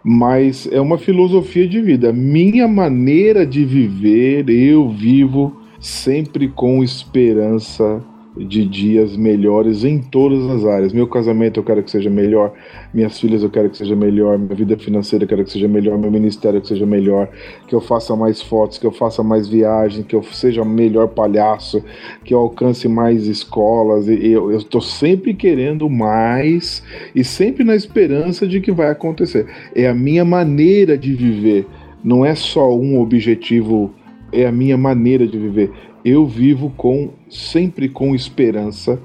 Mas 0.04 0.68
é 0.72 0.80
uma 0.80 0.98
filosofia 0.98 1.68
de 1.68 1.82
vida. 1.82 2.14
Minha 2.14 2.68
maneira 2.68 3.46
de 3.46 3.66
viver, 3.66 4.50
eu 4.50 4.90
vivo 4.90 5.56
sempre 5.80 6.48
com 6.48 6.84
esperança 6.84 8.04
de 8.46 8.66
dias 8.66 9.16
melhores 9.16 9.84
em 9.84 10.00
todas 10.00 10.46
as 10.50 10.66
áreas. 10.66 10.94
Meu 10.94 11.08
casamento 11.08 11.60
eu 11.60 11.64
quero 11.64 11.84
que 11.84 11.92
seja 11.92 12.10
melhor, 12.10 12.54
minhas 12.94 13.20
filhas 13.20 13.44
eu 13.44 13.50
quero 13.50 13.70
que 13.70 13.78
seja 13.78 13.96
melhor, 13.96 14.38
minha 14.38 14.56
vida 14.56 14.78
financeira 14.78 15.26
eu 15.26 15.28
quero 15.28 15.44
que 15.44 15.52
seja 15.52 15.68
melhor, 15.68 15.98
meu 15.98 16.12
ministério 16.12 16.62
que 16.62 16.68
seja 16.68 16.86
melhor, 16.86 17.30
que 17.68 17.76
eu 17.76 17.82
faça 17.82 18.16
mais 18.16 18.42
fotos, 18.42 18.78
que 18.78 18.86
eu 18.86 18.92
faça 18.92 19.24
mais 19.24 19.48
viagens, 19.48 20.06
que 20.06 20.16
eu 20.16 20.24
seja 20.24 20.64
melhor 20.64 21.08
palhaço, 21.08 21.84
que 22.24 22.34
eu 22.34 22.40
alcance 22.40 22.88
mais 22.88 23.28
escolas. 23.28 24.08
E 24.08 24.32
eu 24.32 24.56
estou 24.56 24.82
sempre 24.82 25.34
querendo 25.34 25.90
mais 25.90 26.84
e 27.16 27.24
sempre 27.24 27.64
na 27.64 27.76
esperança 27.76 28.48
de 28.48 28.62
que 28.62 28.72
vai 28.72 28.90
acontecer. 28.90 29.48
É 29.76 29.88
a 29.88 29.94
minha 29.94 30.26
maneira 30.26 30.98
de 30.98 31.14
viver, 31.14 31.66
não 32.04 32.26
é 32.26 32.36
só 32.36 32.76
um 32.76 33.00
objetivo, 33.00 33.92
é 34.32 34.46
a 34.46 34.52
minha 34.52 34.78
maneira 34.78 35.28
de 35.28 35.38
viver 35.38 35.72
eu 36.08 36.26
vivo 36.26 36.72
com 36.78 37.10
sempre 37.30 37.90
com 37.90 38.16
esperança 38.16 38.98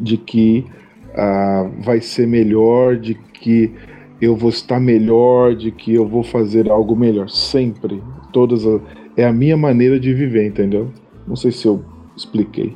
de 0.00 0.16
que 0.16 0.64
uh, 1.10 1.70
vai 1.82 2.00
ser 2.00 2.26
melhor, 2.26 2.96
de 2.96 3.14
que 3.14 3.70
eu 4.22 4.34
vou 4.34 4.48
estar 4.48 4.80
melhor, 4.80 5.54
de 5.54 5.70
que 5.70 5.92
eu 5.92 6.08
vou 6.08 6.22
fazer 6.22 6.70
algo 6.70 6.96
melhor. 6.96 7.28
Sempre. 7.28 8.02
Todas 8.32 8.66
a, 8.66 8.80
é 9.18 9.26
a 9.26 9.32
minha 9.34 9.54
maneira 9.54 10.00
de 10.00 10.14
viver, 10.14 10.46
entendeu? 10.46 10.90
Não 11.28 11.36
sei 11.36 11.50
se 11.52 11.66
eu 11.66 11.84
expliquei. 12.16 12.72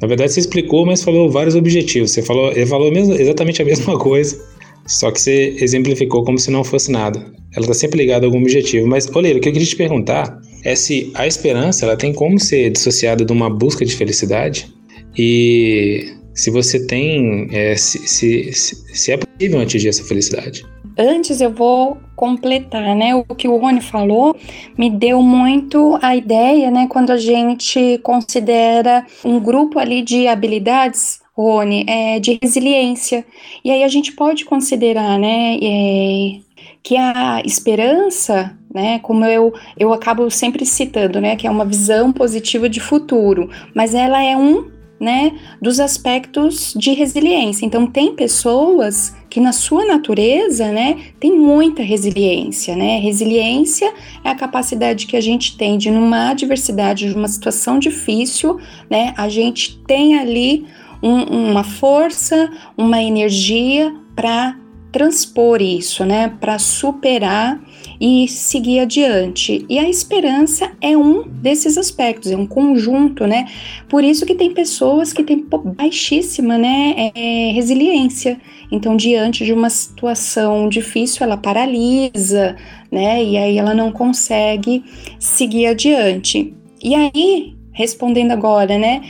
Na 0.00 0.06
verdade, 0.06 0.32
você 0.32 0.38
explicou, 0.38 0.86
mas 0.86 1.02
falou 1.02 1.28
vários 1.28 1.56
objetivos. 1.56 2.12
Você 2.12 2.22
falou, 2.22 2.52
ele 2.52 2.66
falou 2.66 2.92
mesmo, 2.92 3.14
exatamente 3.14 3.60
a 3.62 3.64
mesma 3.66 3.98
coisa, 3.98 4.40
só 4.86 5.10
que 5.10 5.20
você 5.20 5.56
exemplificou 5.58 6.22
como 6.22 6.38
se 6.38 6.52
não 6.52 6.62
fosse 6.62 6.92
nada. 6.92 7.18
Ela 7.52 7.62
está 7.62 7.74
sempre 7.74 7.98
ligada 7.98 8.26
a 8.26 8.28
algum 8.28 8.40
objetivo. 8.40 8.86
Mas, 8.86 9.08
Oleiro, 9.12 9.38
o 9.38 9.42
que 9.42 9.48
eu 9.48 9.52
queria 9.52 9.66
te 9.66 9.76
perguntar 9.76 10.40
é 10.64 10.74
se 10.74 11.12
a 11.14 11.26
esperança 11.26 11.84
ela 11.84 11.96
tem 11.96 12.12
como 12.12 12.38
ser 12.40 12.70
dissociada 12.70 13.24
de 13.24 13.32
uma 13.32 13.50
busca 13.50 13.84
de 13.84 13.94
felicidade 13.94 14.72
e 15.16 16.14
se 16.34 16.50
você 16.50 16.84
tem, 16.86 17.48
é, 17.52 17.76
se, 17.76 17.98
se, 18.08 18.52
se 18.52 19.12
é 19.12 19.16
possível 19.16 19.60
atingir 19.60 19.88
essa 19.88 20.02
felicidade. 20.02 20.64
Antes 20.96 21.40
eu 21.40 21.52
vou 21.52 21.98
completar, 22.16 22.94
né? 22.94 23.14
O 23.14 23.24
que 23.34 23.48
o 23.48 23.56
Rony 23.56 23.80
falou 23.80 24.36
me 24.78 24.88
deu 24.88 25.22
muito 25.22 25.98
a 26.00 26.14
ideia, 26.14 26.70
né? 26.70 26.86
Quando 26.88 27.10
a 27.10 27.16
gente 27.16 27.98
considera 28.02 29.04
um 29.24 29.40
grupo 29.40 29.78
ali 29.78 30.02
de 30.02 30.28
habilidades 30.28 31.20
Rony, 31.36 31.84
é 31.88 32.20
de 32.20 32.38
resiliência. 32.40 33.26
E 33.64 33.70
aí 33.70 33.82
a 33.82 33.88
gente 33.88 34.12
pode 34.12 34.44
considerar, 34.44 35.18
né, 35.18 35.58
é, 35.60 36.38
que 36.82 36.96
a 36.96 37.42
esperança, 37.44 38.56
né, 38.74 38.98
como 38.98 39.24
eu, 39.24 39.54
eu 39.78 39.92
acabo 39.92 40.28
sempre 40.28 40.66
citando, 40.66 41.20
né, 41.20 41.36
que 41.36 41.46
é 41.46 41.50
uma 41.50 41.64
visão 41.64 42.12
positiva 42.12 42.68
de 42.68 42.80
futuro, 42.80 43.48
mas 43.72 43.94
ela 43.94 44.20
é 44.20 44.36
um, 44.36 44.68
né, 44.98 45.32
dos 45.62 45.78
aspectos 45.78 46.74
de 46.76 46.92
resiliência. 46.92 47.64
Então 47.64 47.86
tem 47.86 48.14
pessoas 48.14 49.14
que 49.30 49.40
na 49.40 49.52
sua 49.52 49.84
natureza, 49.84 50.72
né, 50.72 50.98
tem 51.20 51.36
muita 51.36 51.82
resiliência, 51.82 52.76
né? 52.76 52.98
Resiliência 52.98 53.92
é 54.22 54.30
a 54.30 54.34
capacidade 54.34 55.06
que 55.06 55.16
a 55.16 55.20
gente 55.20 55.56
tem 55.56 55.76
de 55.76 55.90
numa 55.90 56.30
adversidade, 56.30 57.08
de 57.08 57.14
uma 57.14 57.28
situação 57.28 57.78
difícil, 57.78 58.58
né, 58.88 59.12
a 59.16 59.28
gente 59.28 59.78
tem 59.86 60.18
ali 60.18 60.66
um, 61.02 61.50
uma 61.50 61.64
força, 61.64 62.50
uma 62.76 63.02
energia 63.02 63.94
para 64.14 64.56
transpor 64.92 65.60
isso, 65.60 66.04
né, 66.04 66.32
para 66.40 66.58
superar 66.58 67.60
e 68.00 68.26
seguir 68.28 68.80
adiante. 68.80 69.64
E 69.68 69.78
a 69.78 69.88
esperança 69.88 70.72
é 70.80 70.96
um 70.96 71.22
desses 71.22 71.78
aspectos, 71.78 72.30
é 72.30 72.36
um 72.36 72.46
conjunto, 72.46 73.26
né? 73.26 73.46
Por 73.88 74.02
isso 74.04 74.26
que 74.26 74.34
tem 74.34 74.52
pessoas 74.52 75.12
que 75.12 75.22
têm 75.22 75.46
baixíssima, 75.76 76.58
né, 76.58 77.12
é, 77.14 77.52
resiliência. 77.52 78.40
Então, 78.70 78.96
diante 78.96 79.44
de 79.44 79.52
uma 79.52 79.70
situação 79.70 80.68
difícil, 80.68 81.24
ela 81.24 81.36
paralisa, 81.36 82.56
né? 82.90 83.22
E 83.22 83.36
aí 83.36 83.58
ela 83.58 83.74
não 83.74 83.92
consegue 83.92 84.84
seguir 85.18 85.66
adiante. 85.66 86.54
E 86.82 86.94
aí, 86.94 87.54
respondendo 87.72 88.32
agora, 88.32 88.78
né? 88.78 89.02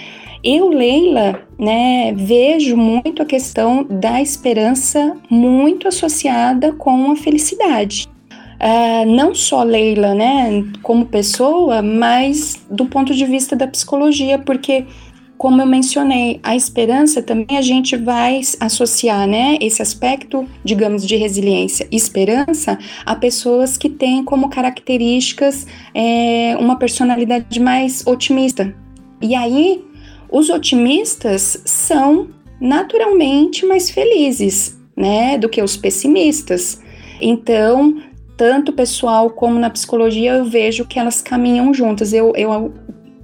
Eu, 0.42 0.68
Leila, 0.68 1.40
né, 1.58 2.12
vejo 2.12 2.76
muito 2.76 3.22
a 3.22 3.24
questão 3.24 3.82
da 3.82 4.20
esperança 4.20 5.16
muito 5.30 5.88
associada 5.88 6.70
com 6.72 7.10
a 7.10 7.16
felicidade. 7.16 8.06
Uh, 8.54 9.04
não 9.10 9.34
só 9.34 9.62
Leila, 9.62 10.14
né, 10.14 10.64
como 10.82 11.06
pessoa, 11.06 11.82
mas 11.82 12.64
do 12.70 12.86
ponto 12.86 13.14
de 13.14 13.24
vista 13.24 13.54
da 13.56 13.66
psicologia, 13.66 14.38
porque 14.38 14.86
como 15.36 15.60
eu 15.60 15.66
mencionei, 15.66 16.40
a 16.42 16.56
esperança 16.56 17.20
também 17.20 17.58
a 17.58 17.60
gente 17.60 17.96
vai 17.96 18.40
associar, 18.60 19.26
né, 19.26 19.58
esse 19.60 19.82
aspecto, 19.82 20.48
digamos, 20.64 21.06
de 21.06 21.16
resiliência, 21.16 21.86
esperança, 21.90 22.78
a 23.04 23.14
pessoas 23.14 23.76
que 23.76 23.90
têm 23.90 24.24
como 24.24 24.48
características 24.48 25.66
é, 25.94 26.56
uma 26.58 26.78
personalidade 26.78 27.60
mais 27.60 28.06
otimista. 28.06 28.74
E 29.20 29.34
aí, 29.34 29.84
os 30.30 30.48
otimistas 30.50 31.60
são 31.64 32.28
naturalmente 32.60 33.66
mais 33.66 33.90
felizes, 33.90 34.78
né, 34.96 35.36
do 35.36 35.48
que 35.48 35.60
os 35.60 35.76
pessimistas. 35.76 36.80
Então, 37.20 38.00
tanto 38.36 38.72
pessoal 38.72 39.30
como 39.30 39.58
na 39.58 39.70
psicologia, 39.70 40.34
eu 40.34 40.44
vejo 40.44 40.84
que 40.84 40.98
elas 40.98 41.22
caminham 41.22 41.72
juntas. 41.72 42.12
Eu, 42.12 42.32
eu 42.36 42.72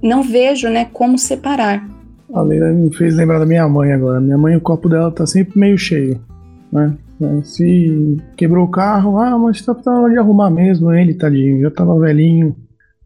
não 0.01 0.23
vejo, 0.23 0.69
né, 0.69 0.85
como 0.85 1.17
separar. 1.17 1.87
A 2.33 2.41
Leila 2.41 2.71
me 2.71 2.93
fez 2.95 3.15
lembrar 3.15 3.39
da 3.39 3.45
minha 3.45 3.67
mãe 3.67 3.91
agora. 3.91 4.21
Minha 4.21 4.37
mãe, 4.37 4.55
o 4.55 4.61
copo 4.61 4.87
dela 4.87 5.11
tá 5.11 5.25
sempre 5.25 5.59
meio 5.59 5.77
cheio, 5.77 6.19
né? 6.71 6.95
Se 7.43 8.17
quebrou 8.35 8.65
o 8.65 8.71
carro, 8.71 9.19
ah, 9.19 9.37
mas 9.37 9.61
tá, 9.61 9.75
tá 9.75 10.09
de 10.09 10.17
arrumar 10.17 10.49
mesmo, 10.49 10.91
ele, 10.91 11.13
tadinho, 11.13 11.61
já 11.61 11.69
tava 11.69 11.99
velhinho. 11.99 12.55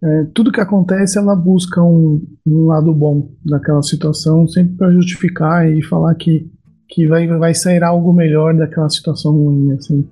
É, 0.01 0.25
tudo 0.33 0.51
que 0.51 0.61
acontece, 0.61 1.17
ela 1.17 1.35
busca 1.35 1.81
um, 1.81 2.21
um 2.45 2.65
lado 2.67 2.93
bom 2.93 3.29
daquela 3.43 3.81
situação, 3.81 4.47
sempre 4.47 4.75
para 4.75 4.91
justificar 4.91 5.69
e 5.69 5.81
falar 5.81 6.15
que, 6.15 6.49
que 6.87 7.07
vai, 7.07 7.27
vai 7.27 7.53
sair 7.53 7.83
algo 7.83 8.13
melhor 8.13 8.53
daquela 8.53 8.89
situação 8.89 9.33
ruim, 9.33 9.73
assim. 9.73 10.07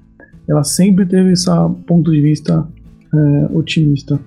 Ela 0.48 0.64
sempre 0.64 1.06
teve 1.06 1.32
esse 1.32 1.50
ponto 1.88 2.12
de 2.12 2.22
vista 2.22 2.68
é, 3.14 3.48
otimista. 3.54 4.20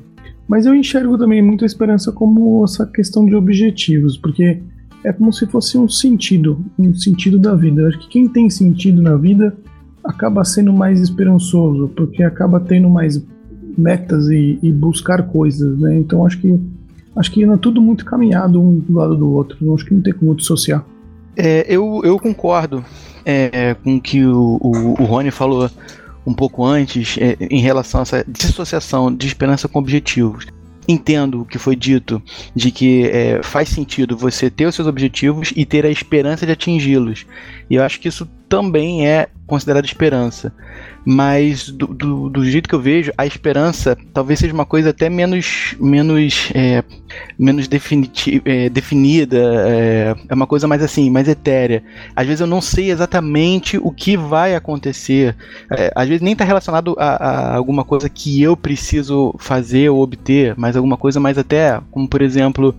Mas 0.48 0.64
eu 0.64 0.74
enxergo 0.74 1.18
também 1.18 1.42
muita 1.42 1.64
esperança 1.64 2.12
como 2.12 2.64
essa 2.64 2.86
questão 2.86 3.26
de 3.26 3.34
objetivos, 3.34 4.16
porque 4.16 4.62
é 5.04 5.12
como 5.12 5.32
se 5.32 5.46
fosse 5.46 5.76
um 5.76 5.88
sentido, 5.88 6.64
um 6.78 6.94
sentido 6.94 7.38
da 7.38 7.54
vida. 7.54 7.82
Eu 7.82 7.88
acho 7.88 7.98
que 7.98 8.08
quem 8.08 8.28
tem 8.28 8.48
sentido 8.48 9.02
na 9.02 9.16
vida 9.16 9.56
acaba 10.04 10.44
sendo 10.44 10.72
mais 10.72 11.00
esperançoso, 11.00 11.88
porque 11.96 12.22
acaba 12.22 12.60
tendo 12.60 12.88
mais 12.88 13.22
metas 13.76 14.28
e, 14.28 14.58
e 14.62 14.72
buscar 14.72 15.24
coisas, 15.24 15.78
né? 15.78 15.98
Então 15.98 16.24
acho 16.24 16.38
que 16.40 16.58
acho 17.14 17.30
que 17.32 17.44
é 17.44 17.56
tudo 17.56 17.80
muito 17.80 18.04
caminhado 18.04 18.60
um 18.60 18.78
do 18.78 18.92
lado 18.92 19.16
do 19.16 19.30
outro. 19.32 19.56
Eu 19.60 19.74
acho 19.74 19.84
que 19.84 19.94
não 19.94 20.02
tem 20.02 20.12
como 20.12 20.34
dissociar. 20.34 20.84
É, 21.36 21.66
eu, 21.68 22.00
eu 22.04 22.18
concordo 22.18 22.84
é, 23.24 23.74
com 23.74 23.96
o 23.96 24.00
que 24.00 24.24
o, 24.24 24.58
o, 24.60 25.02
o 25.02 25.04
Rony 25.04 25.30
falou 25.30 25.68
um 26.26 26.34
pouco 26.34 26.64
antes 26.64 27.16
é, 27.18 27.36
em 27.40 27.60
relação 27.60 28.00
a 28.00 28.02
essa 28.02 28.24
dissociação 28.26 29.14
de 29.14 29.26
esperança 29.26 29.68
com 29.68 29.78
objetivos. 29.78 30.46
Entendo 30.88 31.42
o 31.42 31.44
que 31.44 31.58
foi 31.58 31.74
dito 31.74 32.22
de 32.54 32.70
que 32.70 33.04
é, 33.08 33.42
faz 33.42 33.68
sentido 33.68 34.16
você 34.16 34.48
ter 34.48 34.66
os 34.66 34.74
seus 34.74 34.86
objetivos 34.86 35.52
e 35.56 35.64
ter 35.64 35.84
a 35.84 35.90
esperança 35.90 36.46
de 36.46 36.52
atingi-los. 36.52 37.26
E 37.68 37.74
eu 37.74 37.82
acho 37.82 37.98
que 37.98 38.08
isso 38.08 38.28
também 38.48 39.06
é 39.06 39.28
considerado 39.46 39.84
esperança 39.84 40.52
mas 41.08 41.70
do, 41.70 41.86
do, 41.86 42.28
do, 42.28 42.44
jeito 42.44 42.68
que 42.68 42.74
eu 42.74 42.80
vejo, 42.80 43.12
a 43.16 43.24
esperança 43.24 43.96
talvez 44.12 44.40
seja 44.40 44.52
uma 44.52 44.66
coisa 44.66 44.90
até 44.90 45.08
menos 45.08 45.76
menos 45.78 46.50
é, 46.52 46.82
menos 47.38 47.68
é, 48.44 48.68
definida, 48.68 49.38
é, 49.38 50.16
é, 50.28 50.34
uma 50.34 50.48
coisa 50.48 50.66
mais 50.66 50.82
assim, 50.82 51.08
mais 51.08 51.28
etérea. 51.28 51.80
Às 52.14 52.26
vezes 52.26 52.40
eu 52.40 52.46
não 52.48 52.60
sei 52.60 52.90
exatamente 52.90 53.78
o 53.78 53.92
que 53.92 54.16
vai 54.16 54.56
acontecer, 54.56 55.36
é, 55.70 55.92
às 55.94 56.08
vezes 56.08 56.22
nem 56.22 56.32
está 56.32 56.44
relacionado 56.44 56.96
a, 56.98 57.10
a, 57.10 57.56
alguma 57.56 57.84
coisa 57.84 58.08
que 58.08 58.42
eu 58.42 58.56
preciso 58.56 59.32
fazer 59.38 59.88
ou 59.90 60.02
obter, 60.02 60.54
mas 60.56 60.76
alguma 60.76 60.96
coisa 60.96 61.20
mais 61.20 61.38
até, 61.38 61.80
como 61.92 62.08
por 62.08 62.20
exemplo, 62.20 62.74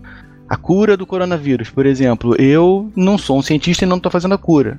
a 0.49 0.57
cura 0.57 0.97
do 0.97 1.05
coronavírus, 1.05 1.70
por 1.70 1.86
exemplo. 1.86 2.36
Eu 2.36 2.91
não 2.93 3.18
sou 3.18 3.39
um 3.39 3.41
cientista 3.41 3.86
e 3.86 3.88
não 3.88 3.95
estou 3.95 4.11
fazendo 4.11 4.36
a 4.36 4.38
cura 4.38 4.78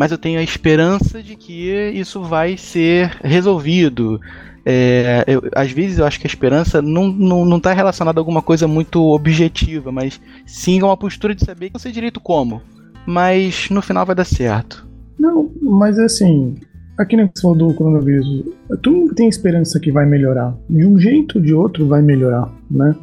mas 0.00 0.10
eu 0.10 0.16
tenho 0.16 0.40
a 0.40 0.42
esperança 0.42 1.22
de 1.22 1.36
que 1.36 1.70
isso 1.92 2.22
vai 2.22 2.56
ser 2.56 3.18
resolvido. 3.22 4.18
É, 4.64 5.24
eu, 5.26 5.42
às 5.54 5.70
vezes 5.72 5.98
eu 5.98 6.06
acho 6.06 6.18
que 6.18 6.26
a 6.26 6.30
esperança 6.30 6.80
não 6.80 7.10
está 7.10 7.18
não, 7.22 7.44
não 7.44 7.60
tá 7.60 7.74
relacionada 7.74 8.18
a 8.18 8.22
alguma 8.22 8.40
coisa 8.40 8.66
muito 8.66 8.98
objetiva, 9.10 9.92
mas 9.92 10.18
sim 10.46 10.80
a 10.80 10.86
uma 10.86 10.96
postura 10.96 11.34
de 11.34 11.44
saber 11.44 11.66
que 11.66 11.74
não 11.74 11.78
sei 11.78 11.92
direito 11.92 12.18
como, 12.18 12.62
mas 13.04 13.68
no 13.68 13.82
final 13.82 14.06
vai 14.06 14.16
dar 14.16 14.24
certo. 14.24 14.88
Não, 15.18 15.50
mas 15.60 15.98
assim, 15.98 16.54
aqui 16.96 17.14
no 17.14 17.28
que 17.28 17.38
você 17.38 17.42
falou 17.42 17.58
do 17.58 17.74
coronavírus, 17.74 18.44
tu 18.82 18.90
não 18.90 19.08
tem 19.12 19.28
esperança 19.28 19.78
que 19.78 19.92
vai 19.92 20.06
melhorar. 20.06 20.56
De 20.70 20.86
um 20.86 20.98
jeito 20.98 21.36
ou 21.36 21.44
de 21.44 21.52
outro 21.52 21.86
vai 21.86 22.00
melhorar, 22.00 22.50
né? 22.70 22.96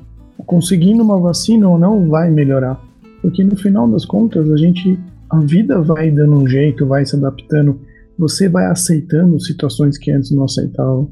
Conseguindo 0.48 1.04
uma 1.04 1.20
vacina 1.20 1.70
ou 1.70 1.78
não 1.78 2.10
vai 2.10 2.32
melhorar. 2.32 2.82
Porque 3.22 3.44
no 3.44 3.56
final 3.56 3.88
das 3.88 4.04
contas 4.04 4.50
a 4.50 4.58
gente 4.58 4.98
a 5.30 5.40
vida 5.40 5.82
vai 5.82 6.10
dando 6.12 6.36
um 6.36 6.48
jeito, 6.48 6.86
vai 6.86 7.06
se 7.06 7.16
adaptando, 7.16 7.80
você 8.18 8.48
vai 8.50 8.66
aceitando 8.66 9.40
situações 9.40 9.98
que 9.98 10.12
antes 10.12 10.32
não 10.32 10.44
aceitava. 10.44 11.08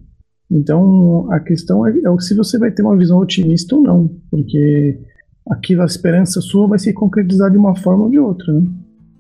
Então, 0.50 1.28
a 1.32 1.40
questão 1.40 1.86
é, 1.86 1.92
é 1.92 2.20
se 2.20 2.36
você 2.36 2.58
vai 2.58 2.72
ter 2.72 2.82
uma 2.82 2.96
visão 2.96 3.18
otimista 3.20 3.76
ou 3.76 3.82
não, 3.82 4.10
porque 4.30 5.00
aquilo, 5.50 5.82
a 5.82 5.86
esperança 5.86 6.40
sua 6.42 6.68
vai 6.68 6.80
se 6.80 6.94
concretizar 6.94 7.52
de 7.52 7.58
uma 7.58 7.76
forma 7.76 8.06
ou 8.06 8.10
de 8.10 8.20
outra, 8.20 8.54
né? 8.54 8.68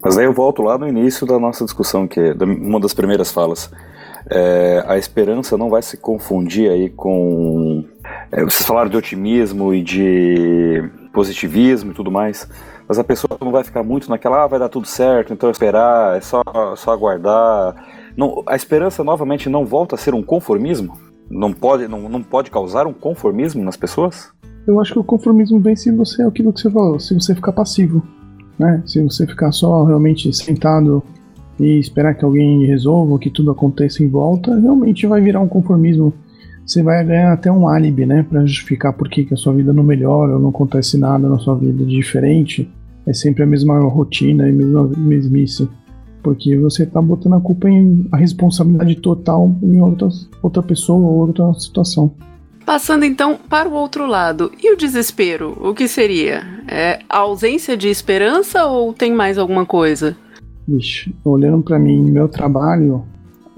Mas 0.04 0.18
aí 0.18 0.26
eu 0.26 0.34
volto 0.34 0.62
lá 0.62 0.78
no 0.78 0.88
início 0.88 1.26
da 1.26 1.40
nossa 1.40 1.66
discussão, 1.66 2.08
que 2.08 2.20
é 2.20 2.34
uma 2.44 2.80
das 2.80 2.94
primeiras 2.94 3.32
falas. 3.32 3.72
É, 4.30 4.84
a 4.88 4.98
esperança 4.98 5.58
não 5.58 5.70
vai 5.70 5.82
se 5.82 5.98
confundir 5.98 6.70
aí 6.70 6.90
com. 6.90 7.84
É, 8.32 8.44
vocês 8.44 8.66
falaram 8.66 8.90
de 8.90 8.98
otimismo 8.98 9.74
e 9.74 9.82
de 9.82 10.84
positivismo 11.12 11.92
e 11.92 11.94
tudo 11.96 12.12
mais 12.12 12.48
mas 12.88 13.00
a 13.00 13.04
pessoa 13.04 13.38
não 13.42 13.52
vai 13.52 13.64
ficar 13.64 13.84
muito 13.84 14.10
naquela, 14.10 14.44
ah, 14.44 14.48
vai 14.48 14.60
dar 14.60 14.70
tudo 14.70 14.88
certo, 14.88 15.34
então 15.34 15.50
esperar, 15.50 16.18
é 16.18 16.22
só, 16.22 16.42
só 16.76 16.92
aguardar. 16.92 17.76
Não, 18.16 18.44
a 18.48 18.56
esperança 18.56 19.04
novamente 19.04 19.50
não 19.50 19.66
volta 19.66 19.96
a 19.96 19.98
ser 19.98 20.14
um 20.14 20.24
conformismo? 20.24 20.98
Não 21.30 21.52
pode, 21.52 21.88
não, 21.88 22.08
não 22.08 22.22
pode 22.22 22.52
causar 22.52 22.86
um 22.86 22.94
conformismo 22.94 23.64
nas 23.64 23.76
pessoas? 23.76 24.32
Eu 24.68 24.80
acho 24.80 24.94
que 24.94 25.00
o 25.00 25.04
conformismo 25.04 25.60
vem 25.60 25.76
se 25.76 25.92
você 25.92 26.24
é 26.24 26.26
aquilo 26.26 26.54
que 26.54 26.62
você 26.62 26.70
falou, 26.70 27.00
se 27.00 27.14
você 27.14 27.36
ficar 27.36 27.52
passivo, 27.52 28.04
né? 28.58 28.82
Se 28.86 29.02
você 29.02 29.26
ficar 29.28 29.52
só 29.52 29.84
realmente 29.84 30.32
sentado 30.34 31.04
e 31.60 31.80
esperar 31.80 32.16
que 32.16 32.26
alguém 32.26 32.66
resolva, 32.66 33.20
que 33.20 33.30
tudo 33.30 33.52
aconteça 33.52 34.04
em 34.04 34.10
volta, 34.10 34.58
realmente 34.60 35.08
vai 35.08 35.22
virar 35.22 35.40
um 35.40 35.48
conformismo. 35.48 36.14
Você 36.66 36.82
vai 36.82 37.04
ganhar 37.06 37.32
até 37.32 37.52
um 37.52 37.68
álibi, 37.68 38.06
né, 38.06 38.24
para 38.28 38.46
justificar 38.46 38.94
por 38.94 39.08
que, 39.08 39.24
que 39.24 39.34
a 39.34 39.38
sua 39.38 39.54
vida 39.54 39.72
não 39.72 39.84
melhora 39.84 40.34
ou 40.34 40.40
não 40.40 40.50
acontece 40.50 40.98
nada 40.98 41.30
na 41.30 41.38
sua 41.38 41.56
vida 41.56 41.86
de 41.86 41.96
diferente 41.96 42.70
é 43.06 43.14
sempre 43.14 43.44
a 43.44 43.46
mesma 43.46 43.80
rotina 43.80 44.50
e 44.50 44.52
mesma 44.52 44.90
mesmice. 44.98 45.70
Porque 46.24 46.58
você 46.58 46.84
está 46.84 47.00
botando 47.02 47.34
a 47.34 47.40
culpa 47.40 47.70
em 47.70 48.08
a 48.12 48.18
responsabilidade 48.18 48.96
total 48.96 49.56
em 49.62 49.80
outra, 49.80 50.10
outra 50.42 50.64
pessoa 50.64 51.08
ou 51.08 51.28
outra 51.28 51.54
situação. 51.54 52.12
Passando 52.66 53.06
então 53.06 53.38
para 53.48 53.70
o 53.70 53.74
outro 53.74 54.08
lado, 54.08 54.52
e 54.62 54.74
o 54.74 54.78
desespero? 54.78 55.56
O 55.62 55.76
que 55.76 55.88
seria? 55.88 56.42
É 56.68 57.00
a 57.08 57.20
ausência 57.20 57.78
de 57.78 57.90
esperança 57.90 58.66
ou 58.66 58.92
tem 58.92 59.14
mais 59.14 59.38
alguma 59.38 59.68
coisa? 59.68 60.18
Vixe, 60.68 61.14
olhando 61.24 61.62
para 61.62 61.78
mim, 61.78 62.10
meu 62.10 62.28
trabalho, 62.28 63.04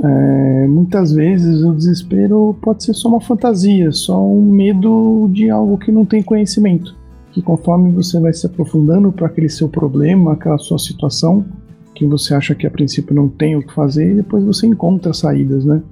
é, 0.03 0.67
muitas 0.67 1.11
vezes 1.11 1.63
o 1.63 1.73
desespero 1.73 2.55
pode 2.61 2.83
ser 2.83 2.93
só 2.93 3.09
uma 3.09 3.21
fantasia, 3.21 3.91
só 3.91 4.23
um 4.23 4.51
medo 4.51 5.29
de 5.31 5.49
algo 5.49 5.77
que 5.77 5.91
não 5.91 6.05
tem 6.05 6.21
conhecimento 6.21 6.95
que 7.37 7.41
conforme 7.43 7.91
você 7.91 8.19
vai 8.19 8.33
se 8.33 8.47
aprofundando 8.47 9.11
para 9.11 9.27
aquele 9.27 9.47
seu 9.47 9.69
problema, 9.69 10.33
aquela 10.33 10.57
sua 10.57 10.79
situação, 10.79 11.45
que 11.93 12.03
você 12.03 12.33
acha 12.33 12.55
que 12.55 12.65
a 12.65 12.71
princípio 12.71 13.13
não 13.13 13.29
tem 13.29 13.55
o 13.55 13.61
que 13.61 13.71
fazer, 13.75 14.15
depois 14.15 14.43
você 14.43 14.65
encontra 14.65 15.13
saídas, 15.13 15.63
né? 15.63 15.83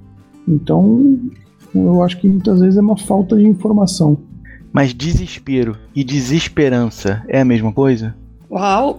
Então, 0.48 1.20
eu 1.72 2.02
acho 2.02 2.20
que 2.20 2.28
muitas 2.28 2.58
vezes 2.58 2.76
é 2.76 2.80
uma 2.80 2.96
falta 2.96 3.36
de 3.36 3.46
informação. 3.46 4.18
Mas 4.72 4.92
desespero 4.92 5.76
e 5.94 6.02
desesperança 6.02 7.22
é 7.28 7.40
a 7.40 7.44
mesma 7.44 7.72
coisa? 7.72 8.16
Uau! 8.50 8.96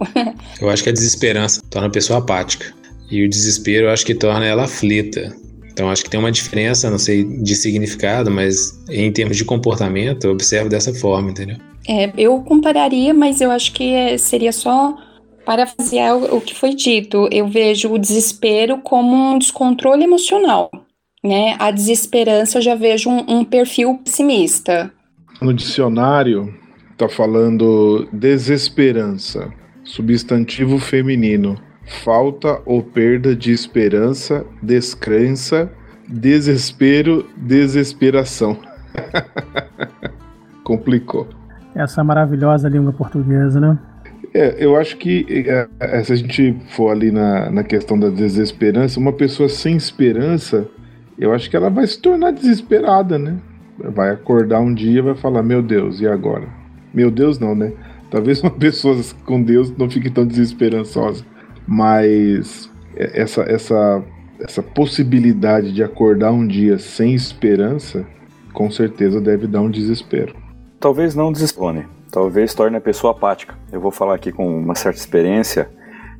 eu 0.58 0.70
acho 0.70 0.82
que 0.82 0.88
a 0.88 0.92
desesperança 0.92 1.60
torna 1.68 1.88
a 1.88 1.90
pessoa 1.90 2.18
apática. 2.18 2.72
E 3.10 3.24
o 3.24 3.28
desespero 3.28 3.86
eu 3.86 3.90
acho 3.90 4.04
que 4.04 4.14
torna 4.14 4.44
ela 4.44 4.64
aflita. 4.64 5.34
Então 5.72 5.90
acho 5.90 6.02
que 6.02 6.10
tem 6.10 6.18
uma 6.18 6.32
diferença, 6.32 6.90
não 6.90 6.98
sei 6.98 7.24
de 7.24 7.54
significado, 7.54 8.30
mas 8.30 8.78
em 8.90 9.12
termos 9.12 9.36
de 9.36 9.44
comportamento, 9.44 10.24
eu 10.24 10.32
observo 10.32 10.68
dessa 10.68 10.92
forma, 10.92 11.30
entendeu? 11.30 11.56
É, 11.88 12.12
eu 12.18 12.40
compararia, 12.40 13.14
mas 13.14 13.40
eu 13.40 13.50
acho 13.50 13.72
que 13.72 13.92
é, 13.92 14.18
seria 14.18 14.52
só 14.52 14.96
parafrasear 15.44 16.16
o, 16.16 16.36
o 16.36 16.40
que 16.40 16.54
foi 16.54 16.74
dito. 16.74 17.28
Eu 17.32 17.48
vejo 17.48 17.92
o 17.92 17.98
desespero 17.98 18.78
como 18.78 19.14
um 19.14 19.38
descontrole 19.38 20.04
emocional. 20.04 20.70
Né? 21.24 21.56
A 21.58 21.70
desesperança 21.70 22.58
eu 22.58 22.62
já 22.62 22.74
vejo 22.74 23.08
um, 23.08 23.38
um 23.38 23.44
perfil 23.44 23.98
pessimista. 24.04 24.92
No 25.40 25.54
dicionário 25.54 26.52
está 26.92 27.08
falando 27.08 28.08
desesperança, 28.12 29.52
substantivo 29.84 30.78
feminino, 30.78 31.56
falta 31.88 32.60
ou 32.64 32.82
perda 32.82 33.34
de 33.34 33.52
esperança, 33.52 34.44
descrença, 34.62 35.70
desespero, 36.08 37.26
desesperação. 37.36 38.58
Complicou 40.64 41.28
essa 41.82 42.02
maravilhosa 42.02 42.68
língua 42.68 42.92
portuguesa, 42.92 43.60
né? 43.60 43.78
É, 44.34 44.56
eu 44.58 44.76
acho 44.76 44.96
que 44.96 45.24
é, 45.30 45.68
é, 45.80 46.04
se 46.04 46.12
a 46.12 46.16
gente 46.16 46.56
for 46.70 46.90
ali 46.90 47.10
na, 47.10 47.50
na 47.50 47.64
questão 47.64 47.98
da 47.98 48.10
desesperança, 48.10 49.00
uma 49.00 49.12
pessoa 49.12 49.48
sem 49.48 49.76
esperança, 49.76 50.66
eu 51.18 51.32
acho 51.32 51.48
que 51.48 51.56
ela 51.56 51.70
vai 51.70 51.86
se 51.86 51.98
tornar 52.00 52.32
desesperada, 52.32 53.18
né? 53.18 53.36
Vai 53.78 54.10
acordar 54.10 54.60
um 54.60 54.74
dia 54.74 54.98
e 54.98 55.02
vai 55.02 55.14
falar: 55.14 55.42
Meu 55.42 55.62
Deus, 55.62 56.00
e 56.00 56.06
agora? 56.06 56.48
Meu 56.92 57.10
Deus, 57.10 57.38
não, 57.38 57.54
né? 57.54 57.72
Talvez 58.10 58.42
uma 58.42 58.50
pessoa 58.58 58.96
com 59.24 59.42
Deus 59.42 59.74
não 59.76 59.88
fique 59.88 60.10
tão 60.10 60.26
desesperançosa, 60.26 61.24
mas 61.68 62.70
essa, 62.96 63.42
essa, 63.42 64.02
essa 64.40 64.62
possibilidade 64.62 65.70
de 65.70 65.84
acordar 65.84 66.32
um 66.32 66.46
dia 66.46 66.78
sem 66.78 67.14
esperança, 67.14 68.06
com 68.54 68.70
certeza 68.70 69.20
deve 69.20 69.46
dar 69.46 69.60
um 69.60 69.70
desespero. 69.70 70.34
Talvez 70.80 71.14
não 71.14 71.30
desespone, 71.30 71.86
talvez 72.10 72.54
torne 72.54 72.78
a 72.78 72.80
pessoa 72.80 73.12
apática. 73.12 73.54
Eu 73.70 73.80
vou 73.80 73.90
falar 73.90 74.14
aqui 74.14 74.32
com 74.32 74.58
uma 74.58 74.74
certa 74.74 74.98
experiência. 74.98 75.68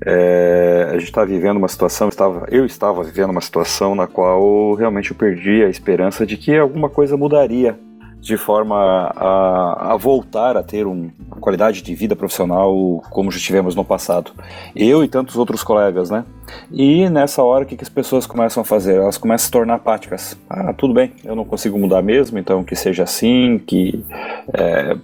É, 0.04 0.88
a 0.90 0.98
gente 0.98 1.04
está 1.04 1.24
vivendo 1.24 1.56
uma 1.56 1.66
situação, 1.66 2.08
estava, 2.08 2.46
eu 2.50 2.66
estava 2.66 3.02
vivendo 3.02 3.30
uma 3.30 3.40
situação 3.40 3.94
na 3.94 4.06
qual 4.06 4.74
realmente 4.74 5.10
eu 5.10 5.16
perdi 5.16 5.64
a 5.64 5.70
esperança 5.70 6.26
de 6.26 6.36
que 6.36 6.56
alguma 6.56 6.90
coisa 6.90 7.16
mudaria 7.16 7.78
de 8.20 8.36
forma 8.36 8.76
a, 9.14 9.92
a, 9.92 9.96
voltar 9.96 10.56
a 10.56 10.62
ter 10.62 10.86
um, 10.86 11.10
uma 11.26 11.36
qualidade 11.40 11.82
de 11.82 11.94
vida 11.94 12.16
profissional 12.16 13.02
como 13.10 13.30
já 13.30 13.38
tivemos 13.38 13.74
no 13.74 13.84
passado. 13.84 14.32
Eu 14.74 15.04
e 15.04 15.08
tantos 15.08 15.36
outros 15.36 15.62
colegas, 15.62 16.10
né? 16.10 16.24
E 16.72 17.08
nessa 17.08 17.42
hora, 17.42 17.64
o 17.64 17.66
que, 17.66 17.76
que 17.76 17.82
as 17.82 17.88
pessoas 17.88 18.26
começam 18.26 18.60
a 18.60 18.64
fazer? 18.64 18.96
Elas 18.96 19.16
começam 19.16 19.44
a 19.44 19.46
se 19.46 19.50
tornar 19.50 19.74
apáticas. 19.74 20.36
Ah, 20.50 20.72
tudo 20.72 20.92
bem, 20.92 21.12
eu 21.24 21.36
não 21.36 21.44
consigo 21.44 21.78
mudar 21.78 22.02
mesmo, 22.02 22.38
então 22.38 22.64
que 22.64 22.74
seja 22.74 23.04
assim, 23.04 23.58
que 23.58 24.04
é, 24.52 24.96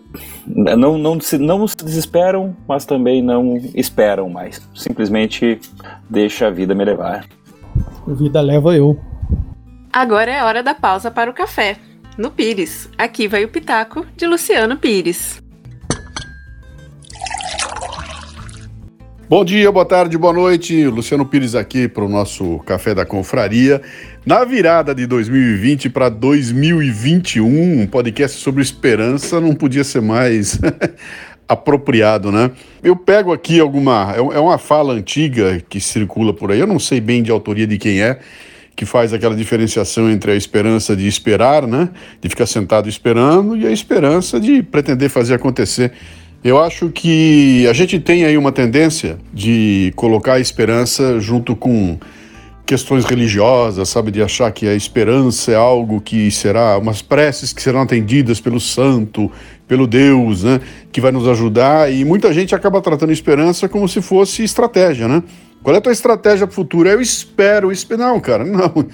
não, 0.47 0.99
não, 0.99 1.21
se, 1.21 1.39
não 1.39 1.67
se 1.69 1.77
desesperam, 1.77 2.57
mas 2.67 2.85
também 2.85 3.23
não 3.23 3.57
esperam 3.75 4.29
mais. 4.29 4.61
Simplesmente 4.75 5.61
deixa 6.11 6.49
a 6.49 6.51
vida 6.51 6.75
me 6.75 6.85
levar. 6.85 7.27
A 8.07 8.13
vida 8.13 8.41
leva 8.41 8.77
eu. 8.77 8.99
Agora 9.93 10.31
é 10.33 10.43
hora 10.43 10.63
da 10.63 10.75
pausa 10.75 11.11
para 11.11 11.31
o 11.31 11.35
café 11.35 11.77
no 12.17 12.31
Pires. 12.31 12.89
Aqui 12.97 13.27
vai 13.27 13.45
o 13.45 13.49
Pitaco 13.49 14.07
de 14.17 14.27
Luciano 14.27 14.77
Pires. 14.77 15.43
Bom 19.29 19.45
dia, 19.45 19.73
boa 19.73 19.87
tarde, 19.87 20.17
boa 20.19 20.33
noite. 20.33 20.87
Luciano 20.87 21.27
Pires 21.27 21.55
aqui 21.55 21.89
para 21.89 22.05
o 22.05 22.09
nosso 22.09 22.59
Café 22.61 22.95
da 22.95 23.07
Confraria. 23.07 23.83
Na 24.25 24.45
virada 24.45 24.95
de 24.95 25.07
2020 25.07 25.89
para 25.91 26.09
2021, 26.09 27.81
um 27.81 27.87
podcast 27.87 28.39
sobre 28.41 28.63
esperança 28.63 29.41
não 29.41 29.55
podia 29.55 29.83
ser 29.83 30.03
mais 30.03 30.61
apropriado, 31.49 32.31
né? 32.31 32.51
Eu 32.83 32.95
pego 32.95 33.33
aqui 33.33 33.59
alguma. 33.59 34.15
É, 34.15 34.19
é 34.19 34.41
uma 34.41 34.59
fala 34.59 34.93
antiga 34.93 35.61
que 35.69 35.81
circula 35.81 36.33
por 36.33 36.53
aí, 36.53 36.61
eu 36.61 36.67
não 36.67 36.79
sei 36.79 37.01
bem 37.01 37.23
de 37.23 37.31
autoria 37.31 37.67
de 37.67 37.79
quem 37.79 38.03
é 38.03 38.21
que 38.77 38.85
faz 38.85 39.13
aquela 39.13 39.35
diferenciação 39.35 40.11
entre 40.11 40.33
a 40.33 40.35
esperança 40.35 40.97
de 40.97 41.07
esperar, 41.07 41.67
né, 41.67 41.89
de 42.21 42.29
ficar 42.29 42.47
sentado 42.47 42.89
esperando, 42.89 43.57
e 43.57 43.67
a 43.67 43.71
esperança 43.71 44.41
de 44.41 44.63
pretender 44.63 45.09
fazer 45.09 45.35
acontecer. 45.35 45.93
Eu 46.43 46.63
acho 46.63 46.91
que 46.91 47.67
a 47.69 47.73
gente 47.73 47.99
tem 47.99 48.25
aí 48.25 48.37
uma 48.37 48.53
tendência 48.53 49.17
de 49.33 49.93
colocar 49.97 50.35
a 50.35 50.41
esperança 50.41 51.19
junto 51.19 51.57
com 51.57 51.99
questões 52.67 53.05
religiosas, 53.05 53.89
sabe, 53.89 54.11
de 54.11 54.23
achar 54.23 54.51
que 54.51 54.67
a 54.67 54.75
esperança 54.75 55.53
é 55.53 55.55
algo 55.55 56.01
que 56.01 56.31
será 56.31 56.79
umas 56.79 57.03
preces 57.03 57.53
que 57.53 57.63
serão 57.63 57.83
atendidas 57.83 58.41
pelo 58.41 58.59
santo, 58.59 59.31
pelo 59.69 59.87
Deus, 59.87 60.45
né, 60.45 60.61
que 60.91 61.01
vai 61.01 61.13
nos 61.13 61.29
ajudar, 61.29 61.93
e 61.93 62.05
muita 62.05 62.33
gente 62.33 62.55
acaba 62.55 62.81
tratando 62.81 63.13
esperança 63.13 63.69
como 63.69 63.89
se 63.89 64.03
fosse 64.03 64.43
estratégia, 64.43 65.09
né? 65.09 65.23
Qual 65.65 65.75
é 65.75 65.79
a 65.79 65.81
tua 65.81 65.93
estratégia 65.93 66.47
para 66.47 66.53
o 66.53 66.55
futuro? 66.55 66.87
Eu 66.91 67.01
espero, 67.01 67.73
espero. 67.73 68.03
Não, 68.03 68.21
cara, 68.21 68.45
não. 68.45 68.87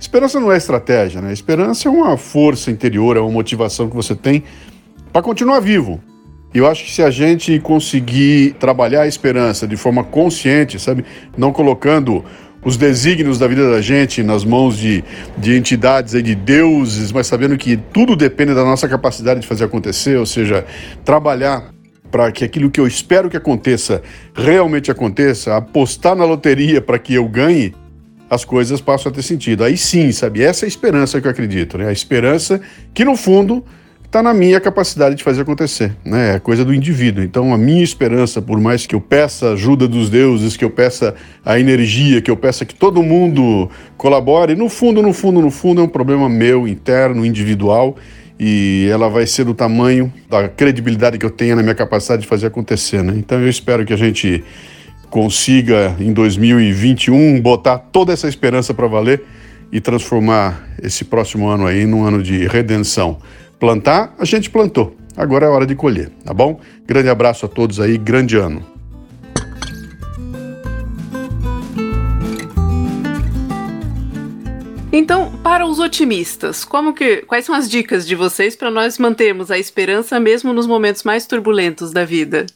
Esperança 0.00 0.40
não 0.40 0.50
é 0.50 0.56
estratégia, 0.56 1.22
né? 1.22 1.32
Esperança 1.32 1.88
é 1.88 1.90
uma 1.90 2.16
força 2.16 2.72
interior, 2.72 3.16
é 3.16 3.20
uma 3.20 3.30
motivação 3.30 3.88
que 3.88 3.94
você 3.94 4.16
tem 4.16 4.42
para 5.12 5.22
continuar 5.22 5.60
vivo. 5.60 6.00
Eu 6.52 6.66
acho 6.66 6.84
que 6.84 6.90
se 6.90 7.04
a 7.04 7.10
gente 7.10 7.60
conseguir 7.60 8.56
trabalhar 8.58 9.02
a 9.02 9.06
esperança 9.06 9.64
de 9.64 9.76
forma 9.76 10.02
consciente, 10.02 10.80
sabe? 10.80 11.04
Não 11.36 11.52
colocando 11.52 12.24
os 12.64 12.76
desígnios 12.76 13.38
da 13.38 13.46
vida 13.46 13.70
da 13.70 13.80
gente 13.80 14.20
nas 14.24 14.44
mãos 14.44 14.76
de, 14.76 15.04
de 15.36 15.56
entidades 15.56 16.14
e 16.14 16.22
de 16.22 16.34
deuses, 16.34 17.12
mas 17.12 17.28
sabendo 17.28 17.56
que 17.56 17.76
tudo 17.76 18.16
depende 18.16 18.54
da 18.54 18.64
nossa 18.64 18.88
capacidade 18.88 19.40
de 19.40 19.46
fazer 19.46 19.64
acontecer, 19.64 20.18
ou 20.18 20.26
seja, 20.26 20.66
trabalhar 21.04 21.70
para 22.10 22.30
que 22.32 22.44
aquilo 22.44 22.70
que 22.70 22.80
eu 22.80 22.86
espero 22.86 23.30
que 23.30 23.36
aconteça 23.36 24.02
realmente 24.34 24.90
aconteça, 24.90 25.56
apostar 25.56 26.16
na 26.16 26.24
loteria 26.24 26.80
para 26.80 26.98
que 26.98 27.14
eu 27.14 27.28
ganhe, 27.28 27.74
as 28.30 28.44
coisas 28.44 28.80
passam 28.80 29.10
a 29.10 29.14
ter 29.14 29.22
sentido. 29.22 29.64
Aí 29.64 29.76
sim, 29.76 30.12
sabe? 30.12 30.42
Essa 30.42 30.64
é 30.64 30.66
a 30.66 30.68
esperança 30.68 31.20
que 31.20 31.26
eu 31.26 31.30
acredito, 31.30 31.78
né? 31.78 31.88
A 31.88 31.92
esperança 31.92 32.60
que, 32.92 33.04
no 33.04 33.16
fundo, 33.16 33.64
está 34.08 34.22
na 34.22 34.32
minha 34.32 34.58
capacidade 34.58 35.14
de 35.14 35.22
fazer 35.22 35.42
acontecer, 35.42 35.94
né? 36.04 36.36
É 36.36 36.38
coisa 36.38 36.64
do 36.64 36.74
indivíduo. 36.74 37.22
Então, 37.22 37.52
a 37.52 37.58
minha 37.58 37.82
esperança, 37.82 38.40
por 38.40 38.58
mais 38.58 38.86
que 38.86 38.94
eu 38.94 39.00
peça 39.00 39.52
ajuda 39.52 39.86
dos 39.86 40.08
deuses, 40.08 40.56
que 40.56 40.64
eu 40.64 40.70
peça 40.70 41.14
a 41.44 41.60
energia, 41.60 42.20
que 42.20 42.30
eu 42.30 42.36
peça 42.36 42.64
que 42.64 42.74
todo 42.74 43.02
mundo 43.02 43.70
colabore, 43.96 44.54
no 44.54 44.68
fundo, 44.68 45.02
no 45.02 45.12
fundo, 45.12 45.40
no 45.40 45.50
fundo, 45.50 45.82
é 45.82 45.84
um 45.84 45.88
problema 45.88 46.28
meu, 46.28 46.66
interno, 46.66 47.24
individual, 47.24 47.96
e 48.38 48.88
ela 48.90 49.08
vai 49.08 49.26
ser 49.26 49.44
do 49.44 49.54
tamanho 49.54 50.12
da 50.28 50.48
credibilidade 50.48 51.18
que 51.18 51.26
eu 51.26 51.30
tenho 51.30 51.56
na 51.56 51.62
minha 51.62 51.74
capacidade 51.74 52.22
de 52.22 52.28
fazer 52.28 52.46
acontecer. 52.46 53.02
Né? 53.02 53.14
Então 53.16 53.40
eu 53.40 53.48
espero 53.48 53.84
que 53.84 53.92
a 53.92 53.96
gente 53.96 54.44
consiga 55.10 55.96
em 55.98 56.12
2021 56.12 57.40
botar 57.40 57.78
toda 57.78 58.12
essa 58.12 58.28
esperança 58.28 58.72
para 58.72 58.86
valer 58.86 59.24
e 59.72 59.80
transformar 59.80 60.68
esse 60.82 61.04
próximo 61.04 61.48
ano 61.48 61.66
aí 61.66 61.86
num 61.86 62.04
ano 62.04 62.22
de 62.22 62.46
redenção. 62.46 63.18
Plantar, 63.58 64.14
a 64.18 64.24
gente 64.24 64.48
plantou. 64.50 64.96
Agora 65.16 65.46
é 65.46 65.48
hora 65.48 65.66
de 65.66 65.74
colher, 65.74 66.10
tá 66.24 66.32
bom? 66.32 66.60
Grande 66.86 67.08
abraço 67.08 67.44
a 67.44 67.48
todos 67.48 67.80
aí, 67.80 67.98
grande 67.98 68.36
ano. 68.36 68.77
Então, 74.98 75.30
para 75.44 75.64
os 75.64 75.78
otimistas, 75.78 76.64
como 76.64 76.92
que, 76.92 77.18
quais 77.18 77.44
são 77.44 77.54
as 77.54 77.70
dicas 77.70 78.04
de 78.04 78.16
vocês 78.16 78.56
para 78.56 78.68
nós 78.68 78.98
mantermos 78.98 79.48
a 79.48 79.56
esperança 79.56 80.18
mesmo 80.18 80.52
nos 80.52 80.66
momentos 80.66 81.04
mais 81.04 81.24
turbulentos 81.24 81.92
da 81.92 82.04
vida? 82.04 82.46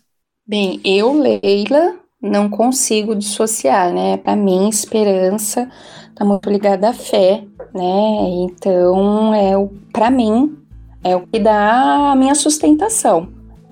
Bem, 0.45 0.81
eu, 0.85 1.13
Leila, 1.13 1.95
não 2.21 2.51
consigo 2.51 3.15
dissociar, 3.15 3.93
né? 3.93 4.17
Para 4.17 4.35
mim, 4.35 4.69
esperança 4.69 5.71
está 6.11 6.25
muito 6.25 6.51
ligada 6.51 6.89
à 6.89 6.93
fé, 6.93 7.45
né? 7.73 8.45
Então, 8.45 9.33
é 9.33 9.57
o 9.57 9.69
para 9.93 10.11
mim 10.11 10.59
é 11.05 11.15
o 11.15 11.21
que 11.21 11.39
dá 11.39 12.11
a 12.11 12.17
minha 12.17 12.35
sustentação, 12.35 13.29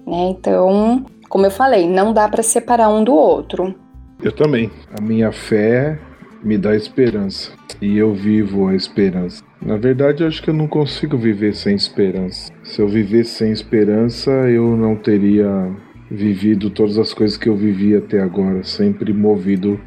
né? 0.07 0.29
Então, 0.29 1.05
como 1.29 1.45
eu 1.45 1.51
falei, 1.51 1.89
não 1.89 2.13
dá 2.13 2.29
para 2.29 2.45
separar 2.45 2.89
um 2.89 3.03
do 3.03 3.15
outro. 3.15 3.75
Eu 4.23 4.31
também. 4.31 4.71
A 4.97 5.01
minha 5.01 5.33
fé 5.33 5.99
me 6.43 6.57
dá 6.57 6.75
esperança 6.75 7.53
e 7.81 7.97
eu 7.99 8.15
vivo 8.15 8.69
a 8.69 8.75
esperança. 8.75 9.43
Na 9.61 9.77
verdade, 9.77 10.23
eu 10.23 10.29
acho 10.29 10.43
que 10.43 10.51
eu 10.51 10.55
não 10.55 10.67
consigo 10.67 11.17
viver 11.19 11.55
sem 11.55 11.75
esperança. 11.75 12.51
Se 12.65 12.81
eu 12.81 12.89
vivesse 12.89 13.31
sem 13.31 13.53
esperança, 13.53 14.31
eu 14.31 14.77
não 14.77 14.97
teria 14.97 15.71
vivido 16.11 16.71
todas 16.71 16.99
as 16.99 17.15
coisas 17.15 17.37
que 17.37 17.49
eu 17.49 17.57
vivi 17.57 17.95
até 17.95 18.21
agora, 18.21 18.65
sempre 18.65 19.13
movido 19.13 19.81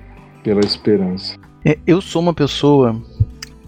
pela 0.43 0.61
esperança. 0.61 1.37
É, 1.65 1.77
eu 1.85 2.01
sou 2.01 2.21
uma 2.21 2.33
pessoa 2.33 3.01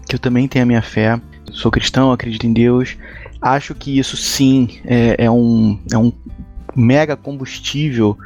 que 0.08 0.14
eu 0.14 0.18
também 0.18 0.46
tenho 0.46 0.62
a 0.62 0.66
minha 0.66 0.82
fé, 0.82 1.20
sou 1.52 1.70
cristão, 1.70 2.12
acredito 2.12 2.46
em 2.46 2.52
Deus. 2.52 2.96
Acho 3.42 3.74
que 3.74 3.98
isso 3.98 4.16
sim 4.16 4.68
é, 4.84 5.24
é 5.24 5.30
um, 5.30 5.78
é 5.92 5.98
um 5.98 6.12
mega 6.74 7.16
combustível 7.16 8.16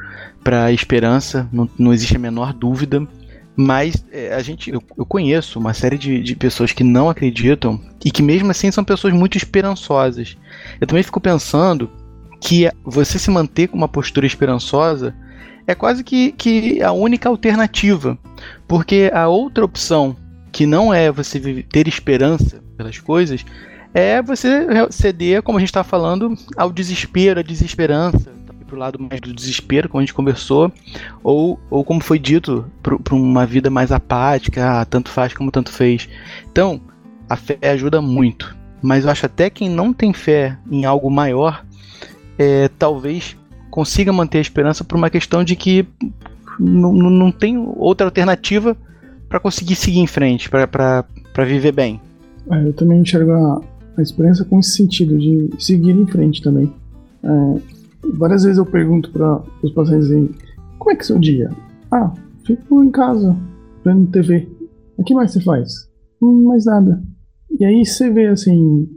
para 0.43 0.65
a 0.65 0.71
esperança, 0.71 1.47
não, 1.51 1.69
não 1.77 1.93
existe 1.93 2.15
a 2.15 2.19
menor 2.19 2.53
dúvida. 2.53 3.07
Mas 3.55 4.03
é, 4.11 4.33
a 4.33 4.41
gente, 4.41 4.71
eu, 4.71 4.81
eu, 4.97 5.05
conheço 5.05 5.59
uma 5.59 5.73
série 5.73 5.97
de, 5.97 6.21
de 6.21 6.35
pessoas 6.35 6.71
que 6.71 6.83
não 6.83 7.09
acreditam 7.09 7.79
e 8.03 8.09
que 8.09 8.23
mesmo 8.23 8.49
assim 8.49 8.71
são 8.71 8.83
pessoas 8.83 9.13
muito 9.13 9.37
esperançosas. 9.37 10.37
Eu 10.79 10.87
também 10.87 11.03
fico 11.03 11.19
pensando 11.19 11.89
que 12.39 12.69
você 12.83 13.19
se 13.19 13.29
manter 13.29 13.67
com 13.67 13.77
uma 13.77 13.87
postura 13.87 14.25
esperançosa 14.25 15.13
é 15.67 15.75
quase 15.75 16.03
que, 16.03 16.31
que 16.31 16.81
a 16.81 16.91
única 16.91 17.29
alternativa. 17.29 18.17
Porque 18.67 19.11
a 19.13 19.27
outra 19.27 19.65
opção, 19.65 20.15
que 20.51 20.65
não 20.65 20.93
é 20.93 21.11
você 21.11 21.39
ter 21.63 21.87
esperança 21.87 22.61
pelas 22.77 22.99
coisas, 22.99 23.45
é 23.93 24.21
você 24.21 24.65
ceder, 24.89 25.43
como 25.43 25.57
a 25.57 25.61
gente 25.61 25.69
está 25.69 25.83
falando, 25.83 26.35
ao 26.55 26.71
desespero, 26.71 27.41
à 27.41 27.43
desesperança, 27.43 28.31
pro 28.71 28.79
lado 28.79 28.97
mais 28.97 29.19
do 29.19 29.33
desespero, 29.33 29.89
como 29.89 29.99
a 29.99 30.05
gente 30.05 30.13
conversou, 30.13 30.71
ou, 31.21 31.59
ou 31.69 31.83
como 31.83 31.99
foi 31.99 32.17
dito, 32.17 32.65
para 32.81 33.13
uma 33.13 33.45
vida 33.45 33.69
mais 33.69 33.91
apática, 33.91 34.79
ah, 34.79 34.85
tanto 34.85 35.09
faz 35.09 35.33
como 35.33 35.51
tanto 35.51 35.73
fez. 35.73 36.07
Então, 36.49 36.79
a 37.29 37.35
fé 37.35 37.57
ajuda 37.69 38.01
muito, 38.01 38.55
mas 38.81 39.03
eu 39.03 39.11
acho 39.11 39.25
até 39.25 39.49
quem 39.49 39.69
não 39.69 39.91
tem 39.91 40.13
fé 40.13 40.57
em 40.71 40.85
algo 40.85 41.11
maior, 41.11 41.65
é, 42.39 42.69
talvez 42.79 43.35
consiga 43.69 44.13
manter 44.13 44.37
a 44.37 44.41
esperança 44.41 44.85
por 44.85 44.97
uma 44.97 45.09
questão 45.09 45.43
de 45.43 45.55
que 45.57 45.85
não, 46.57 46.93
não 46.93 47.29
tem 47.29 47.57
outra 47.75 48.07
alternativa 48.07 48.77
para 49.27 49.39
conseguir 49.39 49.75
seguir 49.75 49.99
em 49.99 50.07
frente, 50.07 50.49
para 50.49 51.45
viver 51.45 51.73
bem. 51.73 51.99
É, 52.49 52.67
eu 52.67 52.73
também 52.73 53.01
enxergo 53.01 53.31
a, 53.31 53.61
a 53.97 54.01
esperança 54.01 54.45
com 54.45 54.59
esse 54.59 54.71
sentido 54.71 55.17
de 55.17 55.49
seguir 55.59 55.91
em 55.91 56.07
frente 56.07 56.41
também. 56.41 56.73
É, 57.21 57.80
várias 58.13 58.43
vezes 58.43 58.57
eu 58.57 58.65
pergunto 58.65 59.11
para 59.11 59.41
os 59.63 59.71
pacientes 59.71 60.07
assim, 60.09 60.29
como 60.77 60.91
é 60.91 60.95
que 60.95 61.01
é 61.01 61.05
seu 61.05 61.19
dia? 61.19 61.49
Ah, 61.91 62.13
fico 62.45 62.83
em 62.83 62.91
casa, 62.91 63.35
vendo 63.83 64.11
TV. 64.11 64.47
O 64.97 65.03
que 65.03 65.13
mais 65.13 65.31
você 65.31 65.41
faz? 65.41 65.89
Hum, 66.21 66.45
mais 66.45 66.65
nada. 66.65 67.01
E 67.59 67.65
aí 67.65 67.85
você 67.85 68.09
vê 68.09 68.27
assim, 68.27 68.87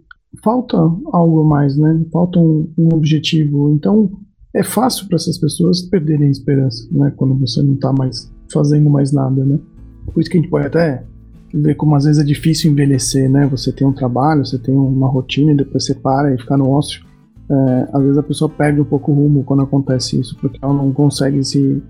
falta 0.42 0.76
algo 0.76 1.44
mais, 1.44 1.76
né? 1.76 2.04
Falta 2.12 2.38
um, 2.38 2.68
um 2.78 2.88
objetivo. 2.94 3.72
Então 3.72 4.10
é 4.54 4.62
fácil 4.62 5.06
para 5.08 5.16
essas 5.16 5.38
pessoas 5.38 5.82
perderem 5.82 6.28
a 6.28 6.30
esperança, 6.30 6.86
né? 6.90 7.12
Quando 7.16 7.34
você 7.34 7.62
não 7.62 7.74
está 7.74 7.92
mais 7.92 8.32
fazendo 8.52 8.88
mais 8.88 9.12
nada, 9.12 9.44
né? 9.44 9.58
Por 10.06 10.20
isso 10.20 10.30
que 10.30 10.38
a 10.38 10.40
gente 10.40 10.50
pode 10.50 10.66
até 10.66 11.04
ver 11.52 11.74
como 11.76 11.94
às 11.94 12.04
vezes 12.04 12.20
é 12.20 12.24
difícil 12.24 12.70
envelhecer, 12.70 13.30
né? 13.30 13.46
Você 13.46 13.72
tem 13.72 13.86
um 13.86 13.92
trabalho, 13.92 14.44
você 14.44 14.58
tem 14.58 14.74
uma 14.74 15.08
rotina 15.08 15.52
e 15.52 15.56
depois 15.56 15.84
você 15.84 15.94
para 15.94 16.34
e 16.34 16.38
fica 16.38 16.56
no 16.56 16.70
ócio. 16.70 17.03
É, 17.50 17.88
às 17.92 18.02
vezes 18.02 18.18
a 18.18 18.22
pessoa 18.22 18.48
perde 18.48 18.80
um 18.80 18.84
pouco 18.84 19.12
o 19.12 19.14
rumo 19.14 19.44
quando 19.44 19.62
acontece 19.62 20.18
isso, 20.18 20.36
porque 20.40 20.58
ela 20.62 20.72
não 20.72 20.92
consegue 20.92 21.44
se 21.44 21.82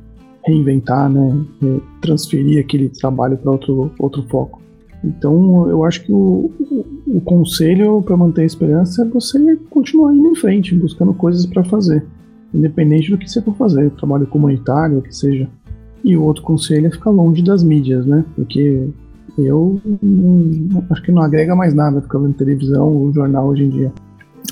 reinventar, 0.44 1.08
né? 1.10 1.44
Transferir 2.00 2.60
aquele 2.60 2.88
trabalho 2.88 3.36
para 3.38 3.50
outro, 3.50 3.92
outro 3.98 4.22
foco. 4.28 4.60
Então, 5.02 5.68
eu 5.68 5.84
acho 5.84 6.02
que 6.02 6.12
o, 6.12 6.50
o, 6.58 6.86
o 7.06 7.20
conselho 7.20 8.00
para 8.02 8.16
manter 8.16 8.42
a 8.42 8.46
esperança 8.46 9.02
é 9.02 9.08
você 9.08 9.56
continuar 9.68 10.14
indo 10.14 10.28
em 10.28 10.34
frente, 10.34 10.74
buscando 10.74 11.12
coisas 11.12 11.44
para 11.44 11.62
fazer, 11.62 12.04
independente 12.52 13.10
do 13.10 13.18
que 13.18 13.30
você 13.30 13.42
for 13.42 13.54
fazer, 13.54 13.90
trabalho 13.92 14.26
comunitário, 14.26 14.98
o 14.98 15.02
que 15.02 15.14
seja. 15.14 15.48
E 16.02 16.16
o 16.16 16.22
outro 16.22 16.42
conselho 16.42 16.86
é 16.86 16.90
ficar 16.90 17.10
longe 17.10 17.42
das 17.42 17.62
mídias, 17.62 18.06
né? 18.06 18.24
Porque 18.34 18.88
eu 19.36 19.80
não, 20.02 20.84
acho 20.90 21.02
que 21.02 21.12
não 21.12 21.22
agrega 21.22 21.54
mais 21.54 21.74
nada 21.74 22.00
ficar 22.00 22.18
vendo 22.18 22.34
televisão 22.34 22.88
ou 22.88 23.12
jornal 23.12 23.48
hoje 23.48 23.64
em 23.64 23.70
dia. 23.70 23.92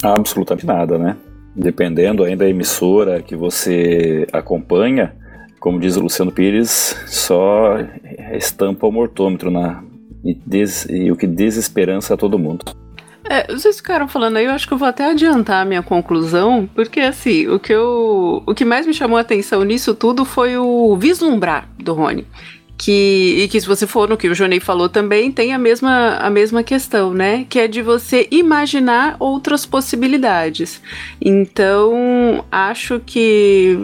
Absolutamente 0.02 0.66
nada, 0.66 0.98
né? 0.98 1.16
Dependendo 1.54 2.24
ainda 2.24 2.44
da 2.44 2.50
emissora 2.50 3.20
que 3.20 3.36
você 3.36 4.26
acompanha, 4.32 5.14
como 5.60 5.78
diz 5.78 5.96
o 5.96 6.00
Luciano 6.00 6.32
Pires, 6.32 6.96
só 7.06 7.76
estampa 8.32 8.86
o 8.86 8.92
mortômetro 8.92 9.50
na, 9.50 9.82
e, 10.24 10.34
des, 10.34 10.86
e 10.88 11.10
o 11.10 11.16
que 11.16 11.26
desesperança 11.26 12.14
a 12.14 12.16
todo 12.16 12.38
mundo. 12.38 12.64
É, 13.28 13.46
vocês 13.46 13.76
ficaram 13.76 14.08
falando 14.08 14.36
aí, 14.36 14.46
eu 14.46 14.50
acho 14.50 14.66
que 14.66 14.74
eu 14.74 14.78
vou 14.78 14.88
até 14.88 15.10
adiantar 15.10 15.62
a 15.62 15.64
minha 15.64 15.82
conclusão, 15.82 16.68
porque 16.74 17.00
assim, 17.00 17.46
o 17.48 17.58
que, 17.58 17.72
eu, 17.72 18.42
o 18.44 18.54
que 18.54 18.64
mais 18.64 18.86
me 18.86 18.92
chamou 18.92 19.16
a 19.16 19.20
atenção 19.20 19.62
nisso 19.62 19.94
tudo 19.94 20.24
foi 20.24 20.56
o 20.56 20.96
vislumbrar 20.96 21.68
do 21.78 21.94
Rony. 21.94 22.26
Que, 22.76 23.44
e 23.44 23.48
que 23.48 23.60
se 23.60 23.66
você 23.66 23.86
for 23.86 24.08
no 24.08 24.16
que 24.16 24.28
o 24.28 24.34
Jonei 24.34 24.58
falou 24.58 24.88
também, 24.88 25.30
tem 25.30 25.52
a 25.52 25.58
mesma, 25.58 26.16
a 26.16 26.28
mesma 26.28 26.64
questão, 26.64 27.14
né? 27.14 27.46
Que 27.48 27.60
é 27.60 27.68
de 27.68 27.80
você 27.80 28.26
imaginar 28.30 29.16
outras 29.20 29.64
possibilidades. 29.64 30.82
Então, 31.20 32.44
acho 32.50 33.00
que 33.06 33.78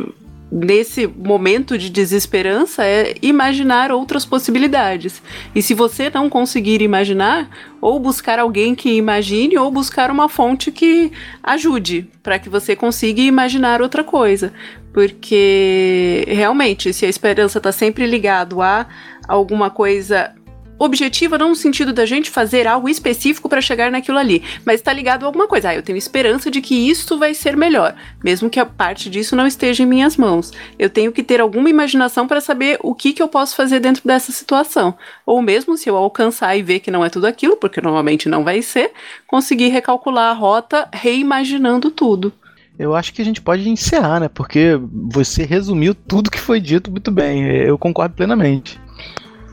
nesse 0.51 1.07
momento 1.07 1.77
de 1.77 1.91
desesperança 1.91 2.85
é 2.85 3.15
imaginar 3.21 3.93
outras 3.93 4.25
possibilidades. 4.25 5.23
E 5.55 5.61
se 5.61 5.75
você 5.75 6.11
não 6.11 6.29
conseguir 6.29 6.81
imaginar, 6.81 7.51
ou 7.81 8.01
buscar 8.01 8.39
alguém 8.39 8.75
que 8.75 8.91
imagine, 8.95 9.59
ou 9.59 9.71
buscar 9.71 10.11
uma 10.11 10.29
fonte 10.29 10.73
que 10.73 11.13
ajude 11.43 12.09
para 12.23 12.39
que 12.39 12.49
você 12.49 12.75
consiga 12.75 13.21
imaginar 13.21 13.83
outra 13.83 14.03
coisa. 14.03 14.53
Porque 14.93 16.25
realmente, 16.29 16.93
se 16.93 17.07
a 17.07 17.09
esperança 17.09 17.59
está 17.59 17.71
sempre 17.73 18.07
ligado 18.07 18.63
a 18.63 18.87
alguma 19.29 19.71
coisa 19.71 20.35
objetiva 20.79 21.37
não 21.37 21.51
no 21.51 21.57
sentido 21.57 21.93
da 21.93 22.07
gente 22.07 22.31
fazer 22.31 22.67
algo 22.67 22.89
específico 22.89 23.49
para 23.49 23.61
chegar 23.61 23.91
naquilo 23.91 24.19
ali, 24.19 24.43
mas 24.65 24.77
está 24.77 24.93
ligado 24.93 25.25
a 25.25 25.27
alguma 25.27 25.49
coisa. 25.49 25.71
Ah, 25.71 25.75
eu 25.75 25.83
tenho 25.83 25.99
esperança 25.99 26.51
de 26.51 26.61
que 26.61 26.89
isto 26.89 27.19
vai 27.19 27.35
ser 27.35 27.57
melhor, 27.57 27.95
mesmo 28.23 28.49
que 28.49 28.61
a 28.61 28.67
parte 28.67 29.11
disso 29.11 29.35
não 29.35 29.47
esteja 29.47 29.83
em 29.83 29.87
minhas 29.87 30.17
mãos. 30.17 30.53
Eu 30.79 30.89
tenho 30.89 31.11
que 31.11 31.23
ter 31.23 31.41
alguma 31.41 31.69
imaginação 31.69 32.29
para 32.29 32.41
saber 32.41 32.79
o 32.83 32.95
que, 32.95 33.13
que 33.13 33.23
eu 33.23 33.29
posso 33.29 33.57
fazer 33.57 33.81
dentro 33.81 34.03
dessa 34.07 34.31
situação. 34.31 34.97
Ou 35.27 35.43
mesmo 35.43 35.77
se 35.77 35.89
eu 35.89 35.97
alcançar 35.97 36.57
e 36.57 36.63
ver 36.63 36.81
que 36.81 36.91
não 36.91 37.05
é 37.05 37.11
tudo 37.11 37.27
aquilo, 37.27 37.57
porque 37.57 37.81
normalmente 37.81 38.29
não 38.29 38.45
vai 38.45 38.63
ser, 38.63 38.93
conseguir 39.27 39.69
recalcular 39.69 40.31
a 40.31 40.35
rota 40.35 40.89
reimaginando 40.93 41.91
tudo. 41.91 42.33
Eu 42.79 42.95
acho 42.95 43.13
que 43.13 43.21
a 43.21 43.25
gente 43.25 43.43
pode 43.43 43.69
encerrar, 43.69 44.21
né? 44.21 44.29
Porque 44.29 44.79
você 45.11 45.45
resumiu 45.45 45.95
tudo 45.95 46.31
que 46.31 46.39
foi 46.39 46.61
dito 46.61 46.91
muito 46.91 47.11
bem. 47.11 47.45
Eu 47.45 47.77
concordo 47.77 48.15
plenamente. 48.15 48.81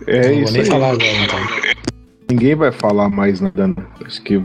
É 0.05 0.27
não 0.27 0.33
isso 0.33 0.43
vou 0.43 0.51
nem 0.53 0.61
aí. 0.61 0.67
falar 0.67 0.89
agora, 0.91 1.23
então. 1.23 1.39
Ninguém 2.29 2.55
vai 2.55 2.71
falar 2.71 3.09
mais 3.09 3.41
nada. 3.41 3.67
né? 3.67 3.75
Acho 4.05 4.21
que 4.21 4.41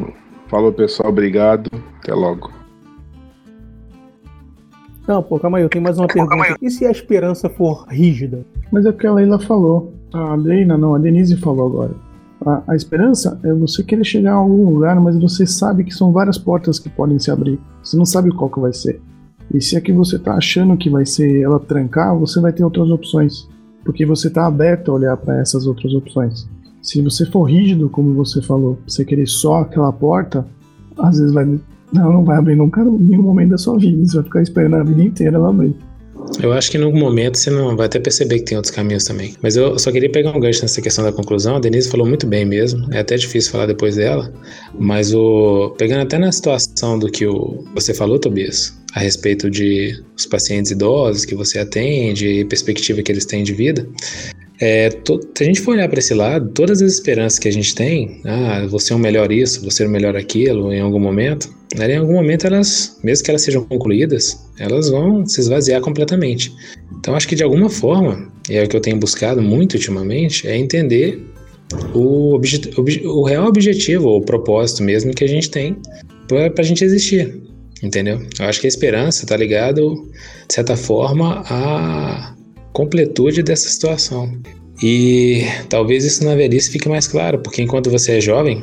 falou 0.49 0.73
pessoal, 0.73 1.11
obrigado. 1.11 1.71
Até 1.99 2.15
logo. 2.15 2.51
Não, 5.07 5.23
pô, 5.23 5.39
calma 5.39 5.59
aí, 5.59 5.65
eu 5.65 5.69
tenho 5.69 5.83
mais 5.85 5.99
uma 5.99 6.07
pergunta. 6.07 6.57
E 6.63 6.71
se 6.71 6.87
a 6.87 6.91
esperança 6.91 7.51
for 7.51 7.85
rígida? 7.89 8.47
Mas 8.71 8.87
é 8.87 8.91
o 8.91 8.93
que 8.93 9.07
a 9.07 9.13
Leila 9.13 9.39
falou. 9.41 9.93
A 10.13 10.35
Leila, 10.37 10.79
não, 10.79 10.95
a 10.95 10.99
Denise 10.99 11.37
falou 11.37 11.67
agora. 11.67 11.95
A, 12.45 12.63
a 12.69 12.77
esperança 12.77 13.39
é 13.45 13.53
você 13.53 13.83
querer 13.83 14.05
chegar 14.05 14.33
a 14.33 14.37
algum 14.37 14.71
lugar, 14.71 14.99
mas 15.01 15.19
você 15.21 15.47
sabe 15.47 15.85
que 15.85 15.95
são 15.95 16.13
várias 16.13 16.39
portas 16.39 16.79
que 16.79 16.89
podem 16.89 17.19
se 17.19 17.31
abrir. 17.31 17.59
Você 17.83 17.97
não 17.97 18.07
sabe 18.07 18.31
qual 18.31 18.51
que 18.51 18.61
vai 18.61 18.73
ser. 18.73 19.01
E 19.53 19.61
se 19.61 19.77
é 19.77 19.81
que 19.81 19.93
você 19.93 20.19
tá 20.19 20.35
achando 20.35 20.77
que 20.77 20.89
vai 20.89 21.05
ser 21.05 21.43
ela 21.43 21.59
trancar, 21.59 22.17
você 22.17 22.41
vai 22.41 22.53
ter 22.53 22.65
outras 22.65 22.89
opções. 22.89 23.49
Porque 23.85 24.07
você 24.07 24.31
tá 24.31 24.47
aberto 24.47 24.91
a 24.91 24.95
olhar 24.95 25.17
para 25.17 25.41
essas 25.41 25.67
outras 25.67 25.93
opções. 25.93 26.49
Se 26.83 27.03
você 27.03 27.27
for 27.27 27.45
rígido, 27.45 27.91
como 27.91 28.15
você 28.15 28.41
falou, 28.41 28.79
você 28.87 29.05
querer 29.05 29.27
só 29.27 29.61
aquela 29.61 29.93
porta, 29.93 30.47
às 30.99 31.19
vezes 31.19 31.33
vai. 31.33 31.45
Não, 31.93 32.13
não 32.13 32.25
vai 32.25 32.39
abrir 32.39 32.55
nunca 32.55 32.81
em 32.83 32.99
nenhum 32.99 33.23
momento 33.23 33.51
da 33.51 33.59
sua 33.59 33.77
vida. 33.77 34.07
Você 34.07 34.17
vai 34.17 34.25
ficar 34.25 34.43
esperando 34.43 34.77
a 34.77 34.85
vida 34.85 35.03
inteira 35.03 35.37
ela 35.37 35.51
abrir. 35.51 35.77
Eu 36.43 36.53
acho 36.53 36.71
que 36.71 36.79
em 36.79 36.83
algum 36.83 36.99
momento 36.99 37.37
você 37.37 37.51
não 37.51 37.77
vai 37.77 37.87
até 37.87 37.99
perceber 37.99 38.39
que 38.39 38.45
tem 38.45 38.57
outros 38.57 38.75
caminhos 38.75 39.05
também. 39.05 39.35
Mas 39.43 39.57
eu 39.57 39.79
só 39.79 39.91
queria 39.93 40.11
pegar 40.11 40.37
um 40.37 40.41
gancho 40.41 40.63
nessa 40.63 40.81
questão 40.81 41.05
da 41.05 41.13
conclusão. 41.13 41.57
A 41.57 41.61
Denise 41.61 41.91
falou 41.91 42.07
muito 42.07 42.27
bem 42.27 42.45
mesmo. 42.45 42.87
É 42.93 43.01
até 43.01 43.17
difícil 43.17 43.53
falar 43.53 43.67
depois 43.67 43.97
dela. 43.97 44.33
Mas 44.79 45.13
o 45.15 45.75
pegando 45.77 46.03
até 46.03 46.19
na 46.19 46.33
situação 46.33 46.99
do 46.99 47.11
que 47.11 47.27
o, 47.27 47.65
você 47.75 47.93
falou, 47.93 48.19
Tobias, 48.19 48.79
a 48.95 49.01
respeito 49.01 49.51
de 49.51 50.03
os 50.17 50.27
pacientes 50.27 50.71
idosos 50.71 51.25
que 51.25 51.35
você 51.35 51.59
atende 51.59 52.27
e 52.27 52.45
perspectiva 52.45 53.03
que 53.03 53.13
eles 53.13 53.25
têm 53.25 53.43
de 53.43 53.53
vida. 53.53 53.87
É, 54.61 54.91
to, 54.91 55.19
se 55.35 55.43
a 55.43 55.47
gente 55.47 55.61
for 55.63 55.73
olhar 55.73 55.89
para 55.89 55.99
esse 55.99 56.13
lado, 56.13 56.51
todas 56.51 56.83
as 56.83 56.93
esperanças 56.93 57.39
que 57.39 57.49
a 57.49 57.53
gente 57.53 57.75
tem, 57.75 58.21
ah, 58.27 58.67
você 58.69 58.93
é 58.93 58.97
o 58.97 58.99
melhor 58.99 59.33
isso, 59.33 59.65
você 59.65 59.85
é 59.85 59.87
o 59.87 59.91
melhor 59.91 60.15
aquilo, 60.15 60.71
em 60.71 60.81
algum 60.81 61.01
momento, 61.01 61.49
né, 61.75 61.91
em 61.91 61.97
algum 61.97 62.13
momento 62.13 62.47
elas, 62.47 62.99
mesmo 63.03 63.25
que 63.25 63.31
elas 63.31 63.41
sejam 63.41 63.65
concluídas, 63.65 64.47
elas 64.59 64.91
vão 64.91 65.25
se 65.25 65.41
esvaziar 65.41 65.81
completamente. 65.81 66.53
Então 66.99 67.15
acho 67.15 67.27
que 67.27 67.35
de 67.35 67.43
alguma 67.43 67.71
forma, 67.71 68.31
e 68.51 68.57
é 68.57 68.65
o 68.65 68.69
que 68.69 68.77
eu 68.77 68.81
tenho 68.81 68.99
buscado 68.99 69.41
muito 69.41 69.75
ultimamente, 69.75 70.47
é 70.47 70.59
entender 70.59 71.25
o, 71.95 72.39
o 73.05 73.23
real 73.25 73.47
objetivo, 73.47 74.11
o 74.11 74.21
propósito 74.21 74.83
mesmo 74.83 75.15
que 75.15 75.25
a 75.25 75.29
gente 75.29 75.51
tem 75.51 75.75
para 76.29 76.53
a 76.59 76.63
gente 76.63 76.85
existir, 76.85 77.41
entendeu? 77.83 78.21
Eu 78.39 78.45
acho 78.45 78.61
que 78.61 78.67
a 78.67 78.69
esperança 78.69 79.25
está 79.25 79.37
ligado, 79.39 80.07
de 80.47 80.55
certa 80.55 80.77
forma, 80.77 81.43
a 81.49 82.35
completude 82.81 83.43
dessa 83.43 83.69
situação. 83.69 84.33
E 84.83 85.43
talvez 85.69 86.03
isso 86.03 86.25
na 86.25 86.35
velhice 86.35 86.71
fique 86.71 86.89
mais 86.89 87.07
claro, 87.07 87.39
porque 87.41 87.61
enquanto 87.61 87.91
você 87.91 88.13
é 88.13 88.21
jovem, 88.23 88.63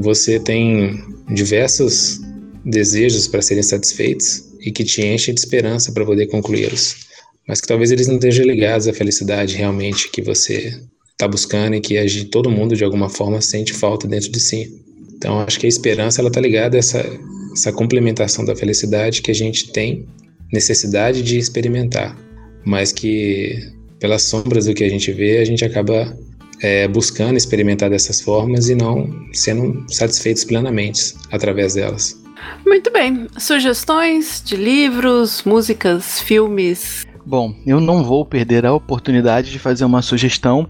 você 0.00 0.40
tem 0.40 1.00
diversos 1.32 2.20
desejos 2.64 3.28
para 3.28 3.40
serem 3.40 3.62
satisfeitos 3.62 4.42
e 4.60 4.72
que 4.72 4.82
te 4.82 5.06
enchem 5.06 5.32
de 5.32 5.40
esperança 5.40 5.92
para 5.92 6.04
poder 6.04 6.26
concluí-los. 6.26 7.06
Mas 7.46 7.60
que 7.60 7.68
talvez 7.68 7.92
eles 7.92 8.08
não 8.08 8.16
estejam 8.16 8.44
ligados 8.44 8.88
à 8.88 8.92
felicidade 8.92 9.54
realmente 9.54 10.10
que 10.10 10.22
você 10.22 10.74
está 11.12 11.28
buscando 11.28 11.76
e 11.76 11.80
que 11.80 11.98
a 11.98 12.06
gente, 12.06 12.26
todo 12.26 12.50
mundo 12.50 12.74
de 12.74 12.82
alguma 12.82 13.08
forma 13.08 13.40
sente 13.40 13.72
falta 13.72 14.08
dentro 14.08 14.30
de 14.30 14.40
si. 14.40 14.72
Então 15.14 15.38
acho 15.38 15.60
que 15.60 15.66
a 15.66 15.68
esperança 15.68 16.20
ela 16.20 16.30
está 16.30 16.40
ligada 16.40 16.76
a 16.76 16.80
essa, 16.80 17.04
essa 17.52 17.72
complementação 17.72 18.44
da 18.44 18.56
felicidade 18.56 19.22
que 19.22 19.30
a 19.30 19.34
gente 19.34 19.70
tem 19.70 20.04
necessidade 20.52 21.22
de 21.22 21.38
experimentar 21.38 22.31
mas 22.64 22.92
que 22.92 23.72
pelas 23.98 24.22
sombras 24.24 24.66
do 24.66 24.74
que 24.74 24.84
a 24.84 24.88
gente 24.88 25.12
vê, 25.12 25.38
a 25.38 25.44
gente 25.44 25.64
acaba 25.64 26.16
é, 26.60 26.86
buscando 26.88 27.36
experimentar 27.36 27.90
dessas 27.90 28.20
formas 28.20 28.68
e 28.68 28.74
não 28.74 29.08
sendo 29.32 29.84
satisfeitos 29.88 30.44
plenamente 30.44 31.14
através 31.30 31.74
delas. 31.74 32.20
Muito 32.66 32.90
bem. 32.92 33.26
Sugestões 33.38 34.42
de 34.44 34.56
livros, 34.56 35.42
músicas, 35.44 36.20
filmes? 36.20 37.06
Bom, 37.24 37.54
eu 37.66 37.80
não 37.80 38.02
vou 38.02 38.24
perder 38.24 38.66
a 38.66 38.72
oportunidade 38.72 39.50
de 39.50 39.58
fazer 39.58 39.84
uma 39.84 40.02
sugestão. 40.02 40.68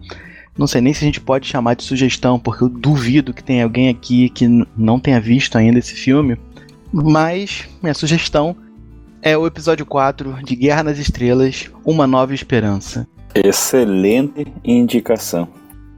Não 0.56 0.66
sei 0.66 0.82
nem 0.82 0.92
se 0.92 1.02
a 1.02 1.06
gente 1.06 1.20
pode 1.20 1.46
chamar 1.46 1.74
de 1.74 1.82
sugestão, 1.82 2.38
porque 2.38 2.64
eu 2.64 2.68
duvido 2.68 3.32
que 3.32 3.42
tenha 3.42 3.64
alguém 3.64 3.88
aqui 3.88 4.28
que 4.28 4.46
não 4.76 5.00
tenha 5.00 5.18
visto 5.20 5.56
ainda 5.56 5.78
esse 5.78 5.94
filme. 5.94 6.36
Mas 6.92 7.66
minha 7.82 7.94
sugestão 7.94 8.54
é 9.22 9.38
o 9.38 9.46
episódio 9.46 9.86
4 9.86 10.42
de 10.42 10.56
Guerra 10.56 10.82
nas 10.82 10.98
Estrelas 10.98 11.70
Uma 11.84 12.08
Nova 12.08 12.34
Esperança. 12.34 13.06
Excelente 13.32 14.52
indicação. 14.64 15.48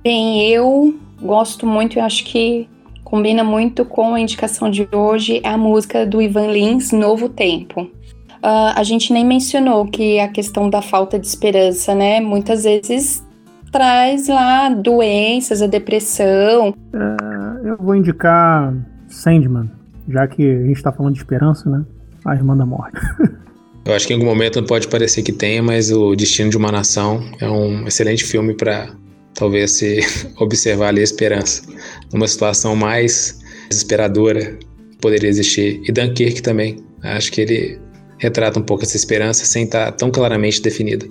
Bem, 0.05 0.47
eu 0.51 0.95
gosto 1.22 1.66
muito, 1.66 1.99
eu 1.99 2.05
acho 2.05 2.22
que 2.25 2.68
combina 3.03 3.43
muito 3.43 3.87
com 3.87 4.14
a 4.14 4.20
indicação 4.20 4.70
de 4.70 4.87
hoje, 4.93 5.41
é 5.43 5.49
a 5.49 5.57
música 5.57 6.05
do 6.05 6.20
Ivan 6.20 6.49
Lins, 6.49 6.93
Novo 6.93 7.31
Tempo. 7.31 7.83
Uh, 7.83 8.77
a 8.77 8.83
gente 8.83 9.11
nem 9.11 9.25
mencionou 9.25 9.87
que 9.87 10.20
a 10.20 10.29
questão 10.29 10.68
da 10.68 10.83
falta 10.83 11.18
de 11.18 11.27
esperança, 11.27 11.95
né? 11.95 12.20
Muitas 12.20 12.64
vezes 12.64 13.27
traz 13.72 14.29
lá 14.29 14.68
doenças, 14.68 15.62
a 15.62 15.66
depressão. 15.66 16.75
É, 16.93 17.70
eu 17.70 17.79
vou 17.79 17.97
indicar 17.97 18.75
Sandman, 19.09 19.70
já 20.07 20.29
que 20.29 20.43
a 20.43 20.66
gente 20.66 20.77
está 20.77 20.93
falando 20.93 21.14
de 21.14 21.20
esperança, 21.20 21.70
né? 21.70 21.85
A 22.25 22.35
Irmã 22.35 22.57
da 22.57 22.66
Morte. 22.66 22.99
Eu 23.87 23.93
acho 23.93 24.07
que 24.07 24.14
em 24.14 24.16
algum 24.16 24.27
momento 24.27 24.62
pode 24.62 24.89
parecer 24.89 25.22
que 25.22 25.33
tem, 25.33 25.61
mas 25.61 25.91
o 25.93 26.16
Destino 26.16 26.49
de 26.49 26.57
uma 26.57 26.72
Nação 26.72 27.22
é 27.39 27.49
um 27.49 27.87
excelente 27.87 28.25
filme 28.25 28.55
para 28.55 28.95
talvez 29.35 29.72
se 29.72 30.01
observar 30.41 30.89
ali 30.89 31.01
a 31.01 31.05
esperança. 31.05 31.62
Numa 32.11 32.27
situação 32.27 32.75
mais 32.75 33.41
desesperadora 33.68 34.59
poderia 35.03 35.29
existir. 35.29 35.83
E 35.87 35.93
Dunkirk 35.93 36.41
também. 36.41 36.77
Acho 37.03 37.31
que 37.31 37.43
ele 37.43 37.79
retrata 38.18 38.59
um 38.59 38.62
pouco 38.62 38.85
essa 38.85 38.97
esperança 38.97 39.45
sem 39.45 39.64
estar 39.64 39.93
tão 39.93 40.11
claramente 40.11 40.62
definida. 40.62 41.07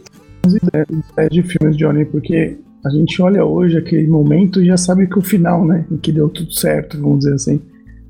É 1.17 1.29
de 1.29 1.43
filmes, 1.43 1.77
Johnny, 1.77 2.05
porque 2.05 2.57
a 2.83 2.89
gente 2.89 3.21
olha 3.21 3.45
hoje 3.45 3.77
aquele 3.77 4.07
momento 4.07 4.61
e 4.61 4.65
já 4.65 4.77
sabe 4.77 5.07
que 5.07 5.19
o 5.19 5.21
final, 5.21 5.65
né? 5.65 5.85
Em 5.91 5.97
que 5.97 6.11
deu 6.11 6.27
tudo 6.27 6.51
certo, 6.51 6.99
vamos 6.99 7.19
dizer 7.19 7.35
assim. 7.35 7.61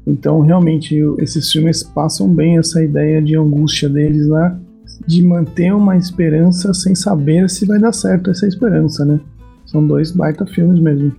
Então, 0.05 0.41
realmente, 0.41 0.95
esses 1.19 1.51
filmes 1.51 1.81
passam 1.81 2.27
bem 2.27 2.57
essa 2.57 2.83
ideia 2.83 3.21
de 3.21 3.37
angústia 3.37 3.87
deles 3.89 4.27
lá, 4.27 4.59
de 5.07 5.23
manter 5.23 5.73
uma 5.73 5.95
esperança 5.95 6.73
sem 6.73 6.93
saber 6.93 7.49
se 7.49 7.65
vai 7.65 7.79
dar 7.79 7.93
certo 7.93 8.29
essa 8.29 8.47
esperança, 8.47 9.05
né? 9.05 9.19
São 9.65 9.85
dois 9.85 10.11
baita 10.11 10.45
filmes 10.45 10.79
mesmo. 10.79 11.13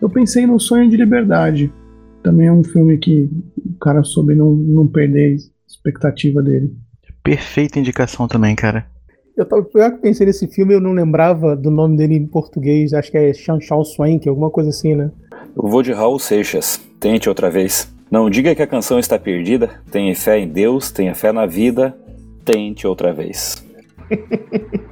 Eu 0.00 0.10
pensei 0.10 0.46
no 0.46 0.60
Sonho 0.60 0.88
de 0.88 0.96
Liberdade. 0.96 1.72
Também 2.22 2.48
é 2.48 2.52
um 2.52 2.62
filme 2.62 2.98
que 2.98 3.30
o 3.64 3.78
cara 3.80 4.04
soube 4.04 4.34
não, 4.34 4.52
não 4.52 4.86
perder 4.86 5.34
a 5.34 5.36
expectativa 5.66 6.42
dele. 6.42 6.74
Perfeita 7.22 7.78
indicação 7.78 8.28
também, 8.28 8.54
cara. 8.54 8.86
Eu, 9.36 9.44
tava, 9.44 9.66
eu 9.74 9.98
pensei 9.98 10.26
nesse 10.26 10.46
filme 10.46 10.74
eu 10.74 10.80
não 10.80 10.92
lembrava 10.92 11.56
do 11.56 11.70
nome 11.70 11.96
dele 11.96 12.14
em 12.14 12.26
português. 12.26 12.92
Acho 12.92 13.10
que 13.10 13.18
é 13.18 13.32
Chanchal 13.32 13.84
Swank, 13.84 14.28
alguma 14.28 14.50
coisa 14.50 14.70
assim, 14.70 14.94
né? 14.94 15.10
Eu 15.56 15.68
vou 15.68 15.82
de 15.82 15.92
Raul 15.92 16.18
Seixas. 16.18 16.80
Tente 17.00 17.28
outra 17.28 17.50
vez. 17.50 17.95
Não 18.10 18.30
diga 18.30 18.54
que 18.54 18.62
a 18.62 18.66
canção 18.66 18.98
está 18.98 19.18
perdida. 19.18 19.82
Tenha 19.90 20.14
fé 20.14 20.38
em 20.38 20.48
Deus, 20.48 20.90
tenha 20.90 21.14
fé 21.14 21.32
na 21.32 21.46
vida. 21.46 21.96
Tente 22.44 22.86
outra 22.86 23.12
vez. 23.12 23.64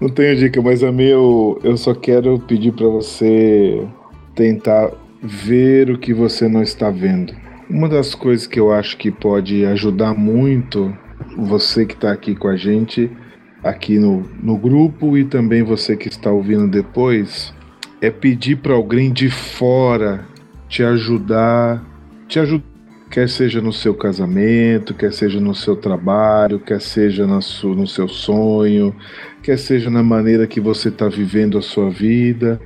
Não 0.00 0.08
tenho 0.08 0.36
dica, 0.36 0.60
mas 0.60 0.82
a 0.82 0.90
minha 0.90 1.10
eu, 1.10 1.60
eu 1.62 1.76
só 1.76 1.94
quero 1.94 2.36
pedir 2.40 2.72
para 2.72 2.88
você 2.88 3.86
tentar 4.34 4.90
ver 5.22 5.90
o 5.90 5.96
que 5.96 6.12
você 6.12 6.48
não 6.48 6.60
está 6.60 6.90
vendo. 6.90 7.32
Uma 7.70 7.88
das 7.88 8.12
coisas 8.12 8.44
que 8.44 8.58
eu 8.58 8.72
acho 8.72 8.96
que 8.96 9.12
pode 9.12 9.64
ajudar 9.64 10.12
muito 10.12 10.92
você 11.36 11.86
que 11.86 11.94
está 11.94 12.10
aqui 12.10 12.34
com 12.34 12.48
a 12.48 12.56
gente, 12.56 13.08
aqui 13.62 13.96
no, 14.00 14.28
no 14.42 14.56
grupo 14.58 15.16
e 15.16 15.24
também 15.24 15.62
você 15.62 15.96
que 15.96 16.08
está 16.08 16.32
ouvindo 16.32 16.66
depois, 16.66 17.54
é 18.00 18.10
pedir 18.10 18.56
para 18.56 18.74
alguém 18.74 19.12
de 19.12 19.30
fora 19.30 20.26
te 20.68 20.82
ajudar 20.82 21.80
te 22.32 22.40
ajuda, 22.40 22.64
quer 23.10 23.28
seja 23.28 23.60
no 23.60 23.74
seu 23.74 23.94
casamento, 23.94 24.94
quer 24.94 25.12
seja 25.12 25.38
no 25.38 25.54
seu 25.54 25.76
trabalho, 25.76 26.58
quer 26.58 26.80
seja 26.80 27.26
no 27.26 27.42
seu, 27.42 27.74
no 27.74 27.86
seu 27.86 28.08
sonho, 28.08 28.96
quer 29.42 29.58
seja 29.58 29.90
na 29.90 30.02
maneira 30.02 30.46
que 30.46 30.58
você 30.58 30.88
está 30.88 31.08
vivendo 31.10 31.58
a 31.58 31.62
sua 31.62 31.90
vida. 31.90 32.58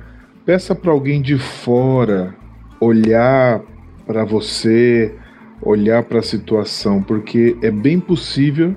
Peça 0.45 0.73
para 0.73 0.89
alguém 0.89 1.21
de 1.21 1.37
fora 1.37 2.33
olhar 2.79 3.61
para 4.05 4.23
você, 4.23 5.13
olhar 5.61 6.01
para 6.03 6.19
a 6.19 6.23
situação, 6.23 7.03
porque 7.03 7.57
é 7.61 7.69
bem 7.69 7.99
possível 7.99 8.73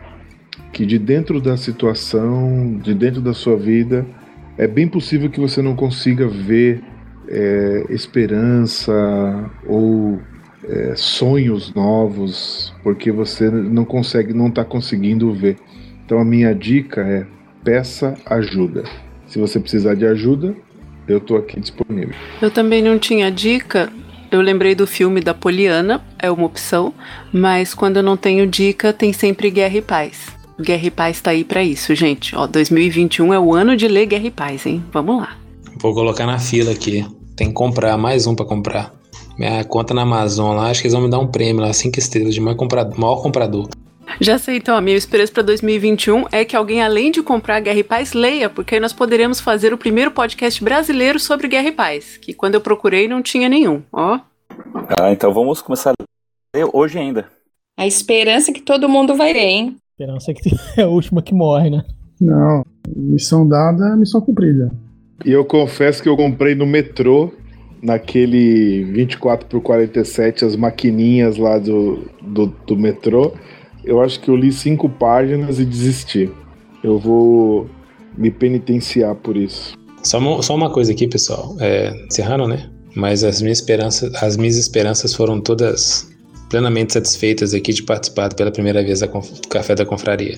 que 0.72 0.84
de 0.84 0.98
dentro 0.98 1.40
da 1.40 1.56
situação, 1.56 2.80
de 2.82 2.94
dentro 2.94 3.20
da 3.20 3.32
sua 3.32 3.56
vida, 3.56 4.04
é 4.58 4.66
bem 4.66 4.88
possível 4.88 5.30
que 5.30 5.38
você 5.38 5.62
não 5.62 5.76
consiga 5.76 6.26
ver 6.26 6.82
é, 7.28 7.84
esperança 7.90 9.48
ou 9.68 10.20
é, 10.70 10.94
sonhos 10.94 11.74
novos, 11.74 12.72
porque 12.82 13.10
você 13.10 13.50
não 13.50 13.84
consegue, 13.84 14.32
não 14.32 14.46
está 14.46 14.64
conseguindo 14.64 15.32
ver. 15.32 15.56
Então 16.06 16.18
a 16.20 16.24
minha 16.24 16.54
dica 16.54 17.00
é 17.00 17.26
peça 17.64 18.14
ajuda. 18.24 18.84
Se 19.26 19.38
você 19.38 19.58
precisar 19.58 19.94
de 19.94 20.06
ajuda, 20.06 20.54
eu 21.08 21.18
estou 21.18 21.36
aqui 21.36 21.58
disponível. 21.58 22.14
Eu 22.40 22.50
também 22.50 22.82
não 22.82 22.98
tinha 22.98 23.30
dica. 23.30 23.92
Eu 24.30 24.40
lembrei 24.40 24.76
do 24.76 24.86
filme 24.86 25.20
da 25.20 25.34
Poliana, 25.34 26.04
é 26.16 26.30
uma 26.30 26.46
opção, 26.46 26.94
mas 27.32 27.74
quando 27.74 27.96
eu 27.96 28.02
não 28.02 28.16
tenho 28.16 28.46
dica, 28.46 28.92
tem 28.92 29.12
sempre 29.12 29.50
Guerra 29.50 29.78
e 29.78 29.82
Paz. 29.82 30.28
Guerra 30.60 30.86
e 30.86 30.90
Paz 30.90 31.20
tá 31.20 31.32
aí 31.32 31.42
para 31.42 31.64
isso, 31.64 31.92
gente. 31.96 32.36
Ó, 32.36 32.46
2021 32.46 33.34
é 33.34 33.40
o 33.40 33.52
ano 33.52 33.76
de 33.76 33.88
ler 33.88 34.06
Guerra 34.06 34.26
e 34.26 34.30
Paz, 34.30 34.66
hein? 34.66 34.84
Vamos 34.92 35.20
lá. 35.20 35.36
Vou 35.80 35.92
colocar 35.92 36.26
na 36.26 36.38
fila 36.38 36.70
aqui. 36.70 37.04
Tem 37.34 37.48
que 37.48 37.54
comprar, 37.54 37.96
mais 37.96 38.26
um 38.28 38.34
para 38.36 38.46
comprar 38.46 38.99
minha 39.40 39.64
conta 39.64 39.94
na 39.94 40.02
Amazon 40.02 40.54
lá, 40.54 40.68
acho 40.68 40.82
que 40.82 40.86
eles 40.86 40.92
vão 40.92 41.04
me 41.04 41.10
dar 41.10 41.18
um 41.18 41.26
prêmio 41.26 41.62
lá, 41.62 41.72
5 41.72 41.98
estrelas 41.98 42.34
de 42.34 42.42
maior 42.42 42.56
comprador, 42.56 43.00
maior 43.00 43.22
comprador. 43.22 43.70
Já 44.20 44.36
sei, 44.36 44.56
então, 44.56 44.76
a 44.76 44.82
minha 44.82 44.98
esperança 44.98 45.32
para 45.32 45.42
2021 45.44 46.26
é 46.30 46.44
que 46.44 46.54
alguém, 46.54 46.82
além 46.82 47.10
de 47.10 47.22
comprar 47.22 47.58
Guerra 47.60 47.78
e 47.78 47.84
Paz, 47.84 48.12
leia, 48.12 48.50
porque 48.50 48.74
aí 48.74 48.80
nós 48.80 48.92
poderemos 48.92 49.40
fazer 49.40 49.72
o 49.72 49.78
primeiro 49.78 50.10
podcast 50.10 50.62
brasileiro 50.62 51.18
sobre 51.18 51.48
Guerra 51.48 51.68
e 51.68 51.72
Paz, 51.72 52.18
que 52.18 52.34
quando 52.34 52.56
eu 52.56 52.60
procurei 52.60 53.08
não 53.08 53.22
tinha 53.22 53.48
nenhum, 53.48 53.80
ó. 53.90 54.20
Ah, 55.00 55.10
então 55.10 55.32
vamos 55.32 55.62
começar 55.62 55.92
a 55.92 55.94
ler 56.54 56.68
hoje 56.74 56.98
ainda. 56.98 57.26
A 57.78 57.86
esperança 57.86 58.50
é 58.50 58.54
que 58.54 58.60
todo 58.60 58.90
mundo 58.90 59.16
vai 59.16 59.32
ler, 59.32 59.38
hein? 59.38 59.76
A 59.78 60.02
esperança 60.02 60.32
é 60.32 60.34
que 60.34 60.50
é 60.78 60.82
a 60.82 60.88
última 60.88 61.22
que 61.22 61.32
morre, 61.32 61.70
né? 61.70 61.82
Não, 62.20 62.62
missão 62.94 63.48
dada, 63.48 63.96
missão 63.96 64.20
cumprida. 64.20 64.70
E 65.24 65.32
eu 65.32 65.46
confesso 65.46 66.02
que 66.02 66.08
eu 66.10 66.16
comprei 66.16 66.54
no 66.54 66.66
metrô 66.66 67.32
naquele 67.82 68.84
24 68.84 69.46
por 69.46 69.60
47, 69.60 70.44
as 70.44 70.56
maquininhas 70.56 71.36
lá 71.36 71.58
do, 71.58 72.04
do, 72.20 72.46
do 72.66 72.76
metrô. 72.76 73.32
Eu 73.84 74.00
acho 74.00 74.20
que 74.20 74.28
eu 74.28 74.36
li 74.36 74.52
cinco 74.52 74.88
páginas 74.88 75.58
e 75.58 75.64
desisti. 75.64 76.30
Eu 76.84 76.98
vou 76.98 77.68
me 78.16 78.30
penitenciar 78.30 79.14
por 79.14 79.36
isso. 79.36 79.74
Só 80.02 80.18
uma, 80.18 80.42
só 80.42 80.54
uma 80.54 80.70
coisa 80.70 80.92
aqui, 80.92 81.08
pessoal. 81.08 81.56
É, 81.58 81.92
encerrando, 82.06 82.46
né? 82.46 82.70
Mas 82.94 83.24
as 83.24 83.40
minhas 83.40 83.58
esperanças, 83.58 84.14
as 84.22 84.36
minhas 84.36 84.56
esperanças 84.56 85.14
foram 85.14 85.40
todas 85.40 86.10
plenamente 86.50 86.94
satisfeitas 86.94 87.54
aqui 87.54 87.72
de 87.72 87.82
participar 87.84 88.34
pela 88.34 88.50
primeira 88.50 88.82
vez 88.82 89.00
do 89.00 89.08
Café 89.48 89.74
da 89.76 89.86
Confraria. 89.86 90.36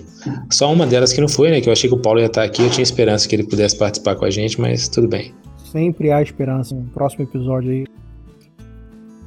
Só 0.51 0.71
uma 0.71 0.87
delas 0.87 1.13
que 1.13 1.21
não 1.21 1.29
foi, 1.29 1.51
né? 1.51 1.61
Que 1.61 1.71
eu 1.71 1.73
achei 1.73 1.89
que 1.89 1.97
o 1.97 1.99
Paulo 1.99 2.21
ia 2.21 2.27
estar 2.27 2.45
aqui, 2.45 2.63
eu 2.63 2.69
tinha 2.69 2.83
esperança 2.83 3.27
que 3.27 3.35
ele 3.35 3.45
pudesse 3.45 3.77
participar 3.77 4.15
com 4.17 4.27
a 4.27 4.31
gente, 4.31 4.61
mas 4.61 4.89
tudo 4.89 5.09
bem 5.09 5.33
sempre 5.73 6.13
há 6.13 6.23
esperança. 6.23 6.75
Um 6.75 6.87
próximo 6.87 7.25
episódio 7.25 7.71
aí. 7.71 7.87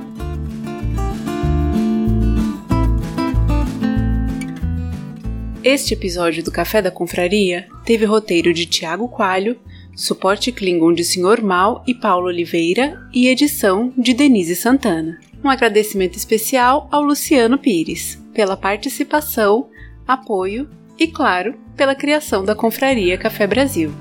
Este 5.63 5.93
episódio 5.93 6.41
do 6.41 6.51
Café 6.51 6.81
da 6.81 6.89
Confraria 6.89 7.67
teve 7.83 8.05
roteiro 8.05 8.53
de 8.53 8.65
Tiago 8.65 9.09
Coalho, 9.09 9.59
suporte 9.93 10.53
Klingon 10.53 10.93
de 10.93 11.03
Sr. 11.03 11.43
Mal 11.43 11.83
e 11.85 11.93
Paulo 11.93 12.27
Oliveira 12.27 12.97
e 13.13 13.27
edição 13.27 13.91
de 13.97 14.13
Denise 14.13 14.55
Santana. 14.55 15.19
Um 15.43 15.49
agradecimento 15.49 16.15
especial 16.15 16.87
ao 16.89 17.01
Luciano 17.01 17.57
Pires 17.57 18.17
pela 18.33 18.55
participação, 18.55 19.69
apoio 20.07 20.69
e, 20.97 21.07
claro, 21.07 21.53
pela 21.75 21.93
criação 21.93 22.45
da 22.45 22.55
Confraria 22.55 23.17
Café 23.17 23.45
Brasil. 23.45 23.91